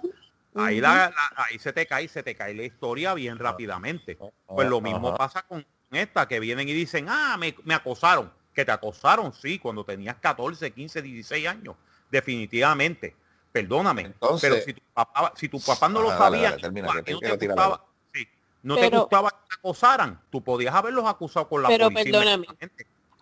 [0.55, 0.83] Ahí, Ujú.
[0.83, 4.19] la, la- ahí se te cae, se te cae la historia bien rápidamente.
[4.47, 5.17] Pues lo mismo Ajá.
[5.19, 8.33] pasa con esta, que vienen y dicen, ah, me, me acosaron.
[8.55, 11.77] Que te acosaron, sí, cuando tenías 14, 15, 16 años.
[12.11, 13.15] Definitivamente.
[13.53, 14.03] Perdóname.
[14.03, 16.93] Entonces- pero si tu papá, si tu papá no lo Ajá, sabía, dale, termina, y
[16.97, 18.29] que te no te gustaba, sí,
[18.63, 22.13] no te Pero- gustaba que te acosaran, tú podías haberlos acusado con la Pero policía.
[22.13, 22.47] perdóname.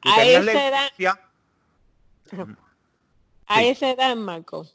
[0.01, 0.91] Tú a esa edad-
[3.47, 3.67] A Sí.
[3.69, 4.67] esa edad, Marco,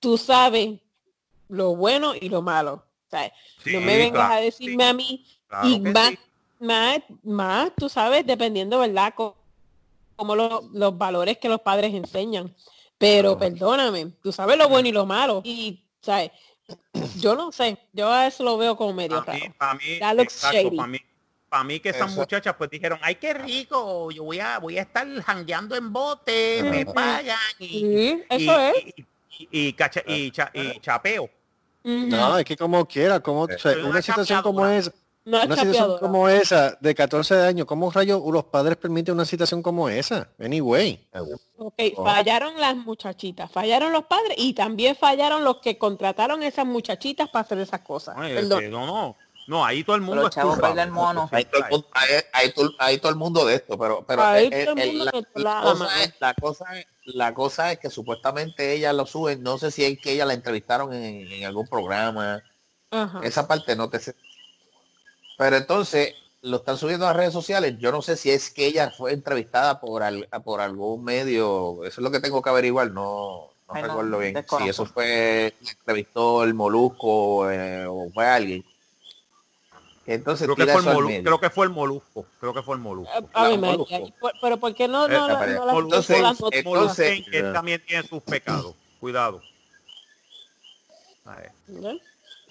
[0.00, 0.78] tú sabes
[1.48, 2.84] lo bueno y lo malo.
[3.06, 6.08] O sea, sí, no me vengas claro, a decirme sí, a mí claro y más,
[6.10, 6.18] sí.
[6.60, 9.12] más, más, tú sabes, dependiendo, ¿verdad?
[9.14, 9.36] Co-
[10.16, 12.54] Como lo- los valores que los padres enseñan.
[12.98, 15.42] Pero perdóname, tú sabes lo bueno y lo malo.
[15.44, 16.30] Y, ¿sabes?
[17.18, 19.54] Yo no sé, yo a eso lo veo como medio Para mí, raro.
[19.58, 20.98] para mí, That looks exacto, para mí,
[21.48, 24.82] para mí que esas muchachas pues dijeron, ay qué rico, yo voy a, voy a
[24.82, 28.74] estar jangueando en bote, me pagan y, Sí, y, eso es.
[28.96, 29.04] y,
[29.50, 31.28] y- y cacha- y cha- y chapeo.
[31.84, 34.92] No, es que como quiera, como o sea, Soy una una situación como esa,
[35.26, 39.90] una situación como esa de 14 años, ¿cómo rayos los padres permiten una situación como
[39.90, 40.28] esa?
[40.38, 41.06] Anyway.
[41.58, 47.28] Ok, fallaron las muchachitas, fallaron los padres y también fallaron los que contrataron esas muchachitas
[47.28, 48.14] para hacer esas cosas.
[48.18, 48.70] Ay, Perdón.
[48.70, 49.16] no, no,
[49.46, 51.28] no, ahí todo el mundo es mono.
[51.30, 51.86] hay todo, el mundo,
[53.00, 54.98] todo el mundo de esto pero pero Ahí el
[55.34, 55.90] la, cosa mano.
[56.02, 59.84] es, la cosa es la cosa es que supuestamente ella lo suben no sé si
[59.84, 62.42] es que ella la entrevistaron en, en algún programa.
[63.22, 64.14] Esa parte no te sé.
[65.36, 67.76] Pero entonces lo están subiendo a las redes sociales.
[67.78, 71.84] Yo no sé si es que ella fue entrevistada por al- por algún medio.
[71.84, 72.90] Eso es lo que tengo que averiguar.
[72.90, 74.34] No no Ay, no, recuerdo bien.
[74.64, 78.64] Si eso fue entrevistó el molusco eh, o fue alguien
[80.06, 81.22] entonces Creo que, fue el al molu- medio.
[81.24, 83.10] creo que fue el molusco, creo que fue el molusco.
[83.12, 83.94] A ver, la María, Molusco.
[84.06, 87.24] ¿y por- pero ¿por qué no, Eh, no, espera, no entonces, no las eh, entonces-
[87.30, 88.74] que él también tiene sus pecados.
[89.00, 89.40] Cuidado.
[91.68, 91.92] ¿no?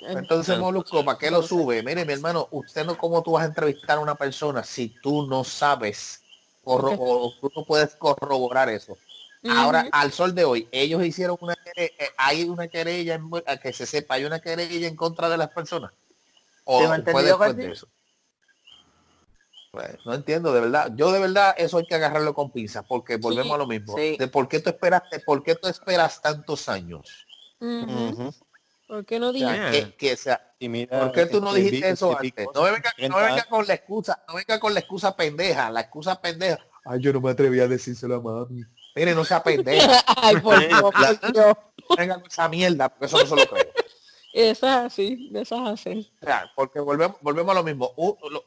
[0.02, 1.82] Entonces, Molusco, ¿para qué lo sube?
[1.84, 5.28] Mire, mi hermano, usted no cómo tú vas a entrevistar a una persona si tú
[5.28, 6.22] no sabes
[6.64, 8.98] corro- o tú no puedes corroborar eso.
[9.50, 13.58] Ahora, al sol de hoy, ellos hicieron una quere- eh, hay una querella, en- a
[13.58, 15.92] que se sepa, hay una querella en contra de las personas.
[16.66, 17.72] O Tengo fue entendido que después de sí.
[17.72, 17.88] eso.
[19.72, 20.92] Pues, no entiendo, de verdad.
[20.96, 23.96] Yo de verdad eso hay que agarrarlo con pinzas, porque volvemos a lo mismo.
[23.98, 24.18] sí.
[24.18, 27.26] De por qué tú esperaste, por qué tú esperas tantos años.
[27.60, 28.32] Ujú.
[28.88, 29.70] ¿Por qué no O sea, dije?
[29.72, 29.92] Bien.
[29.92, 32.48] que, que sea, Y mira, ¿Por qué tú no este, dijiste vi- eso este, antes?
[32.54, 33.46] No me venga, no me 30 venga años.
[33.48, 36.60] con la excusa, no venga con la excusa pendeja, la excusa pendeja.
[36.86, 38.64] Ay, yo no me atreví a decírselo a mami.
[38.96, 41.20] Mire, no sea pendeja, Ay, por Dios, por Dios.
[41.34, 43.73] no venga con esa mierda, porque eso no se lo creo.
[44.34, 46.12] Eso es así, eso es así.
[46.22, 47.92] O sea, porque volvemos, volvemos a lo mismo.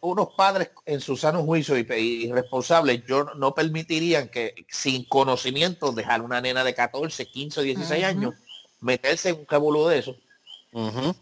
[0.01, 5.93] Unos padres en su sano juicio y, y responsables, yo no- permitirían que sin conocimiento
[5.93, 8.09] dejar una nena de 14, 15 o 16 Ujú.
[8.11, 8.35] años
[8.81, 10.17] meterse en un revolú de eso.
[10.73, 11.15] Ujú.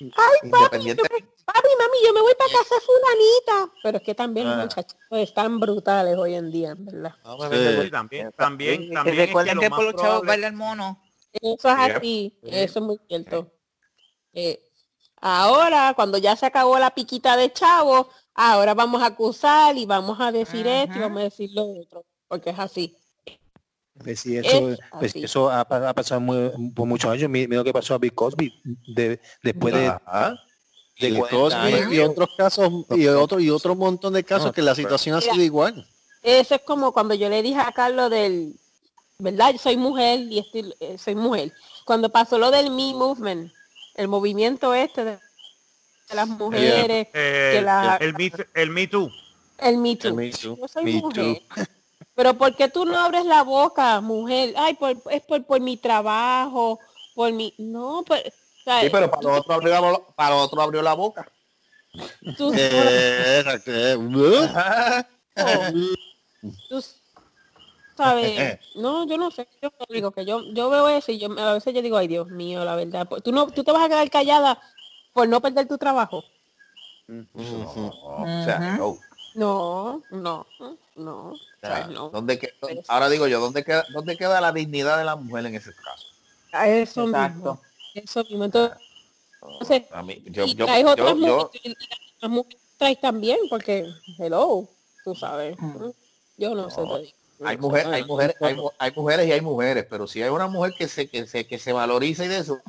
[0.00, 1.02] Independiente.
[1.44, 3.74] Papi, mami, yo me voy para casa de fulanita.
[3.82, 4.62] Pero es que también los Ah.
[4.64, 7.14] muchachos están brutales hoy en día, en ¿verdad?
[7.24, 7.82] No Sí.
[7.84, 9.18] Sí, también, también, también.
[9.20, 11.02] es recuerden que, por los chavos probable- bailan mono.
[11.32, 11.96] Eso es Yep.
[11.96, 13.50] así, eso es muy cierto.
[14.40, 14.60] Eh,
[15.20, 20.20] ahora, cuando ya se acabó la piquita de chavo, ahora vamos a acusar y vamos
[20.20, 22.96] a decir esto y vamos a decir lo otro, porque es así.
[24.00, 25.24] Pues sí, eso, Es pues así.
[25.24, 27.28] eso ha, ha pasado muy- por muchos años.
[27.28, 28.52] Mi- Mira lo que pasó a Bill Cosby
[28.94, 30.38] de, después de, Ajá.
[31.00, 34.52] de Y 40 Cosby y otros casos y otro y otro montón de casos No,
[34.52, 35.32] que la pero- situación ha Mira.
[35.32, 35.84] sido igual.
[36.22, 38.54] Eso es como cuando yo le dije a Carlos del,
[39.18, 39.50] ¿verdad?
[39.52, 41.52] Yo soy mujer y estoy, eh, soy mujer.
[41.84, 43.52] Cuando pasó lo del Me Movement,
[43.98, 45.10] el movimiento este de,
[46.08, 49.10] de las mujeres, que El, la- el, Me, el Me Too.
[49.58, 50.08] el Me Too.
[50.08, 51.42] El Me Too, Yo soy Me mujer.
[52.14, 54.52] Pero ¿por qué tú no abres la boca, mujer?
[54.56, 56.80] Ay, por- es por, por mi trabajo,
[57.14, 57.54] por mi...
[57.58, 58.22] No, pues...
[58.26, 61.30] o sea, Sí, pero para los otros abrió la, para los otros abrió la boca.
[62.36, 63.96] tú- Eh, eh,
[66.68, 66.84] tú
[68.02, 71.52] sabes, no, yo no sé, yo digo que yo, yo veo eso y yo a
[71.54, 73.88] veces yo digo, ay Dios mío, la verdad, pues, tú no, tú te vas a
[73.88, 74.60] quedar callada
[75.12, 76.24] por no perder tu trabajo.
[77.34, 78.98] O sea, no.
[79.34, 80.46] No, no,
[80.96, 82.08] no, o O sea, sea, no.
[82.10, 82.54] ¿dónde que-
[82.88, 86.06] ahora digo yo, ¿dónde queda, ¿dónde queda la dignidad de la mujer en ese caso?
[86.52, 87.60] A Eso mismo, Exacto.
[87.94, 88.44] eso mismo.
[88.44, 88.78] Entonces,
[89.42, 91.88] entonces, A mí, yo, y yo, traes otras yo, yo- mujeres, y
[92.20, 93.88] las mujeres traes también, porque,
[94.18, 94.68] hello,
[95.04, 95.90] tú sabes, Mm.
[96.38, 97.17] yo no sé, No, te digo.
[97.44, 97.86] Hay sé.
[97.94, 100.88] hay mujeres, hay, mu- hay mujeres y hay mujeres, pero si hay una mujer que
[100.88, 102.60] se, que se, que se valoriza y de eso,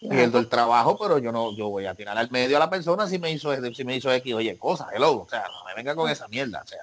[0.00, 3.08] pierdo el trabajo, pero yo no, yo voy a tirar al medio a la persona
[3.08, 5.94] si me hizo, si me hizo X, oye, cosas, hello, o sea, no me venga
[5.94, 6.80] con esa mierda, o sea.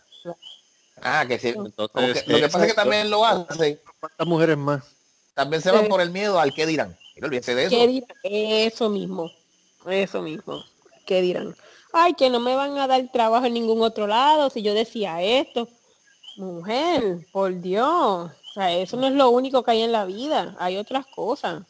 [1.01, 1.53] Ah, que sí.
[1.53, 4.83] como que- Entonces, lo que pasa es que también lo hacen, ¿Cuántas mujeres más?
[5.33, 6.97] también se van por el miedo al que dirán.
[7.15, 7.75] Mira, olvídese de eso.
[7.75, 8.09] ¿Qué dirán?
[8.23, 9.31] Eso mismo,
[9.87, 10.63] eso mismo.
[11.05, 11.55] ¿Qué dirán?
[11.93, 15.21] Ay, que no me van a dar trabajo en ningún otro lado si yo decía
[15.21, 15.67] esto.
[16.39, 18.31] Mujer, por Dios.
[18.31, 20.55] O sea, eso no es lo único que hay en la vida.
[20.57, 21.63] Hay otras cosas.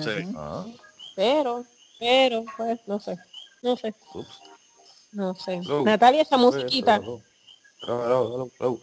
[0.00, 0.32] Sí.
[0.34, 0.64] Ah,
[1.14, 1.64] Pero,
[1.98, 3.18] pero, pues, no sé.
[3.60, 3.94] No sé.
[4.14, 4.40] ups.
[5.12, 5.56] No sé.
[5.56, 5.82] Hello.
[5.84, 6.96] Natalia, esa musiquita.
[6.96, 7.20] Hello,
[7.82, 8.80] hello, hello, hello.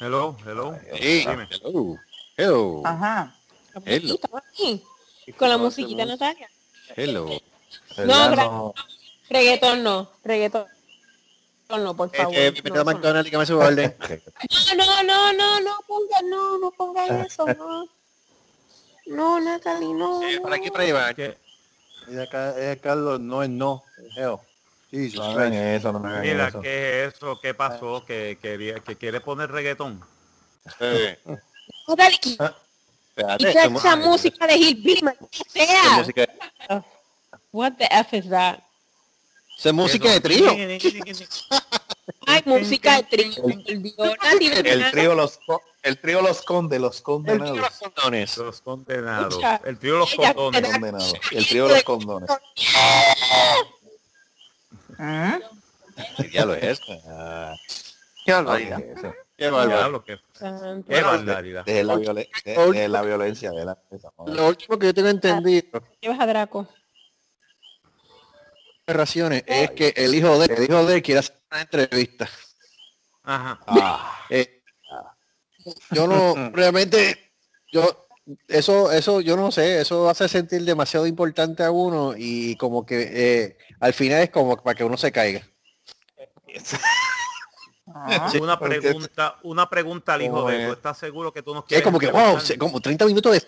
[0.00, 0.78] Hello, hello.
[1.00, 1.20] Sí.
[1.20, 1.48] Dime.
[1.62, 1.96] Hello.
[2.36, 2.82] Hello.
[2.84, 3.36] Ajá.
[3.72, 4.28] La musiquita.
[5.38, 6.50] Con la musiquita, Natalia.
[6.96, 7.28] Hello.
[8.04, 8.74] No.
[9.28, 10.10] Reggaetón no.
[10.24, 10.66] Reggaetón
[11.68, 12.34] no, por favor.
[12.34, 12.84] Eh, eh, me no, no.
[12.84, 13.94] McDonald's y que me suba orden.
[14.76, 17.88] No, no, no, no ponga, no, no ponga eso, no.
[19.06, 20.22] No, Natalie, no.
[20.22, 20.42] Eh, no.
[20.42, 21.14] Para aquí, para ahí va.
[21.14, 21.36] Que-
[22.08, 23.82] Y acá, eh, Carlos, no es no.
[23.98, 24.36] es hell.
[24.90, 26.60] Jesus No hagan eso, no me hagan Mira, eso.
[26.60, 27.38] ¿qué es eso?
[27.40, 28.04] ¿Qué pasó?
[28.04, 30.00] Que, quería, que quiere poner reggaetón.
[30.80, 31.18] Eh,
[31.88, 32.18] Natalie,
[33.08, 36.84] espérate, estamos- esa música de Hillbilly, que ¿Qué sea.
[37.52, 38.60] What the F is that?
[39.56, 40.50] Esa es música de trío.
[42.26, 43.32] Ay, música de trío.
[44.64, 45.38] El trío los
[45.82, 47.58] el trío los conde, los El trío condenados.
[47.58, 48.36] los condones.
[48.38, 49.38] Los condenados.
[49.64, 50.70] El trío de los condones.
[50.72, 51.14] Condenados.
[51.30, 52.30] El trío de los condones.
[54.98, 55.34] Mm.
[56.16, 56.82] ¿Qué diablo es eso?
[57.08, 57.54] Ah,
[58.24, 58.80] Qué Ay, barbaridad.
[58.80, 59.14] eso.
[59.36, 61.64] Qué barbaridad.
[61.64, 61.84] De-
[62.88, 63.78] la violencia de la.
[64.26, 66.66] Lo último que yo tengo entendido Llevas a Draco.
[68.96, 72.28] Narraciones es que el hijo de el hijo de él quiere hacer una entrevista.
[73.24, 73.60] Ajá.
[73.66, 74.62] Ah, Eh,
[75.90, 77.32] yo no realmente
[77.72, 78.06] yo
[78.46, 83.10] eso eso yo no sé eso hace sentir demasiado importante a uno y como que
[83.12, 85.42] eh, al final es como para que uno se caiga
[87.94, 88.28] Ah.
[88.30, 90.66] Sí, Una porque- pregunta, una pregunta al hijo ¿Cómo de?
[90.66, 93.32] ¿Tú estás seguro que tú nos que es quieres como que wow como 30 minutos
[93.32, 93.42] de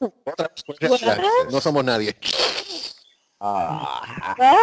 [0.00, 1.20] Otra vez, ya,
[1.50, 2.16] no somos nadie
[3.40, 4.02] ah.
[4.38, 4.56] Ah,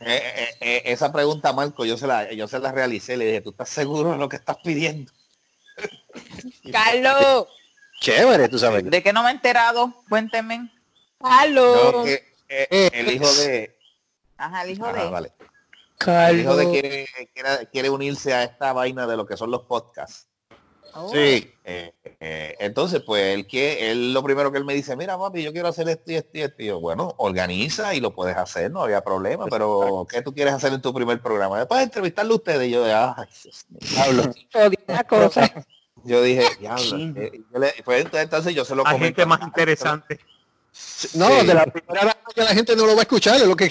[0.00, 3.16] Eh, eh, eh, esa pregunta, Marco, yo se la yo se la realicé.
[3.16, 5.10] Le dije, ¿tú estás seguro de lo que estás pidiendo?
[6.72, 7.46] Carlos,
[8.00, 9.94] chévere tú sabes ¿de qué no me he enterado?
[10.08, 10.70] Cuénteme.
[11.18, 11.94] Carlos.
[11.94, 13.76] No, que, eh, el hijo de
[14.36, 15.10] Ajá, el hijo Ajá, de.
[15.10, 15.32] vale.
[16.06, 19.62] El hijo de quiere, quiere, quiere unirse a esta vaina de lo que son los
[19.62, 20.28] podcasts.
[20.96, 21.08] Oh.
[21.10, 25.16] sí Eh, eh, entonces, pues él que él lo primero que él me dice, mira
[25.18, 26.62] papi, yo quiero hacer esto y esto y esto.
[26.62, 30.52] Y yo, bueno, organiza y lo puedes hacer, no había problema, pero ¿qué tú quieres
[30.52, 31.58] hacer en tu primer programa?
[31.58, 33.80] Después de entrevistarlo a ustedes, y yo de ay, Dios mío".
[33.98, 34.22] hablo
[34.54, 35.64] Odia cosa.
[36.04, 39.06] yo dije, diablo, eh, yo le- pues entonces, yo se lo comenté.
[39.06, 40.20] gente más interesante.
[41.14, 41.46] No Sí.
[41.46, 43.70] de la primera vez que la gente no lo va a escuchar es lo que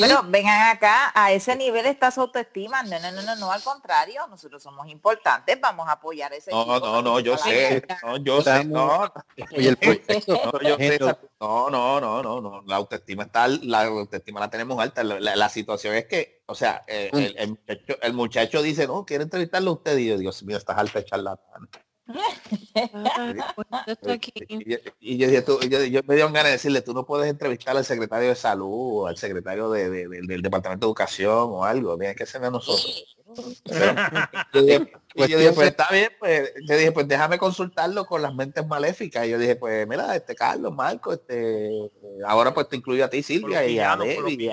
[0.00, 2.82] pero vengan acá, a ese nivel está su autoestima.
[2.82, 6.62] No, no, no, no, no, al contrario, nosotros somos importantes, vamos a apoyar ese No,
[6.62, 12.00] equipo, no, no, yo sé, no, yo sé, no, no, yo sé esa- no, no,
[12.00, 15.94] no, no, no, la autoestima está, la autoestima la tenemos alta, la, la- la situación
[15.94, 19.74] es que, o sea, eh, el, el muchacho, el muchacho dice, no, quiere entrevistarlo a
[19.74, 21.68] usted, y yo, Dios mío, estás alta charlatán.
[22.94, 23.66] Ah, pues.
[24.48, 25.28] Y, yo- y yo,
[25.62, 28.68] yo, yo me dio ganas de decirle, tú no puedes entrevistar al secretario de salud
[29.02, 32.44] o al secretario de- de- de- del departamento de educación o algo, tiene que ser
[32.44, 33.16] a nosotros.
[33.64, 33.94] Pero,
[34.52, 38.20] yo dije, y yo dije, pues está bien, pues yo dije, pues déjame consultarlo con
[38.22, 39.26] las mentes maléficas.
[39.26, 41.70] Y yo dije, pues mira, este Carlos, Marco, este
[42.26, 44.48] ahora pues te incluyo a ti, Con los Silvia, y a villanos, con los Debbie,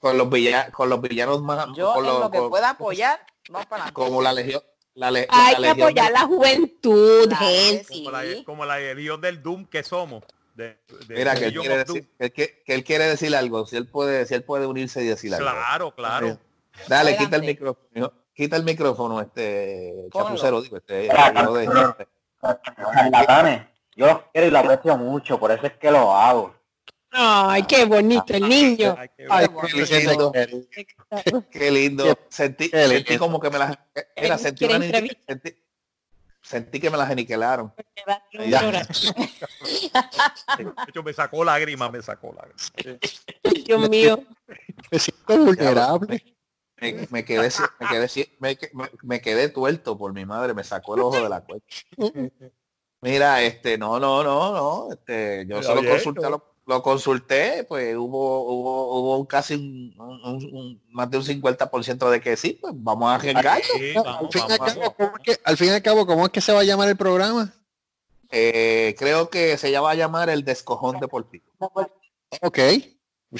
[0.00, 2.70] con los villanos, con los villanos más Yo con en los- lo que con- pueda
[2.70, 3.20] apoyar,
[3.50, 4.62] vamos para como la legión,
[4.98, 7.86] la, le- Hay la que legión apoyar del- la juventud, Claro gente.
[7.94, 10.24] Como la, como la legión del Doom que somos.
[10.54, 10.76] De,
[11.06, 13.76] de Mira que él, quiere decir, que, él que- que él quiere decir algo, si
[13.76, 15.48] él puede, si él puede unirse y decir algo.
[15.48, 16.38] Claro, claro.
[16.88, 21.64] Dale, quita el micrófono, quita el micrófono, este chapucero, digo, este, yo de-
[23.96, 26.54] yo los quiero y los aprecio mucho, por eso es que lo hago.
[27.10, 28.94] Ay, qué bonito el niño.
[28.98, 30.32] Ay, qué Ay, qué lindo,
[31.50, 32.18] qué lindo.
[32.28, 33.24] Sentí, Qué sentí lindo.
[33.24, 33.78] como que me las,
[34.20, 34.78] mira, sentí, una-
[35.26, 35.54] sentí,
[36.42, 37.72] sentí que me las aniquilaron.
[40.88, 42.72] Hecho, me sacó lágrimas, me sacó lágrimas.
[43.64, 44.22] Dios mío.
[44.90, 46.34] Me siento vulnerable.
[46.80, 48.56] Me, me quedé, me quedé, me,
[49.02, 51.66] me- quedé tuerto por mi madre, me sacó el ojo de la cuenta.
[53.00, 56.30] Mira, este, no, no, no, no, este, yo Mira, solo consulté, ¿no?
[56.30, 62.10] lo, lo consulté, pues hubo, hubo, hubo casi un, un- un- más de un 50%
[62.10, 63.60] de que sí, pues vamos a arriesgar.
[63.62, 65.70] Sí, No, vamos, al, fin y al vamos, cabo, ¿cómo es que, al fin y
[65.70, 67.52] al cabo, ¿cómo es que se va a llamar el programa?
[68.30, 71.44] Eh, creo que se ya va a llamar el descojón deportivo.
[72.42, 72.58] Ok.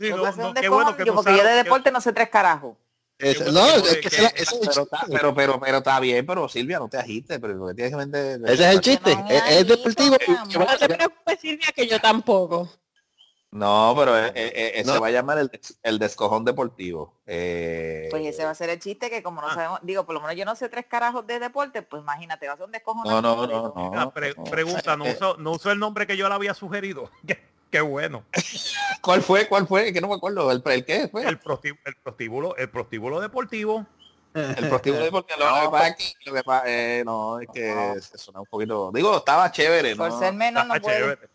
[0.00, 2.28] Sí, no, no, qué bueno que tú porque yo de que- deporte no sé tres
[2.28, 2.76] carajos.
[3.18, 6.24] Es- no, es que- que que- ese es Pero, está- pero, pero, pero está bien,
[6.24, 8.40] pero Silvia, no te agites, pero porque tienes que vender.
[8.44, 9.16] Ese es el chiste.
[9.16, 10.16] no, Es, es deportivo.
[10.18, 12.68] que No te preocupes, Silvia, que yo tampoco.
[13.50, 14.92] No, pero eh, eh, eh, No.
[14.92, 15.50] se va a llamar el,
[15.82, 17.14] el descojón deportivo.
[17.26, 19.54] Eh, Pues ese va a ser el chiste que como no Ah.
[19.54, 22.52] sabemos, digo, por lo menos yo no sé tres carajos de deporte, pues imagínate, va
[22.52, 23.10] a ser un descojono.
[23.10, 24.10] no, no, no, no.
[24.12, 24.44] Pre- no.
[24.44, 27.10] pregunta, ¿no Eh, usó, no usó el nombre que yo le había sugerido?
[27.70, 28.24] Qué, bueno.
[29.02, 29.46] ¿Cuál fue?
[29.48, 29.92] ¿Cuál fue?
[29.92, 30.50] Que no me acuerdo.
[30.50, 31.24] ¿El, el qué fue?
[31.26, 33.86] El, prostíbulo, el, prostíbulo, el prostíbulo deportivo.
[34.34, 35.38] El prostíbulo deportivo.
[35.40, 38.46] Lo que pasa es que, lo que pasa- eh, no, es que se suena un
[38.46, 38.90] poquito.
[38.92, 40.18] Digo, estaba chévere, Por ¿no?
[40.18, 40.96] ser menos no puede.
[40.98, 41.28] chévere.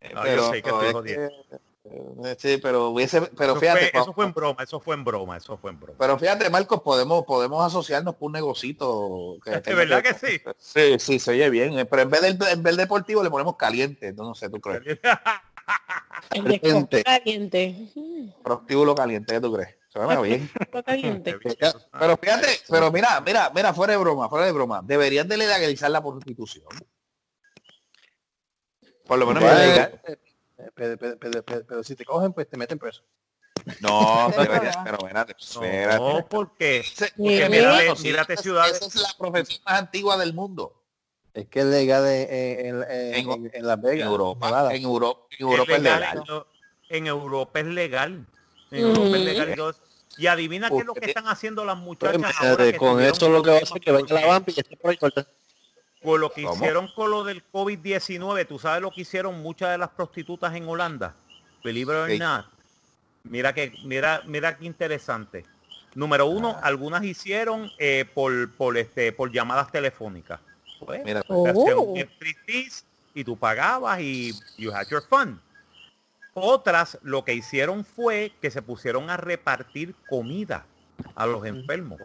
[0.00, 1.16] Eh, No, yo sé que estoy
[1.90, 5.04] eh, sí, pero hubiese, pero Eso, fíjate, fue, eso fue en broma, eso fue en
[5.04, 5.98] broma, eso fue en broma.
[5.98, 9.36] pero fíjate, Marcos, podemos, podemos asociarnos por un negocito.
[9.44, 10.40] Que ¿De verdad que sí?
[10.58, 11.78] Sí, sí, se oye bien.
[11.78, 14.12] eh, Pero en vez del en vez deportivo le ponemos caliente.
[14.12, 14.98] No, no sé, ¿tú crees?
[16.30, 17.02] Caliente.
[17.04, 17.88] caliente.
[18.42, 19.74] Prostíbulo caliente, ¿qué tú crees?
[19.88, 20.50] Suena bien.
[20.84, 21.38] caliente.
[21.98, 24.82] Pero fíjate, pero mira, mira, mira, fuera de broma, fuera de broma.
[24.84, 26.66] Deberían de legalizar la prostitución.
[29.06, 29.88] Por lo menos Bueno.
[30.74, 33.02] Pero, pero- pero- pero- pero si te cogen, pues te meten preso.
[33.80, 35.96] No, pero espérate, espérate.
[35.96, 37.04] No, porque, porque Sí.
[37.16, 38.76] mírate, Bueno, sí, mírate esa- ciudades.
[38.76, 40.74] Esa es la profesión más antigua del mundo.
[41.34, 42.82] Es que es legal en, en, en,
[43.14, 44.06] En- en- en Las En Vegas.
[44.08, 46.46] Europa, en Europa, en Es Europa es legal, legal.
[46.88, 48.26] En, Europa es legal.
[48.70, 49.74] En Europa es legal.
[50.16, 52.92] Y, adivina qué es lo que están haciendo las Pues, muchachas ahora imagínate, que con
[52.94, 54.76] tuvieron eso lo que va a hacer problemas que venga la porque- vampa y esté
[54.76, 55.26] por ahí corta.
[56.02, 56.54] Por lo que ¿Cómo?
[56.54, 60.68] hicieron con lo del COVID-19, tú sabes lo que hicieron muchas de las prostitutas en
[60.68, 61.14] Holanda.
[61.64, 62.18] Believe it or Sí.
[62.18, 62.46] not.
[63.24, 65.44] Mira que, mira, mira qué interesante.
[65.94, 66.60] Número uno, Ah.
[66.66, 70.40] algunas hicieron eh, por, por este, por llamadas telefónicas.
[70.78, 71.94] Pues, Mira, Oh.
[73.14, 75.40] y tú pagabas y you had your fun.
[76.34, 80.64] Otras lo que hicieron fue que se pusieron a repartir comida
[81.16, 81.98] a los enfermos.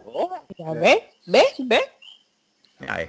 [0.58, 1.82] Ya ves, ves, ves.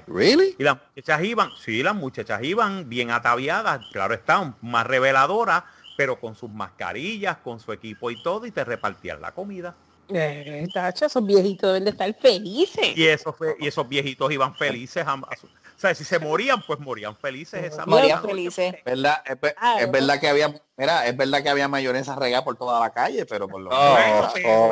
[0.07, 0.55] ¿Really?
[0.57, 5.63] y las muchachas iban, sí, las muchachas iban bien ataviadas, claro está, más reveladoras,
[5.97, 9.75] pero con sus mascarillas, con su equipo y todo, y te repartían la comida.
[10.09, 12.95] Eh, tacho, esos viejitos deben de estar felices.
[12.95, 16.19] Y eso fue, y esos viejitos iban felices a, a su- o sea, si se
[16.19, 18.75] morían, pues morían felices esa Morían felices.
[18.85, 19.21] ¿verdad?
[19.25, 22.79] Es, Ah, es verdad que había, mira, es verdad que había mayonesa regada por toda
[22.79, 23.97] la calle, pero por lo oh.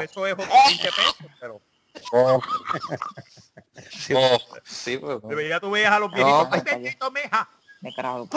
[0.02, 1.62] eso es otro 20 pesos, pero
[2.12, 2.40] Oh,
[3.92, 4.38] sí, oh.
[4.64, 6.84] sí, pues, debería tú veías a los viejitos, No, ¡ay, está bien.
[6.84, 7.50] bendito, meja!
[7.82, 8.28] Me carajo.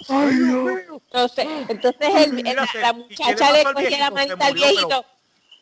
[0.00, 4.54] Entonces, entonces el- Mira, la, la ¿y qué le muchacha le cogía la manita al
[4.54, 5.04] pero- viejito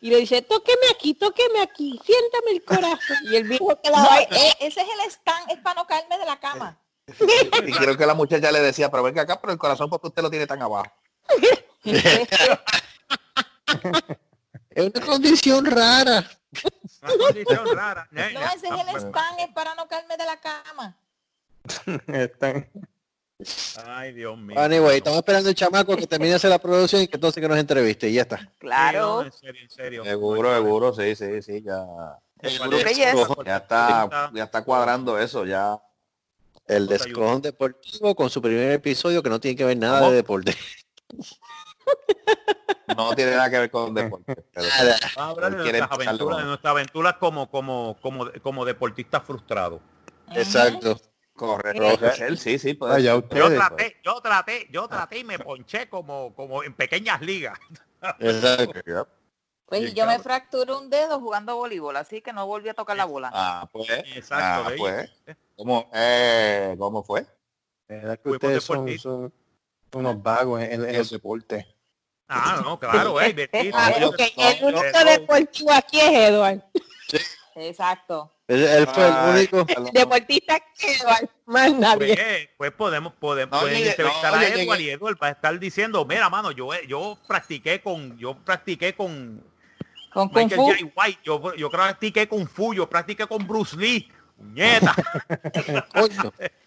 [0.01, 3.17] y le dice, tóqueme aquí, tóqueme aquí, siéntame el corazón.
[3.31, 6.17] Y el viejo No, quedaba ahí, eh, ese es el stand, es para no caerme
[6.17, 6.77] de la cama.
[7.65, 10.21] Y creo que la muchacha le decía, pero venga acá, pero el corazón porque usted
[10.21, 10.91] lo tiene tan abajo.
[14.75, 16.29] Es una condición rara.
[17.01, 18.07] Una condición rara.
[18.11, 20.97] No, ese es el stand, es para no caerme de la cama.
[22.07, 22.69] Están-
[23.85, 24.57] Ay, Dios mío.
[24.59, 27.47] Anyway, estamos esperando el chamaco que termine de hacer la producción y que entonces que
[27.49, 28.37] nos entreviste y ya está.
[28.37, 29.21] Sí, no, Claro.
[29.23, 30.03] en serio, en serio.
[30.03, 31.85] Seguro, seguro, sí, sí, sí, ya.
[33.45, 35.77] Ya está, ya está cuadrando eso, ya.
[36.67, 40.11] El descojón deportivo con su primer episodio que no tiene que ver nada ¿Cómo?
[40.11, 40.55] de deporte.
[42.97, 44.35] No tiene nada que ver con deporte.
[44.55, 48.65] Vamos a hablar de Quiere nuestras aventuras, con- de nuestras aventuras como, como, como, como
[48.65, 49.81] deportistas frustrados.
[50.35, 50.99] Exacto.
[51.33, 51.83] Correcto.
[52.25, 53.21] Él sí, sí, puede Vaya, ser.
[53.29, 53.55] Yo ustedes.
[53.67, 57.57] traté, yo traté, yo traté y me ponché como, como en pequeñas ligas.
[58.19, 59.07] Exacto.
[59.65, 62.95] Pues Bien, yo me fracturé un dedo jugando voleibol, así que no volví a tocar
[62.95, 63.31] la bola.
[63.33, 63.89] Ah, pues.
[63.89, 64.79] Exacto, Ah, ¿veis?
[64.79, 65.37] pues.
[65.55, 67.25] ¿Cómo, eh, ¿Cómo fue?
[67.87, 69.33] Que ustedes son,
[69.93, 71.72] unos vagos en, en el deporte.
[72.27, 73.77] Ah, no, claro, eh, divertido.
[73.77, 76.59] Ah, Yo- Ok, yo- el único yo- deportivo aquí es Eduard.
[77.55, 78.31] Exacto.
[78.47, 79.65] Él, fue el único.
[79.91, 82.15] Deportista que Eduard, más nadie.
[82.15, 85.27] Pues, pues podemos, podemos No, pueden llegué- entrevistar no, a Edward llegué- y Edward va
[85.27, 89.43] a estar diciendo, mira mano, yo yo practiqué con, yo practiqué con
[90.11, 90.67] Con Kung Michael Fu.
[90.67, 90.91] J.
[90.95, 94.93] White, yo, yo practiqué con Fu, yo practiqué con Bruce Lee, puñeta.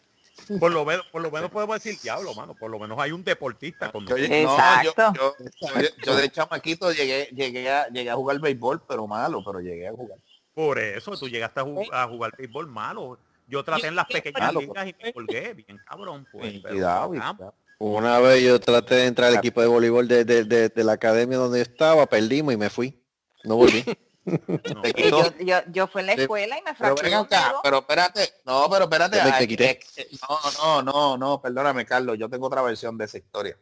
[0.61, 3.25] Por lo menos, por lo menos podemos decir, diablo, mano, por lo menos hay un
[3.25, 5.13] deportista con Yo, llegué- no, yo, Exacto.
[5.15, 9.61] yo, yo- yo de chamaquito llegué, llegué, a, llegué a jugar béisbol, pero malo, pero
[9.61, 10.19] llegué a jugar.
[10.55, 13.19] Por eso tú llegaste a, ju- a jugar béisbol malo.
[13.49, 16.27] Yo traté en las pequeñas malo, ligas y me colgué, bien cabrón.
[16.33, 16.75] Pues, pero-
[17.09, 17.55] cuidado.
[17.79, 20.93] Una vez yo traté de entrar al equipo de voleibol de, de- de- de la
[20.93, 22.99] academia donde yo estaba, perdimos y me fui.
[23.45, 23.85] No volví.
[24.27, 24.83] no.
[25.09, 28.35] Yo, yo, yo fui en la escuela y me Pero fracturé un acá, pero espérate,
[28.45, 29.19] no, pero espérate.
[29.47, 29.71] Quité.
[29.71, 33.57] eh, eh, No, no, no, no, perdóname, Carlos, yo tengo otra versión de esa historia.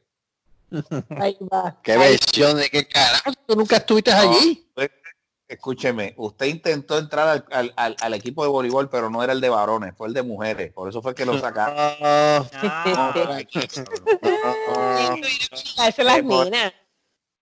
[1.21, 1.77] Ahí va.
[1.83, 3.33] ¿Qué versión de qué carajo?
[3.47, 4.69] ¿Tú nunca estuviste allí?
[4.75, 4.91] Pues,
[5.47, 9.41] escúcheme, usted intentó entrar al, al- al- al equipo de voleibol, pero no era el
[9.41, 11.77] de varones, fue el de mujeres, por eso fue que lo sacaron.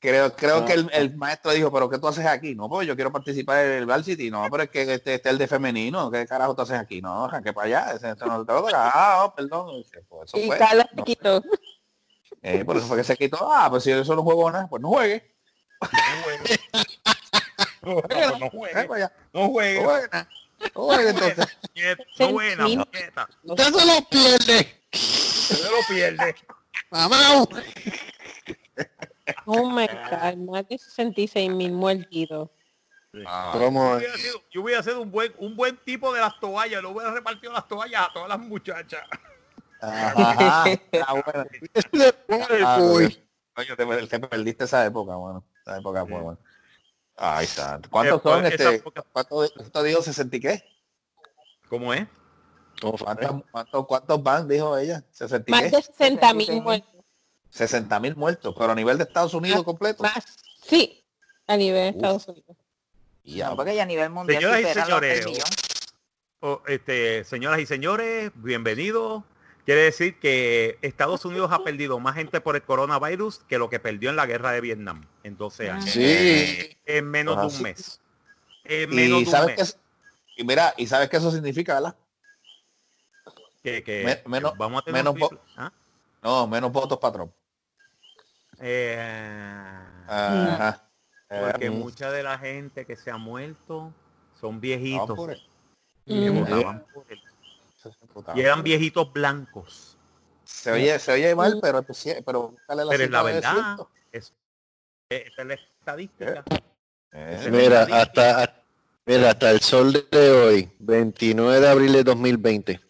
[0.03, 2.57] Creo, creo que el, el maestro dijo, pero ¿qué tú haces aquí?
[2.57, 4.33] No, pues yo quiero participar en el varsity.
[4.33, 6.11] No, pero es que este, este es el de femenino.
[6.11, 7.01] ¿Qué carajo tú haces aquí?
[7.01, 7.93] No, que para allá.
[7.95, 8.91] Ese, este no te lo toca.
[8.93, 9.85] Ah, oh, perdón.
[10.09, 10.59] Pues eso Y fue.
[10.59, 11.41] Carlos No, se quitó.
[12.43, 13.49] eh, por eso fue que se quitó.
[13.49, 15.37] Ah, pues si yo eso no juego nada, pues no juegue.
[17.83, 17.93] no,
[18.41, 19.85] no juegue, no no juegue.
[19.85, 20.29] juegue nada.
[20.75, 21.59] No juegue entonces.
[22.19, 22.67] No buena.
[22.67, 24.83] Usted se lo pierde.
[24.91, 26.35] Se lo pierde.
[26.91, 27.47] Mamá.
[29.47, 32.51] Oh my God, más de 66 mil muertidos.
[33.27, 33.91] Ah, ¿Cómo?
[33.91, 36.91] Yo hubiera sido, yo hubiera sido un buen, un buen tipo de las toallas, lo
[36.91, 39.03] hubiera repartido las toallas a todas las muchachas.
[39.81, 40.65] Ajá,
[41.25, 41.47] bueno.
[42.65, 43.09] Ah.
[43.55, 45.45] Coño, te, te perdiste esa época, bueno.
[45.61, 46.39] Esa época fue bueno.
[47.17, 47.79] Ahí está.
[47.91, 48.75] ¿Cuántos Eh, pues, son este?
[48.77, 50.65] época- ¿Cuántos cuánto dijo 60 y qué?
[51.69, 52.07] ¿Cómo es?
[52.81, 54.49] ¿Cuántos, cuántos, cuántos van?
[54.49, 55.05] Dijo ella.
[55.11, 55.71] 60 y Más qué?
[55.71, 56.63] de 60 mil 66,000.
[56.63, 56.92] muertos.
[57.53, 60.03] 60 mil muertos, pero a nivel de Estados Unidos completo.
[60.03, 60.25] Más.
[60.65, 61.05] Sí,
[61.47, 61.99] a nivel de.
[61.99, 62.57] Estados Unidos.
[63.25, 65.27] Ya, No, porque ya a nivel mundial Señoras y señores.
[66.41, 69.23] Oh, este, señoras y señores, bienvenidos.
[69.65, 73.79] Quiere decir que Estados Unidos ha perdido más gente por el coronavirus que lo que
[73.79, 75.89] perdió en la guerra de Vietnam en 12 años.
[75.91, 76.77] Sí.
[76.85, 78.01] En menos de Ah, un mes.
[78.65, 79.57] En menos y de un sabes mes.
[79.57, 79.79] que es-
[80.37, 81.95] y mira, y sabes qué eso significa, ¿verdad?
[83.63, 85.73] que, que- Me- menos- que vamos a tener menos ¿Ah?
[86.23, 87.33] No, menos votos para Trump.
[88.65, 88.97] Eh,
[90.07, 90.89] Ajá.
[91.29, 93.93] porque Eh, mucha de la gente que se ha muerto
[94.41, 95.41] son viejitos por que
[96.31, 96.45] Mm.
[96.95, 97.21] por él.
[98.35, 99.97] y eran viejitos blancos.
[100.45, 103.77] Se oye, se oye mal, pero, pues sí, pero Pero es la cita de verdad.
[104.13, 104.33] Es,
[105.09, 106.45] esta es la estadística.
[107.13, 108.55] Eh, Mira, hasta,
[109.07, 112.81] mira, hasta el sol de hoy, 29 de abril de 2020.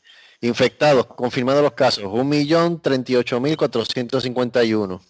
[0.41, 5.01] Infectados, confirmados los casos, 1.038.451.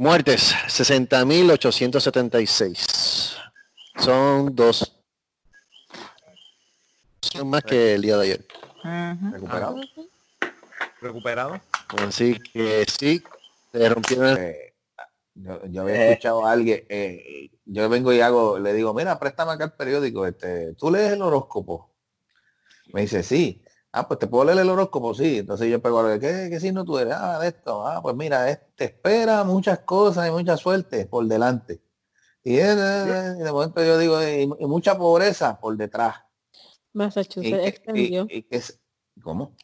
[0.00, 3.36] Muertes, 60.876.
[3.98, 4.96] Son dos.
[7.20, 8.46] Son más que el día de ayer.
[9.30, 9.76] Recuperado.
[11.02, 11.60] Recuperado.
[11.98, 13.22] Así que sí,
[13.72, 14.38] se rompieron.
[14.38, 14.72] Eh,
[15.34, 19.52] yo, yo había escuchado a alguien, eh, yo vengo y hago, le digo, mira, préstame
[19.52, 21.90] acá el periódico, este, tú lees el horóscopo.
[22.94, 23.62] Me dice, sí.
[23.92, 25.38] Ah, pues te puedo leer el horóscopo, sí.
[25.38, 27.14] Entonces yo pego a ver, ¿qué, qué signo tú eres?
[27.16, 27.84] Ah, de esto.
[27.86, 31.80] Ah, pues mira, es- te espera muchas cosas y mucha suerte por delante.
[32.44, 36.16] Y, es- y de momento yo digo, y, y mucha pobreza por detrás.
[36.92, 38.26] Y, Massachusetts que- extendió.
[38.28, 38.78] y- y que es-
[39.22, 39.56] ¿Cómo?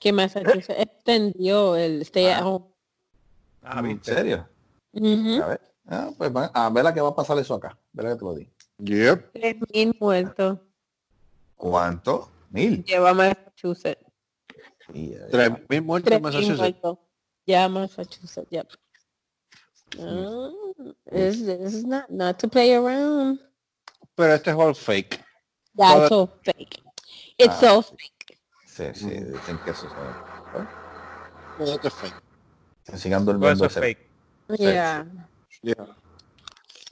[0.00, 2.64] Que Massachusetts extendió el stay at home.
[3.62, 4.48] Ah, ¿En serio?
[4.92, 5.42] Ujú.
[5.42, 7.78] A ver, ah, pues a ver la que va a pasar eso acá.
[7.92, 8.50] Verá que te lo digo.
[8.78, 9.32] Yep.
[9.32, 10.58] Tres mil muertos.
[11.56, 12.30] ¿Cuánto?
[12.54, 12.84] Mil.
[12.84, 14.00] Lleva Massachusetts.
[14.92, 16.98] Y, eh, Tres mil muertos Tres en Massachusetts.
[17.46, 18.68] Ya Massachusetts, yep.
[20.00, 20.50] Ah,
[21.10, 23.40] it's, it's not, not to play around.
[24.14, 25.20] Pero este es all fake.
[25.76, 26.80] That's all fake.
[27.36, 27.72] It's Ah.
[27.74, 28.38] all fake.
[28.66, 29.92] Sí, sí, dicen que eso es.
[31.58, 32.22] Todo esto es fake.
[32.96, 34.10] Sigan durmiendo eso es fake.
[34.58, 35.06] Yeah.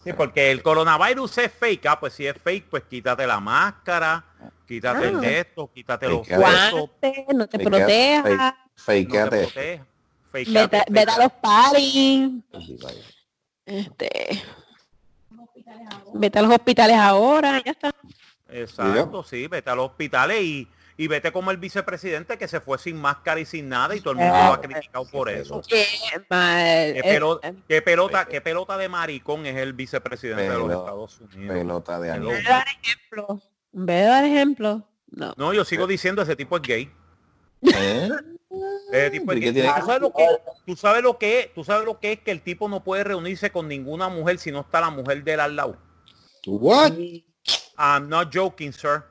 [0.04, 1.86] Sí, porque el coronavirus es fake.
[1.86, 4.24] Ah, pues si es fake, pues quítate la máscara,
[4.74, 5.20] quítate el Ah.
[5.20, 8.54] de esto, quítate los huesos, Guantes, no te Fake- protejas.
[8.74, 9.82] Fakeate.
[10.32, 12.30] Vete, a los paris.
[13.66, 14.42] Este.
[16.14, 17.90] Vete a los hospitales ahora, ya está.
[18.48, 22.78] Exacto, sí, vete a los hospitales y, y vete como el vicepresidente que se fue
[22.78, 25.62] sin máscara y sin nada y todo el mundo lo ha criticado por eso.
[25.66, 25.86] Qué
[26.28, 26.56] mal.
[26.58, 31.20] ¿Qué, Eh, eh, qué pelota, qué pelota de maricón es el vicepresidente de los Estados
[31.20, 31.56] Unidos?
[31.56, 33.40] Pelota de ejemplo.
[33.72, 34.86] De dar ejemplo.
[35.10, 35.34] No.
[35.36, 36.90] No, yo sigo diciendo ese tipo es gay.
[37.62, 38.08] ¿Eh?
[38.92, 39.54] Ese tipo es ¿Y qué gay.
[39.54, 40.26] tiene ¿Tú, sabes lo que,
[40.66, 43.04] tú sabes lo que es, tú sabes lo que es que el tipo no puede
[43.04, 45.78] reunirse con ninguna mujer si no está la mujer de él al lado.
[46.46, 46.92] What?
[47.78, 49.04] I'm not joking, sir.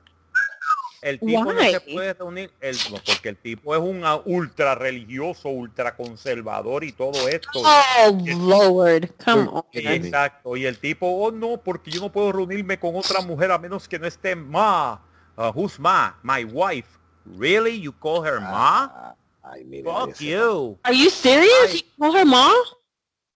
[1.02, 4.76] El tipo no se puede reunir, el, no, porque el tipo es un ah, ultra
[4.76, 7.50] religioso, ultra conservador y todo esto.
[7.56, 9.12] Oh, Lord.
[9.24, 9.64] Come on.
[9.74, 10.56] Exacto.
[10.56, 13.88] Y el tipo, oh no, porque yo no puedo reunirme con otra mujer a menos
[13.88, 15.02] que no esté ma.
[15.36, 16.16] Uh, who's ma?
[16.22, 16.88] My wife.
[17.26, 17.80] Really?
[17.80, 18.92] You call her ma?
[18.94, 20.78] Ah, Ay, Fuck you.
[20.86, 21.74] Are you serious?
[21.74, 22.56] You call her mom?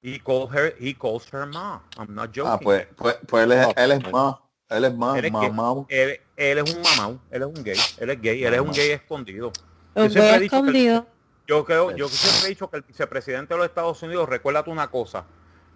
[0.04, 0.74] He called her.
[0.78, 1.80] He calls her ma.
[1.98, 2.52] I'm not joking.
[2.52, 4.36] Ah, pues, pues, pues él es, él es más.
[4.70, 5.86] Él es más, Él es mamá.
[5.90, 7.20] Él, él es un mamau.
[7.30, 7.78] Él es un gay.
[8.00, 8.44] Él es gay.
[8.44, 8.76] Él es un Mamau.
[8.76, 9.52] gay escondido.
[9.94, 11.08] Lo Yo siempre he dicho que el- escondido.
[11.48, 14.88] Yo creo, yo siempre he dicho que el vicepresidente de los Estados Unidos, recuérdate una
[14.90, 15.26] cosa,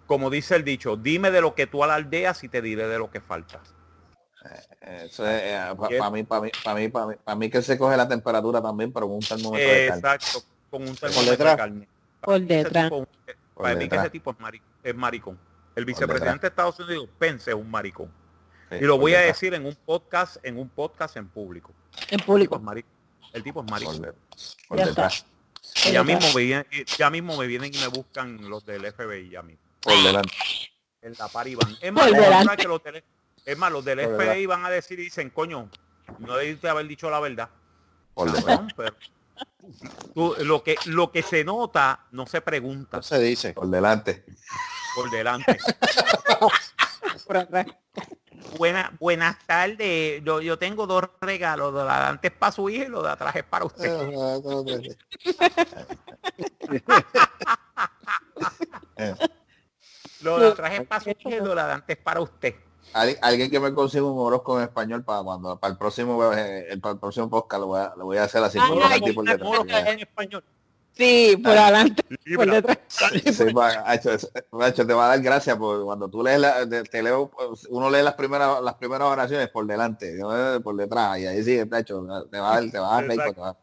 [0.06, 3.08] como dice el dicho, dime de lo que tú alardeas y te diré de lo
[3.10, 3.60] que faltas.
[4.80, 5.42] Eso es,
[5.88, 5.98] ¿Qué?
[5.98, 8.60] para mí, para mí, para mí, para mí, para mí que se coge la temperatura
[8.60, 9.96] también, pero con un termómetro de calma.
[10.14, 11.88] Exacto, con un termómetro de carne.
[12.20, 12.84] Por detrás.
[12.90, 13.06] tipo-
[13.54, 15.38] Por para mí que ese tipo es, mari- es maricón.
[15.76, 18.10] El vicepresidente de Estados Unidos, Pence, es un maricón.
[18.70, 21.72] Y lo voy a decir en un podcast, en un podcast en público.
[22.10, 22.62] En público.
[23.32, 23.70] El tipo es
[24.68, 25.24] por Ya detrás.
[25.86, 26.66] Y ya mismo, me vienen,
[26.98, 29.62] ya mismo me vienen y me buscan los del FBI ya mismo.
[29.80, 30.32] Por delante.
[31.02, 31.76] En la par y van.
[31.80, 33.04] Es Por más, que los del,
[33.44, 35.70] es más, los del Por FBI van a decir y dicen, coño,
[36.18, 37.48] no debiste haber dicho la verdad.
[38.14, 38.32] Por.
[38.34, 38.94] Cabrón, pero
[40.14, 43.52] tú- lo que lo que se nota no se pregunta No se dice.
[43.52, 44.24] Por delante.
[44.94, 45.58] por delante.
[47.26, 47.66] Por atrás.
[48.58, 50.22] Buena, buenas tardes.
[50.24, 51.72] Yo, yo tengo dos regalos.
[51.72, 54.10] Lo de adelante es para su hija y lo de atrás es para usted.
[58.96, 59.14] Eh,
[60.22, 62.54] Lo de atrás es para su hija y lo de adelante es para usted.
[62.92, 66.66] Alguien, alguien que me consiga un horóscopo en español para cuando para el próximo eh,
[66.70, 68.82] el, para el próximo podcast lo voy a, lo voy a hacer así por
[69.16, 70.44] por en español.
[70.92, 72.04] Sí, por adelante.
[72.34, 72.78] Por detrás.
[73.00, 77.30] Sí, te va a dar gracias porque cuando tú lees la, te, te leo,
[77.70, 80.18] uno lee las primeras las primeras oraciones por delante,
[80.62, 83.32] por detrás y ahí sí, Hacho, te va a dar, te va a dar like,
[83.34, 83.56] te va a-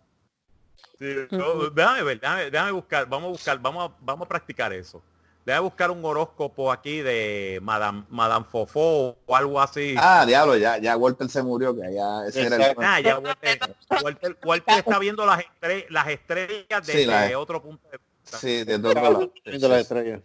[0.98, 4.74] Sí, no, déjame ver, déjame, déjame buscar, vamos a buscar, vamos a, vamos a practicar
[4.74, 5.02] eso.
[5.48, 9.96] Déjame buscar un horóscopo aquí de Madame, Madame Fofó o algo así.
[9.98, 13.60] Ah, diablo, ya, ya Walter se murió, que ya ese era el Ah, ya Walter,
[14.04, 18.38] Walter- Walter está viendo las, estre- las estrellas desde Sí, otro punto de vista.
[18.40, 19.32] Sí, de otro lado.
[19.46, 20.22] Viendo las estrellas.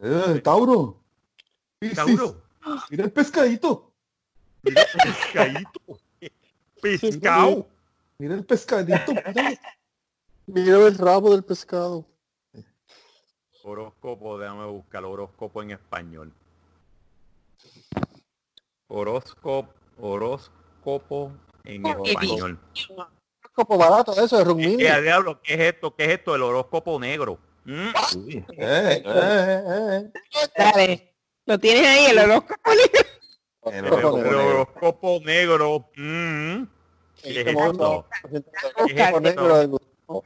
[0.00, 1.00] Eh, Tauro.
[1.94, 2.42] Tauro,
[2.90, 3.92] Mira el pescadito.
[4.64, 5.80] mira el pescadito.
[6.82, 7.68] Pescado.
[8.18, 9.12] Mira el pescadito.
[10.46, 12.04] Mira el rabo del pescado.
[13.70, 16.32] Horóscopo, déjame buscar horóscopo en español.
[18.86, 21.32] Horóscopo, horóscopo
[21.64, 22.60] en español.
[23.52, 24.78] Copo barato eso de Rugmin.
[24.78, 25.40] ¿Qué diablo?
[25.42, 25.96] ¿Qué es esto?
[25.96, 26.36] ¿Qué es esto?
[26.36, 27.40] El horóscopo negro.
[27.64, 27.88] ¿Mm?
[28.28, 30.12] Eh, eh, eh,
[30.56, 31.14] Dale.
[31.46, 32.70] Lo tienes ahí, el horóscopo.
[32.70, 33.72] eh.
[33.72, 34.46] El horóscopo el negro.
[34.48, 35.90] horóscopo negro.
[35.96, 36.62] Mm.
[37.20, 38.06] ¿Qué es esto?
[38.86, 39.78] ¿Qué es negro esto?
[40.08, 40.20] del-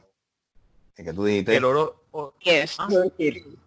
[0.95, 1.55] Es que tú dijiste.
[1.57, 2.00] El oro...
[2.11, 2.77] o- Yes.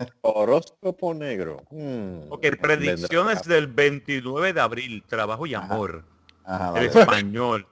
[0.00, 1.62] Ah, Horóscopo negro.
[1.70, 2.30] Hmm.
[2.30, 5.02] ok, predicciones del 29 de abril.
[5.06, 6.04] Trabajo y amor.
[6.44, 7.66] Ajá, El español.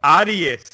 [0.00, 0.64] Aries.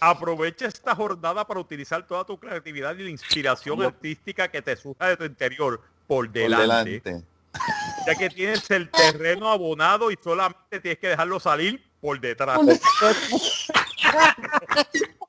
[0.00, 5.08] Aprovecha esta jornada para utilizar toda tu creatividad y la inspiración artística que te surja
[5.08, 7.00] de tu interior por Por delante.
[7.04, 7.26] delante.
[8.06, 12.58] Ya que tienes el terreno abonado y solamente tienes que dejarlo salir por detrás.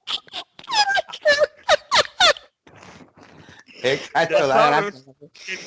[4.12, 5.60] Cacho, Ya sabes, que,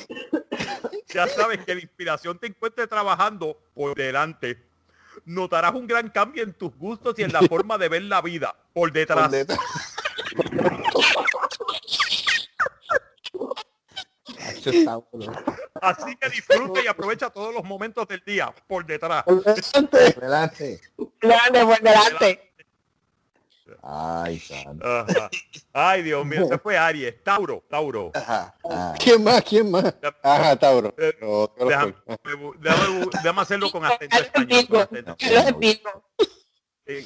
[1.13, 4.63] ya sabes que la inspiración te encuentre trabajando por delante.
[5.25, 8.55] Notarás un gran cambio en tus gustos y en la forma de ver la vida
[8.73, 9.29] por detrás.
[9.29, 9.57] Por.
[15.81, 19.23] Así que disfruta y aprovecha todos los momentos del día por detrás.
[19.27, 20.81] Adelante.
[21.21, 22.54] Grande por delante.
[23.81, 24.41] Ay.
[24.81, 25.29] Ajá.
[25.73, 27.23] Ay, Dios mío, se fue Aries.
[27.23, 28.11] Tauro, Tauro.
[28.13, 28.93] Ajá, ajá.
[28.99, 29.43] ¿Quién más?
[29.43, 29.93] ¿Quién más?
[30.23, 30.93] Ajá, Tauro.
[30.97, 32.17] Eh, No, Déjame, fue.
[32.59, 34.67] déjame- déjame hacerlo con acento español.
[34.67, 35.17] Con acento,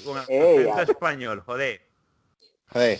[0.03, 1.81] con acento español, joder.
[2.71, 2.99] Joder.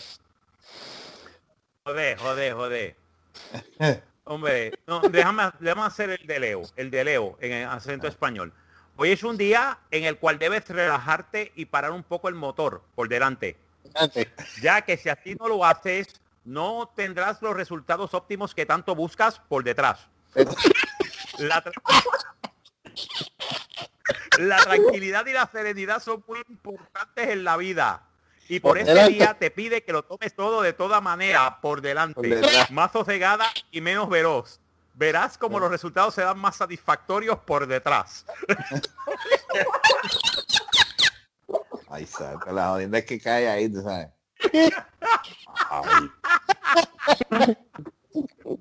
[1.84, 2.96] Joder, joder, joder.
[4.24, 8.52] Hombre, no, déjame, déjame hacer el de Leo, el de Leo en el acento español.
[9.02, 12.82] Hoy es un día en el cual debes relajarte y parar un poco el motor
[12.94, 13.56] por delante,
[14.60, 19.40] ya que si así no lo haces, no tendrás los resultados óptimos que tanto buscas
[19.48, 20.06] por detrás.
[21.38, 21.72] La, tra-
[24.38, 28.02] la tranquilidad y la serenidad son muy importantes en la vida.
[28.50, 29.12] Y por Por este delante.
[29.14, 32.70] día te pide que lo tomes todo de toda manera por delante, Por detrás.
[32.70, 34.60] más sosegada y menos veloz.
[34.94, 38.26] Verás como los resultados serán más satisfactorios por detrás.
[41.88, 42.52] Ay, santo.
[42.52, 44.08] La jodienda es que cae ahí, tú sabes.
[45.70, 46.10] Ay,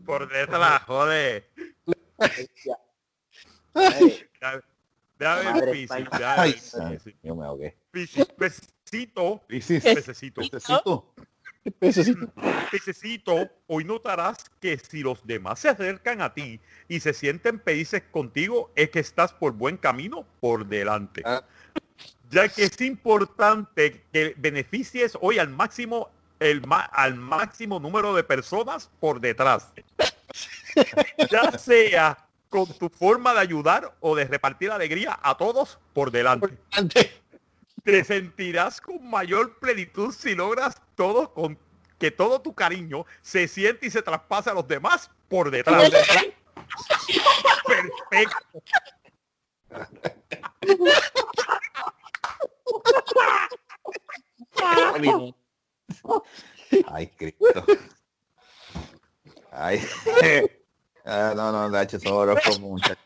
[0.05, 1.47] Por detrás, joder.
[5.19, 6.97] Déjame ver, Piscis, déjame ay, ver.
[6.97, 7.15] Piscis.
[7.21, 7.77] Yo me ahogué.
[7.91, 11.13] Piscis, Pececito, Piscis, pececito, necesito.
[11.81, 12.27] Necesito.
[12.71, 18.03] pececito, hoy notarás que si los demás se acercan a ti y se sienten felices
[18.11, 21.21] contigo, es que estás por buen camino por delante.
[21.25, 21.43] Ah.
[22.29, 26.09] Ya que es importante que beneficies hoy al máximo
[26.39, 29.73] el ma- al máximo número de personas por detrás.
[31.31, 32.17] ya sea
[32.49, 36.57] con tu forma de ayudar o de repartir alegría a todos por delante.
[37.83, 41.57] Te sentirás con mayor plenitud si logras todo con
[41.97, 45.91] que todo tu cariño se siente y se traspase a los demás por detrás.
[48.09, 48.63] Perfecto.
[56.87, 57.65] Ay, Cristo.
[59.51, 59.81] Ay.
[61.11, 63.03] Ah, no, no, Nacho, son horóscopos, muchachos.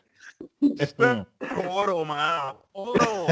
[1.70, 2.66] Oro, mano.
[2.72, 3.26] Oro.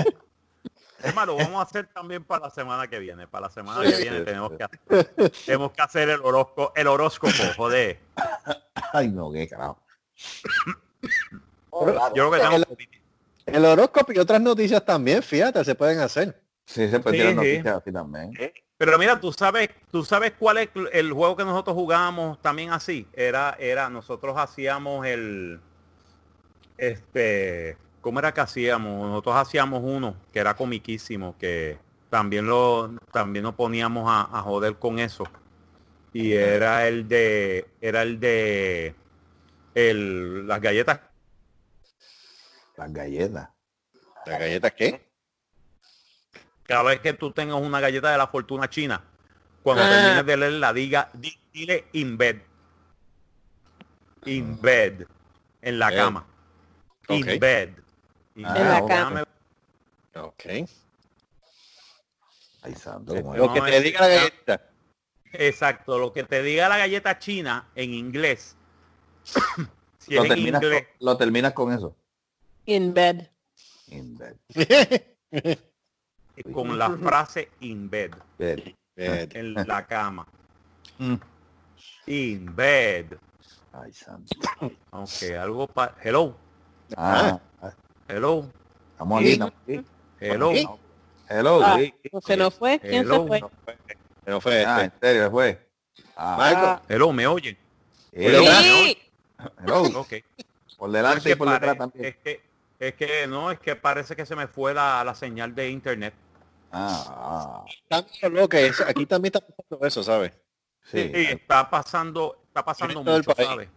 [1.02, 3.26] Es más, lo vamos a hacer también para la semana que viene.
[3.26, 4.56] Para la semana que viene sí, tenemos sí.
[4.58, 7.98] que hacer, tenemos que hacer el horóscopo, el horóscopo, joder.
[8.92, 9.78] Ay, no, qué carajo.
[11.70, 12.14] oh, claro.
[12.14, 12.76] Yo creo que tengo
[13.46, 16.40] El horóscopo y otras noticias también, fíjate, se pueden hacer.
[16.64, 17.36] Sí, se puede Sí, tirar sí.
[17.36, 18.32] noticias así también.
[18.78, 23.06] Pero mira, tú sabes, tú sabes cuál es el juego que nosotros jugábamos también así.
[23.12, 25.60] Era, era, nosotros hacíamos el,
[26.78, 29.08] este, ¿cómo era que hacíamos?
[29.08, 31.78] Nosotros hacíamos uno que era comiquísimo, que
[32.10, 35.24] también lo, también nos poníamos a, a joder con eso.
[36.12, 38.94] Y era el de, era el de,
[39.74, 41.00] el, las galletas.
[42.76, 43.48] Las galletas.
[44.26, 45.08] ¿Las galletas qué?
[46.64, 49.02] Cada vez que tú tengas una galleta de la fortuna china,
[49.62, 49.88] cuando Ah.
[49.88, 52.42] termines de leerla, diga, di- dile in bed.
[54.26, 55.06] In bed.
[55.60, 56.26] En la cama.
[57.08, 57.70] In bed.
[58.44, 59.24] Ah, En la cama.
[60.14, 60.44] Ok.
[62.64, 63.14] Ay, santo.
[63.14, 64.68] Lo No, que te es- diga la galleta.
[65.34, 68.56] Exacto, lo que te diga la galleta china en inglés.
[69.98, 71.96] si lo, es en terminas inglés, con, lo terminas con eso.
[72.66, 73.28] In bed.
[73.88, 74.36] In bed.
[76.52, 78.12] con la frase in bed.
[78.38, 78.74] Bed.
[78.94, 79.34] Bed.
[79.36, 80.26] En la cama.
[80.98, 81.14] Mm.
[82.06, 83.18] In bed.
[83.72, 84.36] Ay, santo.
[84.90, 86.36] Aunque algo pa hello.
[86.96, 87.40] Ah,
[88.08, 88.50] Hello.
[88.92, 89.32] estamos aquí.
[89.32, 89.84] estamos aquí.
[90.20, 90.52] Hello.
[90.52, 90.68] Sí.
[91.28, 91.60] Hello.
[91.64, 91.78] Ah.
[92.24, 92.78] ¿Se nos fue?
[92.80, 93.22] ¿Quién Hello.
[93.22, 93.40] se fue?
[94.26, 94.84] No fue Ah, este.
[94.84, 95.68] en serio, fue.
[96.16, 96.84] Ah, Marco.
[96.88, 97.56] Hello, ¿me oyen?
[98.12, 98.42] hello.
[98.62, 98.98] Sí.
[99.64, 99.82] Hello.
[100.00, 100.12] Ok.
[100.76, 102.04] Por No, delante es, y que por pare- detrás también.
[102.06, 102.40] es que
[102.78, 106.14] es que no, es que parece que se me fue la, la señal de internet.
[106.72, 108.80] Ah, ah, lo que es.
[108.80, 110.32] Aquí también está pasando eso, ¿sabes?
[110.84, 111.10] sí.
[111.14, 113.30] Sí, está pasando, está pasando mucho.
[113.36, 113.68] ¿sabes?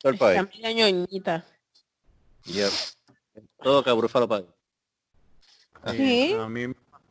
[0.00, 0.42] Todo el país.
[0.62, 1.44] Ñoñita.
[2.44, 2.70] Yep.
[3.62, 4.46] Todo cabrúfalo país.
[5.92, 6.34] Sí.
[6.38, 6.66] A mí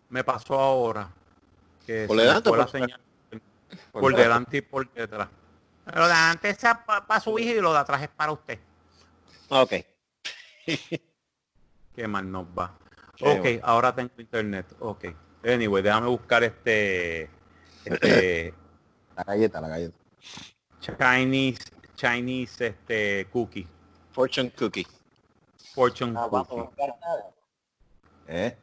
[0.09, 1.09] me pasó ahora
[1.85, 3.01] que ¿Por delante la por señal
[3.91, 5.29] por delante y por detrás.
[5.85, 8.59] Lo de delante es para su hija y lo de atrás es para usted.
[9.49, 9.73] Ah, Ok.
[11.95, 12.77] Qué mal nos va.
[13.15, 13.59] Qué ok, bueno.
[13.63, 14.65] ahora tengo internet.
[14.79, 15.05] Ok.
[15.45, 17.29] Anyway, déjame buscar este
[17.85, 18.53] este
[19.15, 19.97] La galleta, la galleta.
[20.81, 21.63] Chinese
[21.95, 23.67] Chinese este cookie.
[24.11, 24.85] Fortune cookie.
[25.75, 26.75] Fortune Ah, vamos a cookie.
[26.77, 27.25] nada.
[28.27, 28.57] ¿Eh?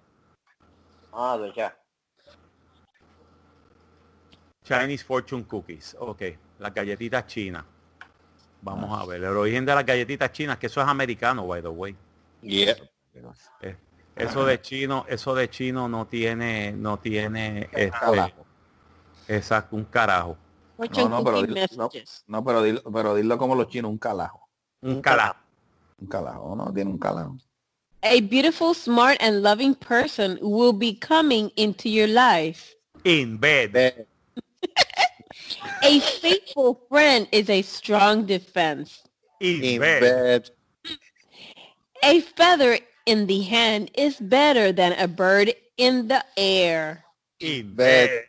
[1.13, 1.77] Ah, ya.
[4.65, 5.97] Chinese Fortune Cookies.
[5.99, 6.23] Ok.
[6.59, 7.65] Las galletitas chinas.
[8.63, 9.23] Vamos a ver.
[9.23, 11.97] El origen de las galletitas chinas, que eso es americano, by the way.
[12.41, 12.77] Yeah.
[13.61, 13.77] Eh,
[14.17, 17.93] Eso de chino, eso de chino no tiene, no tiene este,
[19.29, 20.37] exacto, un carajo.
[20.79, 21.91] No, no, pero, dilo, no,
[22.27, 24.49] no, pero, dilo, pero dilo como los chinos, un calajo.
[24.81, 25.37] Un carajo.
[25.99, 27.39] Um un calajo, no, tiene un calajo.
[28.03, 32.75] A beautiful, smart, and loving person will be coming into your life.
[33.05, 34.07] In bed.
[35.85, 39.03] A faithful friend is a strong defense.
[39.41, 40.01] In, In bed.
[40.01, 40.51] bed.
[42.05, 47.05] A feather in the hand is better than a bird in the air.
[47.41, 48.27] In bed.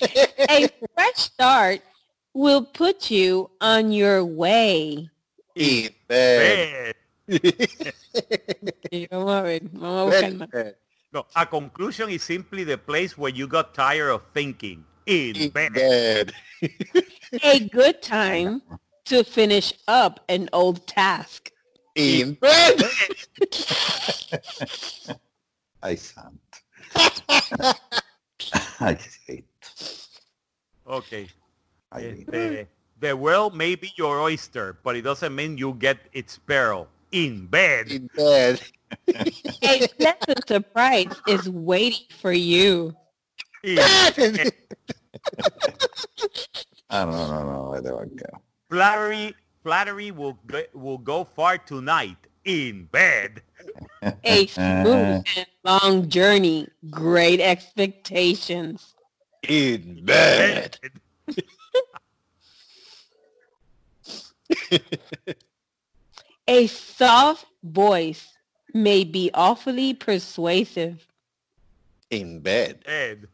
[0.00, 0.28] bed.
[0.50, 1.80] A fresh start
[2.34, 5.08] will put you on your way.
[5.56, 6.94] In bed.
[7.26, 7.94] Bed.
[8.92, 10.48] Y vamos a ver, vamos a buscar más.
[11.12, 14.84] No, a conclusion is simply the place where you got tired of thinking.
[15.06, 15.72] In In bed.
[15.72, 16.32] bed.
[17.42, 18.60] A good time
[19.06, 21.50] to finish up an old task.
[21.94, 22.82] In bed.
[25.82, 26.38] Ay, santo.
[28.80, 29.44] Ay, sí.
[30.86, 31.28] Okay.
[31.90, 32.68] Ay, Este,
[33.00, 36.88] the world may be your oyster, but it doesn't mean you get its peril.
[37.12, 37.90] In bed.
[37.90, 38.60] In bed.
[39.08, 42.94] A pleasant surprise is waiting for you.
[43.62, 44.52] In bed.
[46.88, 48.40] Ah, no, no, no, vete go.
[48.70, 52.16] Flattery, flattery will go, will go far tonight.
[52.44, 53.42] In bed.
[54.24, 56.68] A smooth and long journey.
[56.90, 58.94] Great expectations.
[59.48, 60.78] In bed.
[66.48, 68.34] A soft voice
[68.72, 71.06] may be awfully persuasive.
[72.10, 72.84] In bed.
[72.84, 73.26] Bed.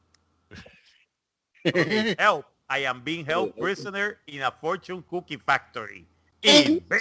[1.66, 2.46] Okay, help.
[2.70, 6.06] I am being held prisoner in a fortune cookie factory.
[6.42, 7.00] In bed.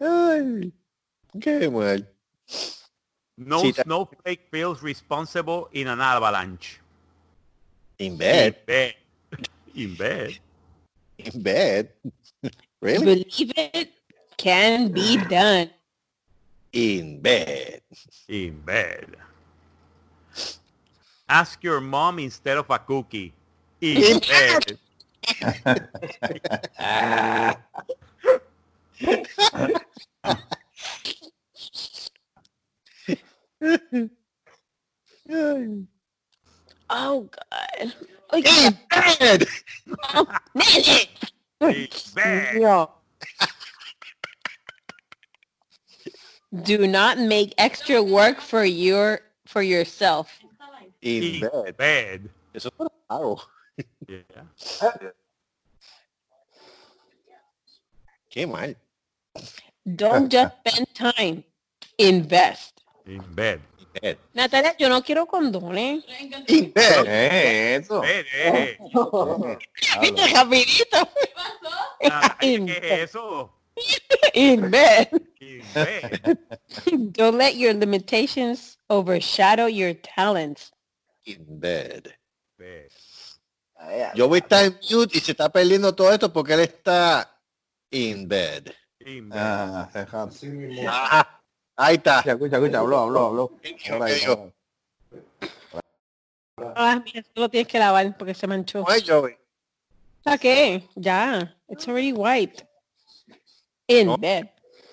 [0.00, 0.72] Ay,
[1.40, 2.06] qué mal.
[3.36, 6.80] No Sí, snowflake feels responsible in an avalanche.
[7.98, 8.56] In bed.
[8.56, 8.94] In bed.
[9.74, 10.38] In bed.
[11.18, 11.88] In bed.
[12.82, 13.24] Really?
[13.24, 13.90] Believe it
[14.36, 15.70] can be done.
[16.72, 17.80] In bed.
[18.28, 19.16] In bed.
[21.26, 23.32] Ask your mom instead of a cookie.
[23.80, 24.20] In
[35.28, 35.80] In
[36.88, 36.90] bed.
[36.90, 37.06] Ay.
[37.06, 37.94] Oh God.
[38.32, 39.48] In Oiga, bed.
[40.54, 41.08] nene.
[41.60, 42.54] In bed.
[42.54, 42.90] Mío.
[46.62, 50.40] Do not make extra work for your for yourself.
[51.02, 51.76] In In bed.
[51.76, 52.30] bed.
[52.54, 53.40] Eso fue raro.
[54.08, 54.44] Yeah.
[58.30, 58.74] Qué mal.
[59.94, 61.44] Don't just spend time.
[61.98, 62.82] Invest.
[63.06, 63.20] In
[64.34, 66.04] Natalia, yo no quiero condones.
[66.48, 67.04] In bed.
[67.06, 68.02] Eh, eso.
[68.04, 68.78] Eh.
[70.34, 71.08] Rapidito.
[72.10, 72.92] Ah, In ¿Qué bed.
[72.92, 73.52] es eso?
[74.34, 75.08] In bed.
[75.40, 76.38] In bed.
[77.12, 80.72] Don't let your limitations overshadow your talents.
[81.24, 82.14] In bed.
[82.58, 82.90] Bed.
[84.14, 87.38] Yo voy a estar en mute y se está perdiendo todo esto porque él está
[87.90, 88.72] in bed.
[89.00, 89.38] In bed.
[89.38, 89.88] Ah.
[90.88, 91.35] Ah,
[91.76, 92.18] ahí está.
[92.18, 93.52] Escucha, escucha, escucha, habló, habló, habló.
[93.90, 94.52] Ahora ahí, Yo- ahora.
[96.74, 98.82] Ah, mira, tú lo tienes que lavar porque se manchó.
[98.82, 99.36] ¿Cómo es, Joey?
[100.22, 100.88] ¿Para qué?
[100.94, 101.54] Ya.
[101.68, 102.64] It's already wiped.
[103.86, 104.16] In No.
[104.16, 104.46] bed.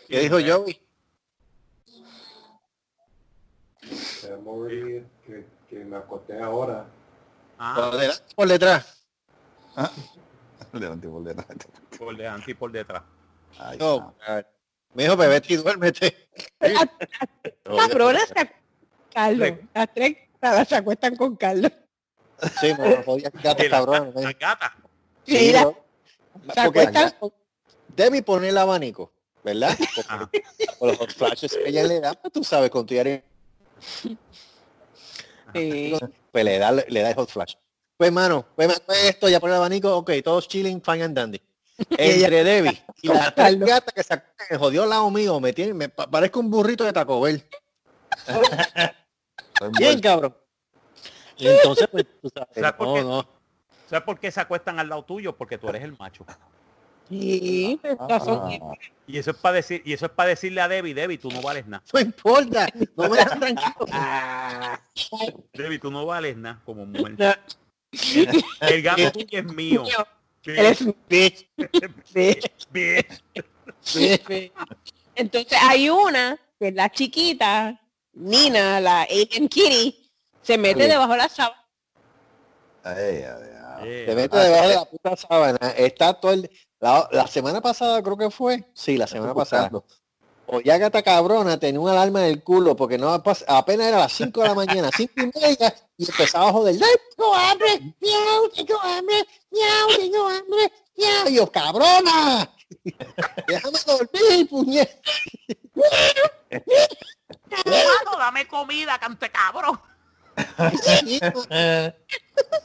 [0.07, 0.79] ¿Qué dijo Joey?
[5.25, 6.85] Que, que me acosté ahora.
[7.57, 9.05] Ah, Por detrás, por detrás.
[10.71, 11.47] Delante y por detrás.
[11.97, 13.03] por delante y por detrás.
[13.59, 14.49] Ay, No, santo.
[14.93, 16.29] Me dijo, bebete y duérmete.
[17.63, 18.53] Cabrona se ac-
[19.13, 19.49] Carlos.
[19.73, 20.17] Las tres
[20.69, 21.71] se acuestan con Carlos.
[22.59, 24.11] Sí, me lo podía gato Y la- cabrón.
[24.15, 24.75] La gata.
[25.25, 25.77] Sí, no.
[26.53, 27.17] Se acuestan ya-
[27.95, 29.11] Demi pone el abanico,
[29.43, 29.77] ¿verdad?
[30.79, 33.21] Con los hot flashes que ella le da, tú sabes, con tu diario,
[35.53, 35.93] Sí.
[36.31, 37.53] pues le da, le da el hot flash.
[37.95, 41.41] Pues hermano, pues esto, ya pone el abanico, ok, todos chilling, fine and dandy.
[41.97, 45.53] Entre Debbie y las tres gatas que se acuestan en el jodido lado mío, me
[45.53, 47.43] tiene, me pa- parezco un burrito de Taco Bell.
[49.79, 50.35] Bien, cabrón.
[51.37, 53.01] Y entonces, pues, tú sabes, ¿Sabes por no, qué?
[53.01, 53.27] no.
[53.89, 55.35] ¿Sabes por qué se acuestan al lado tuyo?
[55.35, 56.25] Porque tú eres el macho.
[57.09, 57.79] Sí.
[57.99, 58.49] Ah,
[59.05, 61.41] Y eso es para decir, y eso es para decirle a Debbie, Debbie, tú no
[61.41, 61.83] vales nada.
[61.93, 63.85] No importa, no me dejan tranquilo.
[65.53, 67.39] Debbie, tú no vales nada como mujer.
[68.61, 69.83] El gato tuyo es mío.
[70.45, 71.49] Eres un bitch.
[72.13, 72.67] Bitch.
[72.71, 74.51] Bitch.
[75.15, 77.79] Entonces hay una que es la chiquita,
[78.13, 80.11] Nina, la Asian Kitty,
[80.41, 80.89] se mete Sí.
[80.89, 81.63] debajo de la sábana.
[82.83, 83.49] Ay, ay,
[83.79, 84.05] ay.
[84.05, 85.69] Se mete debajo de la puta sábana.
[85.77, 86.49] Está todo el...
[86.79, 88.69] La, la semana pasada creo que fue.
[88.73, 89.71] Sí, la semana pasada.
[90.45, 93.99] O ya gata cabrona tenía una alarma en el culo porque no pas- apenas era
[93.99, 96.75] las 5 de la mañana, 5 y media, y empezaba a joder.
[96.75, 97.95] ¡Ay, tengo hambre!
[98.01, 98.49] ¡Miau!
[98.49, 99.27] ¡Tengo hambre!
[99.51, 99.87] ¡Miau!
[99.97, 100.71] ¡Tengo hambre!
[100.97, 101.27] ¡Miau!
[101.29, 102.49] Y yo, cabrona.
[103.47, 105.01] Déjame dormir, puñet.
[108.19, 109.79] Dame comida, cante cabrón.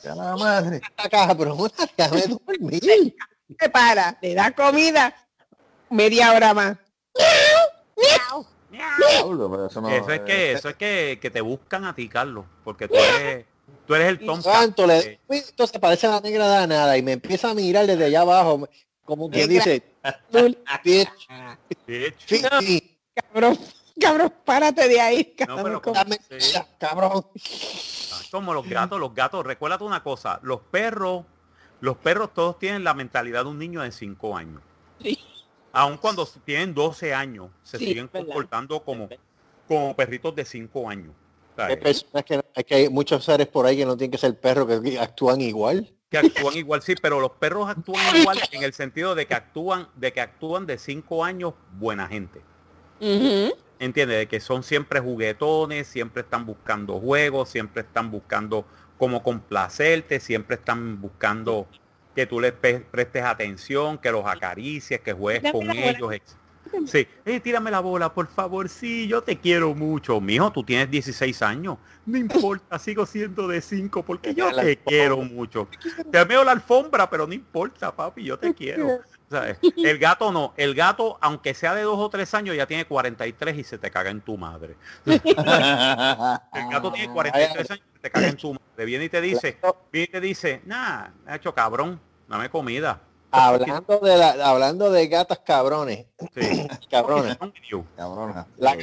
[0.03, 0.81] Ya la madre.
[1.11, 3.15] cabrona, déjame dormir.
[3.59, 5.15] Se para, le da comida,
[5.91, 6.77] media hora más.
[9.67, 12.45] Eso no- Eso es que, eh, eso es que, que te buscan a ti, Carlos,
[12.65, 13.47] porque tú eres,
[13.87, 17.03] tú eres el Tom Santo, le Eh, entonces parece la negra de la nada y
[17.03, 18.69] me empieza a mirar desde allá abajo,
[19.05, 19.83] como que dice,
[20.33, 21.09] bitch,
[21.87, 22.15] bitch.
[22.27, 22.61] sí, No.
[22.61, 23.59] sí, Cabrón,
[24.01, 25.25] cabrón, párate de ahí.
[25.37, 25.81] Cabrón,
[26.39, 26.55] Sí.
[26.79, 27.27] cabrón.
[28.31, 31.25] Como los gatos, los gatos, recuérdate una cosa, los perros,
[31.81, 34.61] los perros todos tienen la mentalidad de un niño de 5 años.
[35.03, 35.19] Sí.
[35.79, 39.09] Aun cuando tienen 12 años, se Sí, siguen comportando como,
[39.69, 41.15] como perritos de 5 años.
[41.57, 44.37] Hay personas que, es que hay muchos seres por ahí que no tienen que ser
[44.41, 45.89] perros que actúan igual.
[46.11, 49.87] que actúan igual, sí, pero los perros actúan igual en el sentido de que actúan,
[49.95, 52.41] de que actúan de 5 años buena gente.
[53.01, 53.55] Ujú.
[53.79, 54.19] ¿Entiendes?
[54.19, 58.65] De que son siempre juguetones, siempre están buscando juegos, siempre están buscando
[58.97, 61.69] cómo complacerte, siempre están buscando
[62.19, 66.15] que tú les prestes atención, que los acaricies, que juegues Dame con ellos.
[66.85, 70.21] Sí, "Eh, tírame la bola, por favor, sí, yo te quiero mucho.
[70.21, 71.79] Mijo, tú tienes 16 años.
[72.05, 75.69] No importa, sigo siendo de 5 porque yo te quiero mucho.
[76.11, 78.99] Te la alfombra, pero no importa, papi, yo te quiero.
[79.31, 79.59] ¿Sabes?
[79.77, 83.59] El gato no, el gato, aunque sea de dos o tres años, ya tiene 43
[83.59, 84.75] y se te caga en tu madre.
[85.07, 88.85] El gato tiene 43 años y se te caga en tu madre.
[88.87, 89.59] Viene y te dice,
[89.93, 93.01] viene y te dice, nah, me ha hecho cabrón, dame comida.
[93.31, 96.67] Hablando de la, hablando de gatas cabrones, Sí.
[96.91, 97.37] cabrones.
[97.97, 98.47] Cabrona.
[98.57, 98.75] La,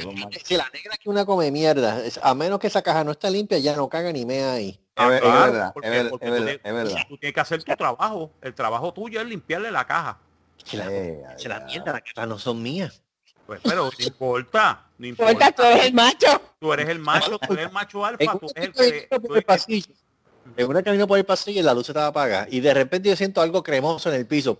[0.44, 3.58] si la negra que una come mierda, a menos que esa caja no está limpia,
[3.58, 4.80] ya no caga ni mea ahí.
[4.94, 7.06] Es verdad, porque- es ver- porque es tú verdad, tienes- es verdad.
[7.08, 8.30] Tú tienes que hacer tu trabajo.
[8.40, 10.18] El trabajo tuyo es limpiarle la caja.
[10.64, 13.02] Que la, Eh, la mierda, las gatas no son mías.
[13.46, 16.40] Pues, pero no importa, no Importa, tú eres el macho.
[16.58, 18.72] Tú eres el macho, tú eres el macho alfa, tú eres el
[19.08, 19.94] tú el eres- pasillo,
[20.56, 22.46] en una camino por el pasillo y la luz estaba apagada.
[22.50, 24.58] Y de repente yo siento algo cremoso en el piso.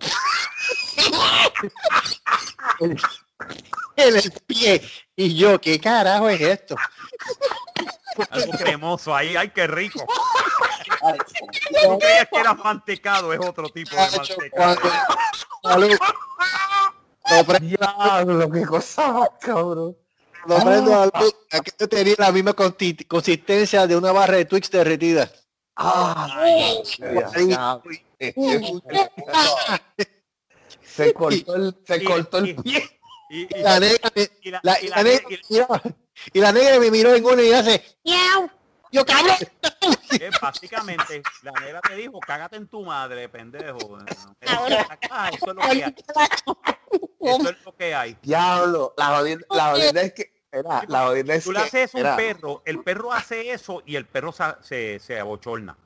[2.81, 4.83] en, el pie.
[5.15, 6.77] Y yo, ¿qué carajo es esto?
[8.31, 10.05] Algo cremoso ahí, ay, qué rico.
[11.83, 14.81] Tú creías que era mantecado, es otro tipo de mantecado.
[17.61, 19.97] Diablo, qué cosa más, cabrón.
[20.47, 24.45] lo prendo a la luz, aquello tenía la misma consi- consistencia de una barra de
[24.45, 25.31] Twix derretida.
[25.77, 26.82] Ay,
[30.82, 32.90] Se cortó el, se Y- cortó el pie.
[33.28, 34.31] Y, La negra me-
[35.51, 35.82] miró-
[36.32, 38.48] y la negra me miró en uno y hace ¡Miau!
[38.93, 39.35] Yo cabrón.
[40.12, 43.98] eh, básicamente, la negra te dijo, cágate en tu madre, pendejo.
[44.40, 45.94] Eso es lo que hay.
[47.20, 48.16] Eso es lo que hay.
[48.23, 52.07] Diablo, la jodienda, la jodienda es que, era, la jodienda es Tú le haces eso
[52.07, 55.77] a un perro, el perro hace eso y el perro se, se abochorna.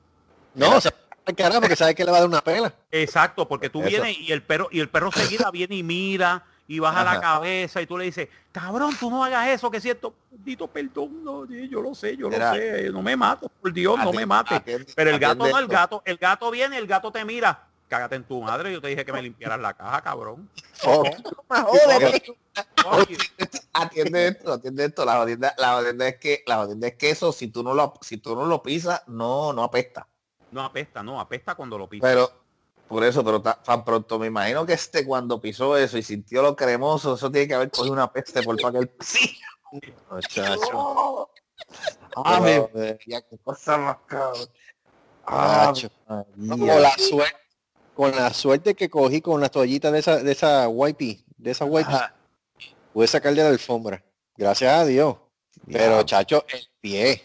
[0.53, 0.95] No, se va
[1.25, 2.73] al carajo porque sabe que le va a dar una pela.
[2.91, 3.89] Exacto, porque tú Eso.
[3.89, 7.81] vienes y el perro y el perro seguida viene y mira y baja la cabeza
[7.81, 11.45] y tú le dices, cabrón, tú no hagas eso, que es cierto, bendito perdón, no,
[11.45, 14.85] sí, yo lo sé, yo lo sé, no me mato, por Dios, no me atiende-
[14.95, 18.23] Pero el gato no, el gato, el gato viene, el gato te mira, cágate en
[18.23, 20.49] tu madre, yo te dije que me limpiaras la caja, cabrón.
[23.73, 25.05] Atiende esto, atiende esto.
[25.05, 27.93] La jodienda, la jodienda es que, la jodienda es que eso, si tú no lo,
[28.01, 30.07] si tú no lo pisas, no, no apesta.
[30.51, 32.09] No apesta, no, apesta cuando lo pisas.
[32.09, 32.29] Pero,
[32.87, 36.41] por eso, pero ta- tan pronto me imagino que este cuando pisó eso y sintió
[36.41, 39.37] lo cremoso, eso tiene que haber cogido una peste por él sí.
[40.09, 41.29] Muchacho.
[42.15, 44.49] Ah, me- Pero, ya, qué cosa más cabrón.
[45.25, 45.89] Ah, Muchacho.
[46.35, 46.73] María.
[46.73, 47.37] Con la suerte,
[47.93, 51.63] con la suerte que cogí con las toallitas de esa, de esa wipey, de esa
[51.63, 52.15] wipey, Ajá.
[52.93, 54.03] Pude sacar de la alfombra.
[54.37, 55.15] Gracias a Dios.
[55.71, 57.23] Pero chacho, el pie,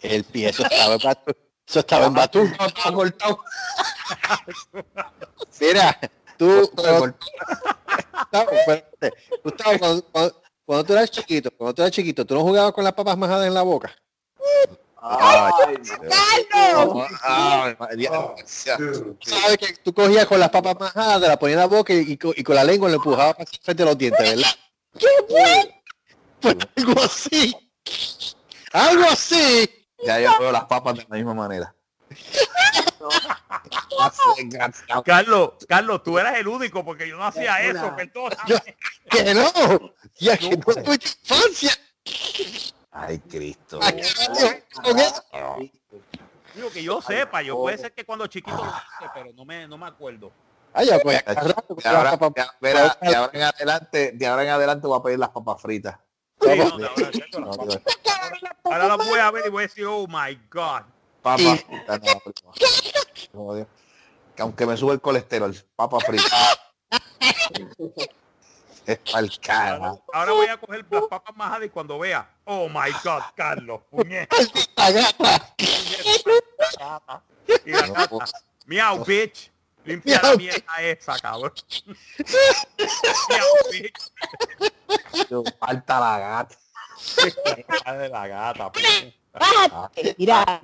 [0.00, 1.32] el pie, eso estaba en batu,
[1.66, 2.50] eso estaba en batú.
[2.92, 3.38] Cortado.
[5.60, 5.98] Mira,
[6.36, 7.14] tú, cuando.
[8.12, 8.50] Gustavo.
[9.44, 12.84] Gustavo, cuando, cuando- cuando tú eras chiquito, cuando tú eras chiquito, tú no jugabas con
[12.84, 13.92] las papas majadas en la boca.
[15.02, 15.64] Ay.
[18.46, 22.12] Sabes que tú cogías con las papas majadas, te las ponías en la boca y,
[22.12, 24.50] y con, y con la lengua le empujabas frente de los dientes, ¿verdad?
[24.98, 25.70] ¡Qué bueno!
[26.40, 27.54] Pues algo así.
[28.72, 29.70] Algo así.
[30.04, 31.74] Ya yo veo las papas de la misma manera.
[35.04, 38.76] Carlos, Carlos, tú eras el único porque yo no hacía eso, perdóname.
[39.10, 39.92] Que no.
[40.16, 41.72] Ya que no fue tu infancia.
[42.90, 43.78] Ay, Cristo.
[43.82, 44.02] Ay.
[46.54, 49.68] Digo que yo sepa, yo puede ser que cuando chiquito lo hice, pero no me,
[49.68, 50.32] no me acuerdo.
[50.72, 54.48] Ay, ya, pues, De ahora, papas- de- mira, de ahora en adelante, de ahora en
[54.50, 55.98] adelante voy a pedir las papas fritas.
[56.40, 56.86] Sí, no,
[58.64, 60.82] ahora, las voy a ver y voy a decir, oh my God.
[61.22, 62.00] Papas fritas,
[63.32, 63.66] no.
[64.34, 66.58] Que aunque me sube el colesterol, papas fritas.
[68.86, 69.00] es.
[69.50, 73.80] Ahora, ahora voy a coger las papas majadas y cuando vea, oh my God, Carlos,
[73.90, 74.36] puñeta.
[77.64, 78.24] Y la gata,
[78.66, 79.49] miau, bitch.
[79.84, 81.52] Limpia la mierda esa, cabrón.
[85.58, 86.56] Falta la gata.
[87.84, 89.14] La de la gata, pues.
[89.32, 90.62] Bájate, mira.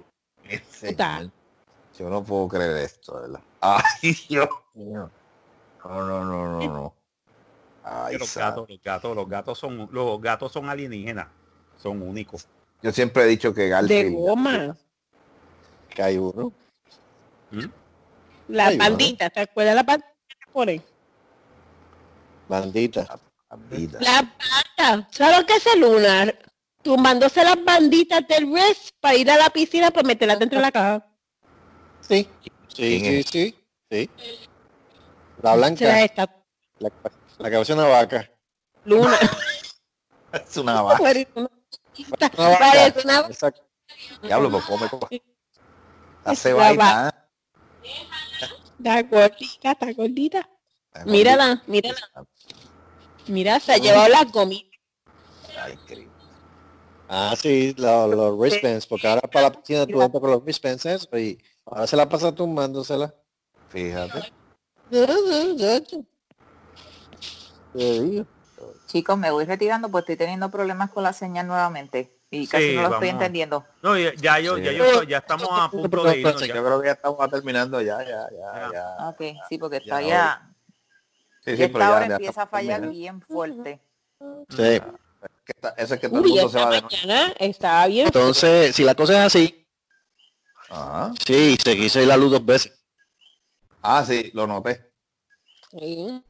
[1.99, 3.41] Yo no puedo creer esto, ¿verdad?
[3.61, 5.11] Ay, Dios mío.
[5.85, 6.95] No, no, no, no, no.
[7.85, 11.29] Ay, los gatos, los gatos, los gatos son, los gatos son alienígenas.
[11.77, 12.49] Son únicos.
[12.83, 14.15] Yo siempre he dicho que De Garfield.
[14.15, 14.77] goma.
[15.89, 16.53] Que hay uno.
[18.49, 20.85] La Ay, bandita, ¿te acuerdas la bandita que ponen?
[22.49, 23.21] Bandita.
[23.51, 23.99] Bandita.
[24.01, 24.23] La
[24.79, 25.09] banda.
[25.11, 26.39] ¿Sabes lo que es el lunar?
[26.83, 30.71] Tumbándose las banditas del wrist para ir a la piscina para meterlas dentro de la
[30.73, 31.07] caja.
[32.01, 32.29] Sí.
[32.69, 33.65] Sí, ¿Quién sí, sí.
[33.91, 34.11] Sí.
[35.43, 35.85] La blanca.
[36.79, 36.91] La,
[37.39, 38.31] la cabeza de una vaca.
[38.85, 39.17] luna.
[40.33, 41.03] Es una vaca.
[41.03, 42.59] Una vaca.
[42.59, 43.67] parece una Exacto.
[44.23, 44.89] Diablo, pues come.
[44.89, 45.23] come.
[46.25, 47.29] La Es cebaita.
[48.79, 50.49] Está gordita, está gordita.
[51.05, 51.97] Mírala, mírala.
[53.27, 54.81] Mira, se ha llevado las gomitas.
[55.59, 56.13] Ay, Cristo.
[57.09, 60.87] Ah, sí, lo- los wristbands, porque ahora para la piscina tú entras con los wristbands
[60.87, 63.15] eso, y ahora se la pasa tumbándosela.
[63.69, 64.33] Fíjate.
[68.87, 72.16] Chicos, me voy retirando porque estoy teniendo problemas con la señal nuevamente.
[72.31, 73.65] Y casi Sí, no lo estoy entendiendo.
[73.83, 76.41] No, ya, ya yo, ya yo ya estamos a punto de irnos.
[76.41, 76.53] Yo ya.
[76.63, 79.09] creo que ya estamos terminando ya, ya, ya, ya.
[79.09, 80.51] Ok, sí, porque Ya, está ya...
[81.45, 82.99] Sí, sí, ya pero esta hora ya- ya empieza a fallar terminando.
[82.99, 83.81] bien fuerte.
[84.49, 84.57] Sí.
[85.45, 87.87] Que está- Eso es que todo el Uy, mundo se esta va de mañana estaba
[87.87, 88.07] bien.
[88.07, 89.67] Entonces, si la cosa es así,
[90.69, 91.13] Ajá.
[91.25, 92.73] sí, se quiso ir la luz dos veces.
[93.83, 94.91] Ah, sí, lo noté.
[95.71, 96.23] Sí.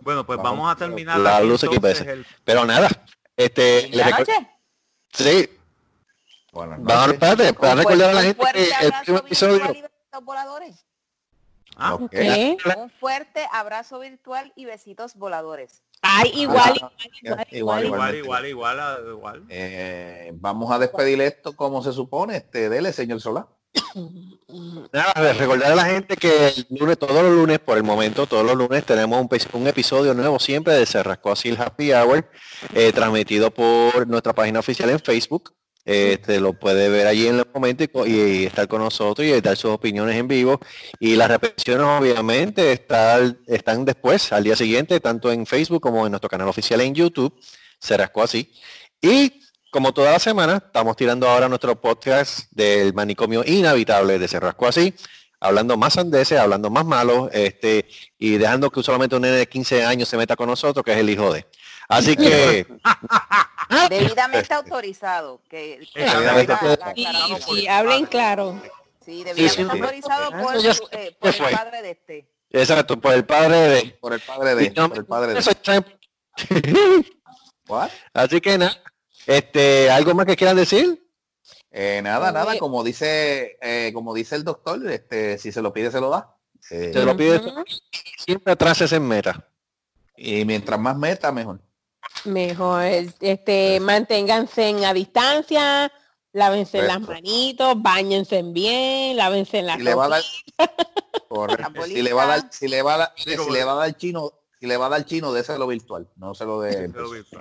[0.00, 2.10] Bueno, pues Vamos, vamos a terminar la luz aquí parece.
[2.10, 2.88] el- Pero nada,
[3.36, 4.50] este, le ¿La recuerdo- noche?
[5.14, 5.50] Sí,
[6.52, 7.12] vamos, noches.
[7.14, 9.52] espérate, para Un recordar a la fuerte- gente un fuerte que el abrazo próximo episodio,
[9.54, 10.86] virtual y besitos voladores.
[11.76, 12.10] Ah, Ok.
[12.10, 12.56] ¿Qué?
[12.76, 15.82] Un fuerte abrazo virtual y besitos voladores.
[16.02, 18.16] Ay, igual, igual, igual, igual, igual, igual, igual.
[18.16, 19.44] igual, igual, igual.
[19.48, 22.36] Eh, vamos a despedir esto como se supone.
[22.36, 23.48] Este, dele, señor Solá.
[24.92, 28.44] Nada, recordar a la gente que el lunes, todos los lunes, por el momento, todos
[28.44, 32.28] los lunes tenemos un, episodio nuevo siempre de Se Rascó Así el Happy Hour,
[32.74, 35.54] eh, transmitido por nuestra página oficial en Facebook.
[35.84, 39.70] Este lo puede ver allí en el momento y, estar con nosotros y dar sus
[39.70, 40.58] opiniones en vivo.
[40.98, 46.30] Y las repeticiones obviamente están, después, al día siguiente, tanto en Facebook como en nuestro
[46.30, 47.34] canal oficial en YouTube.
[47.78, 48.50] Se rascó así.
[49.02, 49.40] Y
[49.74, 54.68] como toda la semana, estamos tirando ahora nuestro podcast del manicomio inhabitable de Se rascó
[54.68, 54.94] así,
[55.40, 59.84] hablando más sandeces, hablando más malo, este, y dejando que solamente un nene de 15
[59.84, 61.44] años se meta con nosotros, que es el hijo de.
[61.88, 62.68] Así que
[63.90, 65.40] Debidamente autorizado.
[65.50, 68.62] Que, que Debidamente la- la- la Sí, hablen claro.
[69.04, 69.68] Sí, debidamente sí, sí.
[69.70, 70.54] autorizado por,
[70.92, 71.50] eh, por qué el fue.
[71.50, 72.28] padre de este.
[72.50, 73.98] Exacto, por el padre de...
[74.00, 75.40] Por el padre de, por el padre de.
[75.40, 75.84] Eso está-
[77.66, 77.90] What?
[78.12, 78.80] Así que nada,
[79.26, 81.00] este, ¿algo más que quieran decir?
[81.70, 82.58] Eh, nada, nada, Oye.
[82.58, 86.36] como dice, eh, como dice el doctor, este, si se lo pide, se lo da.
[86.70, 87.64] Eh, Se lo pide Ujú.
[88.24, 89.48] siempre atrás en meta.
[90.16, 91.60] y mientras más meta, mejor.
[92.24, 95.90] Mejor, este, manténganse en a distancia,
[96.32, 97.12] lávense las Correcto.
[97.12, 100.22] manitos, bañense bien, lávense las Si le va a dar,
[101.28, 103.72] correcto, La si le va a dar, si le va a dar, si le va
[103.72, 104.32] a dar chino,
[104.64, 106.84] si le va a dar chino, déselo virtual, no se lo de.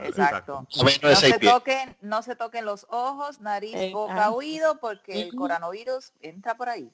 [0.04, 0.68] Exacto.
[0.74, 4.32] No se toquen, no se toquen los ojos, nariz, Eh, boca, ah.
[4.32, 6.92] oído, porque el coronavirus entra por ahí.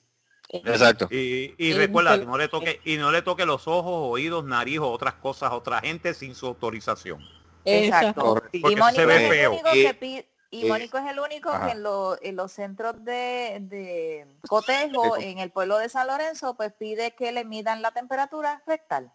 [0.49, 1.07] Exacto.
[1.09, 4.91] Y, y recuerda, no le toque, y no le toque los ojos, oídos, nariz o
[4.91, 7.25] otras cosas a otra gente sin su autorización.
[7.65, 8.39] Exacto.
[8.51, 8.61] Y
[8.93, 9.59] se ve es feo.
[9.63, 11.65] que Mónico es el único ajá.
[11.65, 16.53] que en, lo- en los centros de, de cotejo, en el pueblo de San Lorenzo,
[16.55, 19.11] pues pide que le midan la temperatura rectal.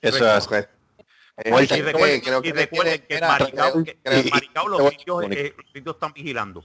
[0.00, 0.46] Eso es.
[0.46, 0.72] Correcto.
[1.38, 1.50] Eh.
[1.50, 3.98] Y recuerden, que- creo que y le recuerden que, maricao, que-
[4.32, 5.54] maricao, los y- eh,
[5.84, 6.64] los están vigilando.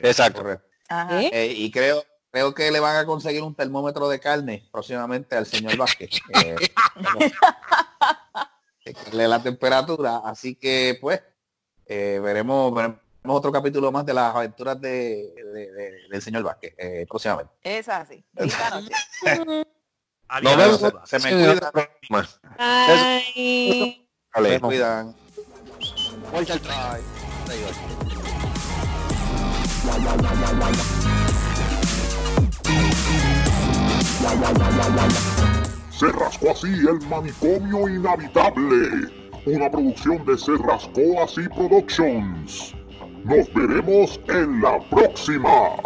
[0.00, 0.50] Exacto.
[0.50, 0.58] ¿Eh?
[1.32, 5.46] Eh, y creo creo que le van a conseguir un termómetro de carne próximamente al
[5.46, 6.10] señor Vázquez.
[6.44, 6.56] Eh,
[8.84, 10.18] checarle la temperatura.
[10.24, 11.22] Así que pues
[11.86, 16.74] eh, veremos, veremos otro capítulo más de las aventuras de, de- de- del señor Vázquez
[16.78, 17.52] eh, próximamente.
[17.62, 18.24] Es así.
[20.28, 20.56] Adiós.
[20.56, 21.08] Nos vemos.
[21.08, 22.28] Se me programa.
[22.58, 24.06] Ay.
[24.34, 24.54] Vale.
[24.54, 25.16] Se cuidan.
[26.32, 27.18] Vuelta al try.
[35.90, 39.10] Se rascó así el manicomio inhabitable.
[39.46, 42.74] Una producción de Se rascó así Productions.
[43.24, 45.76] Nos veremos en la próxima.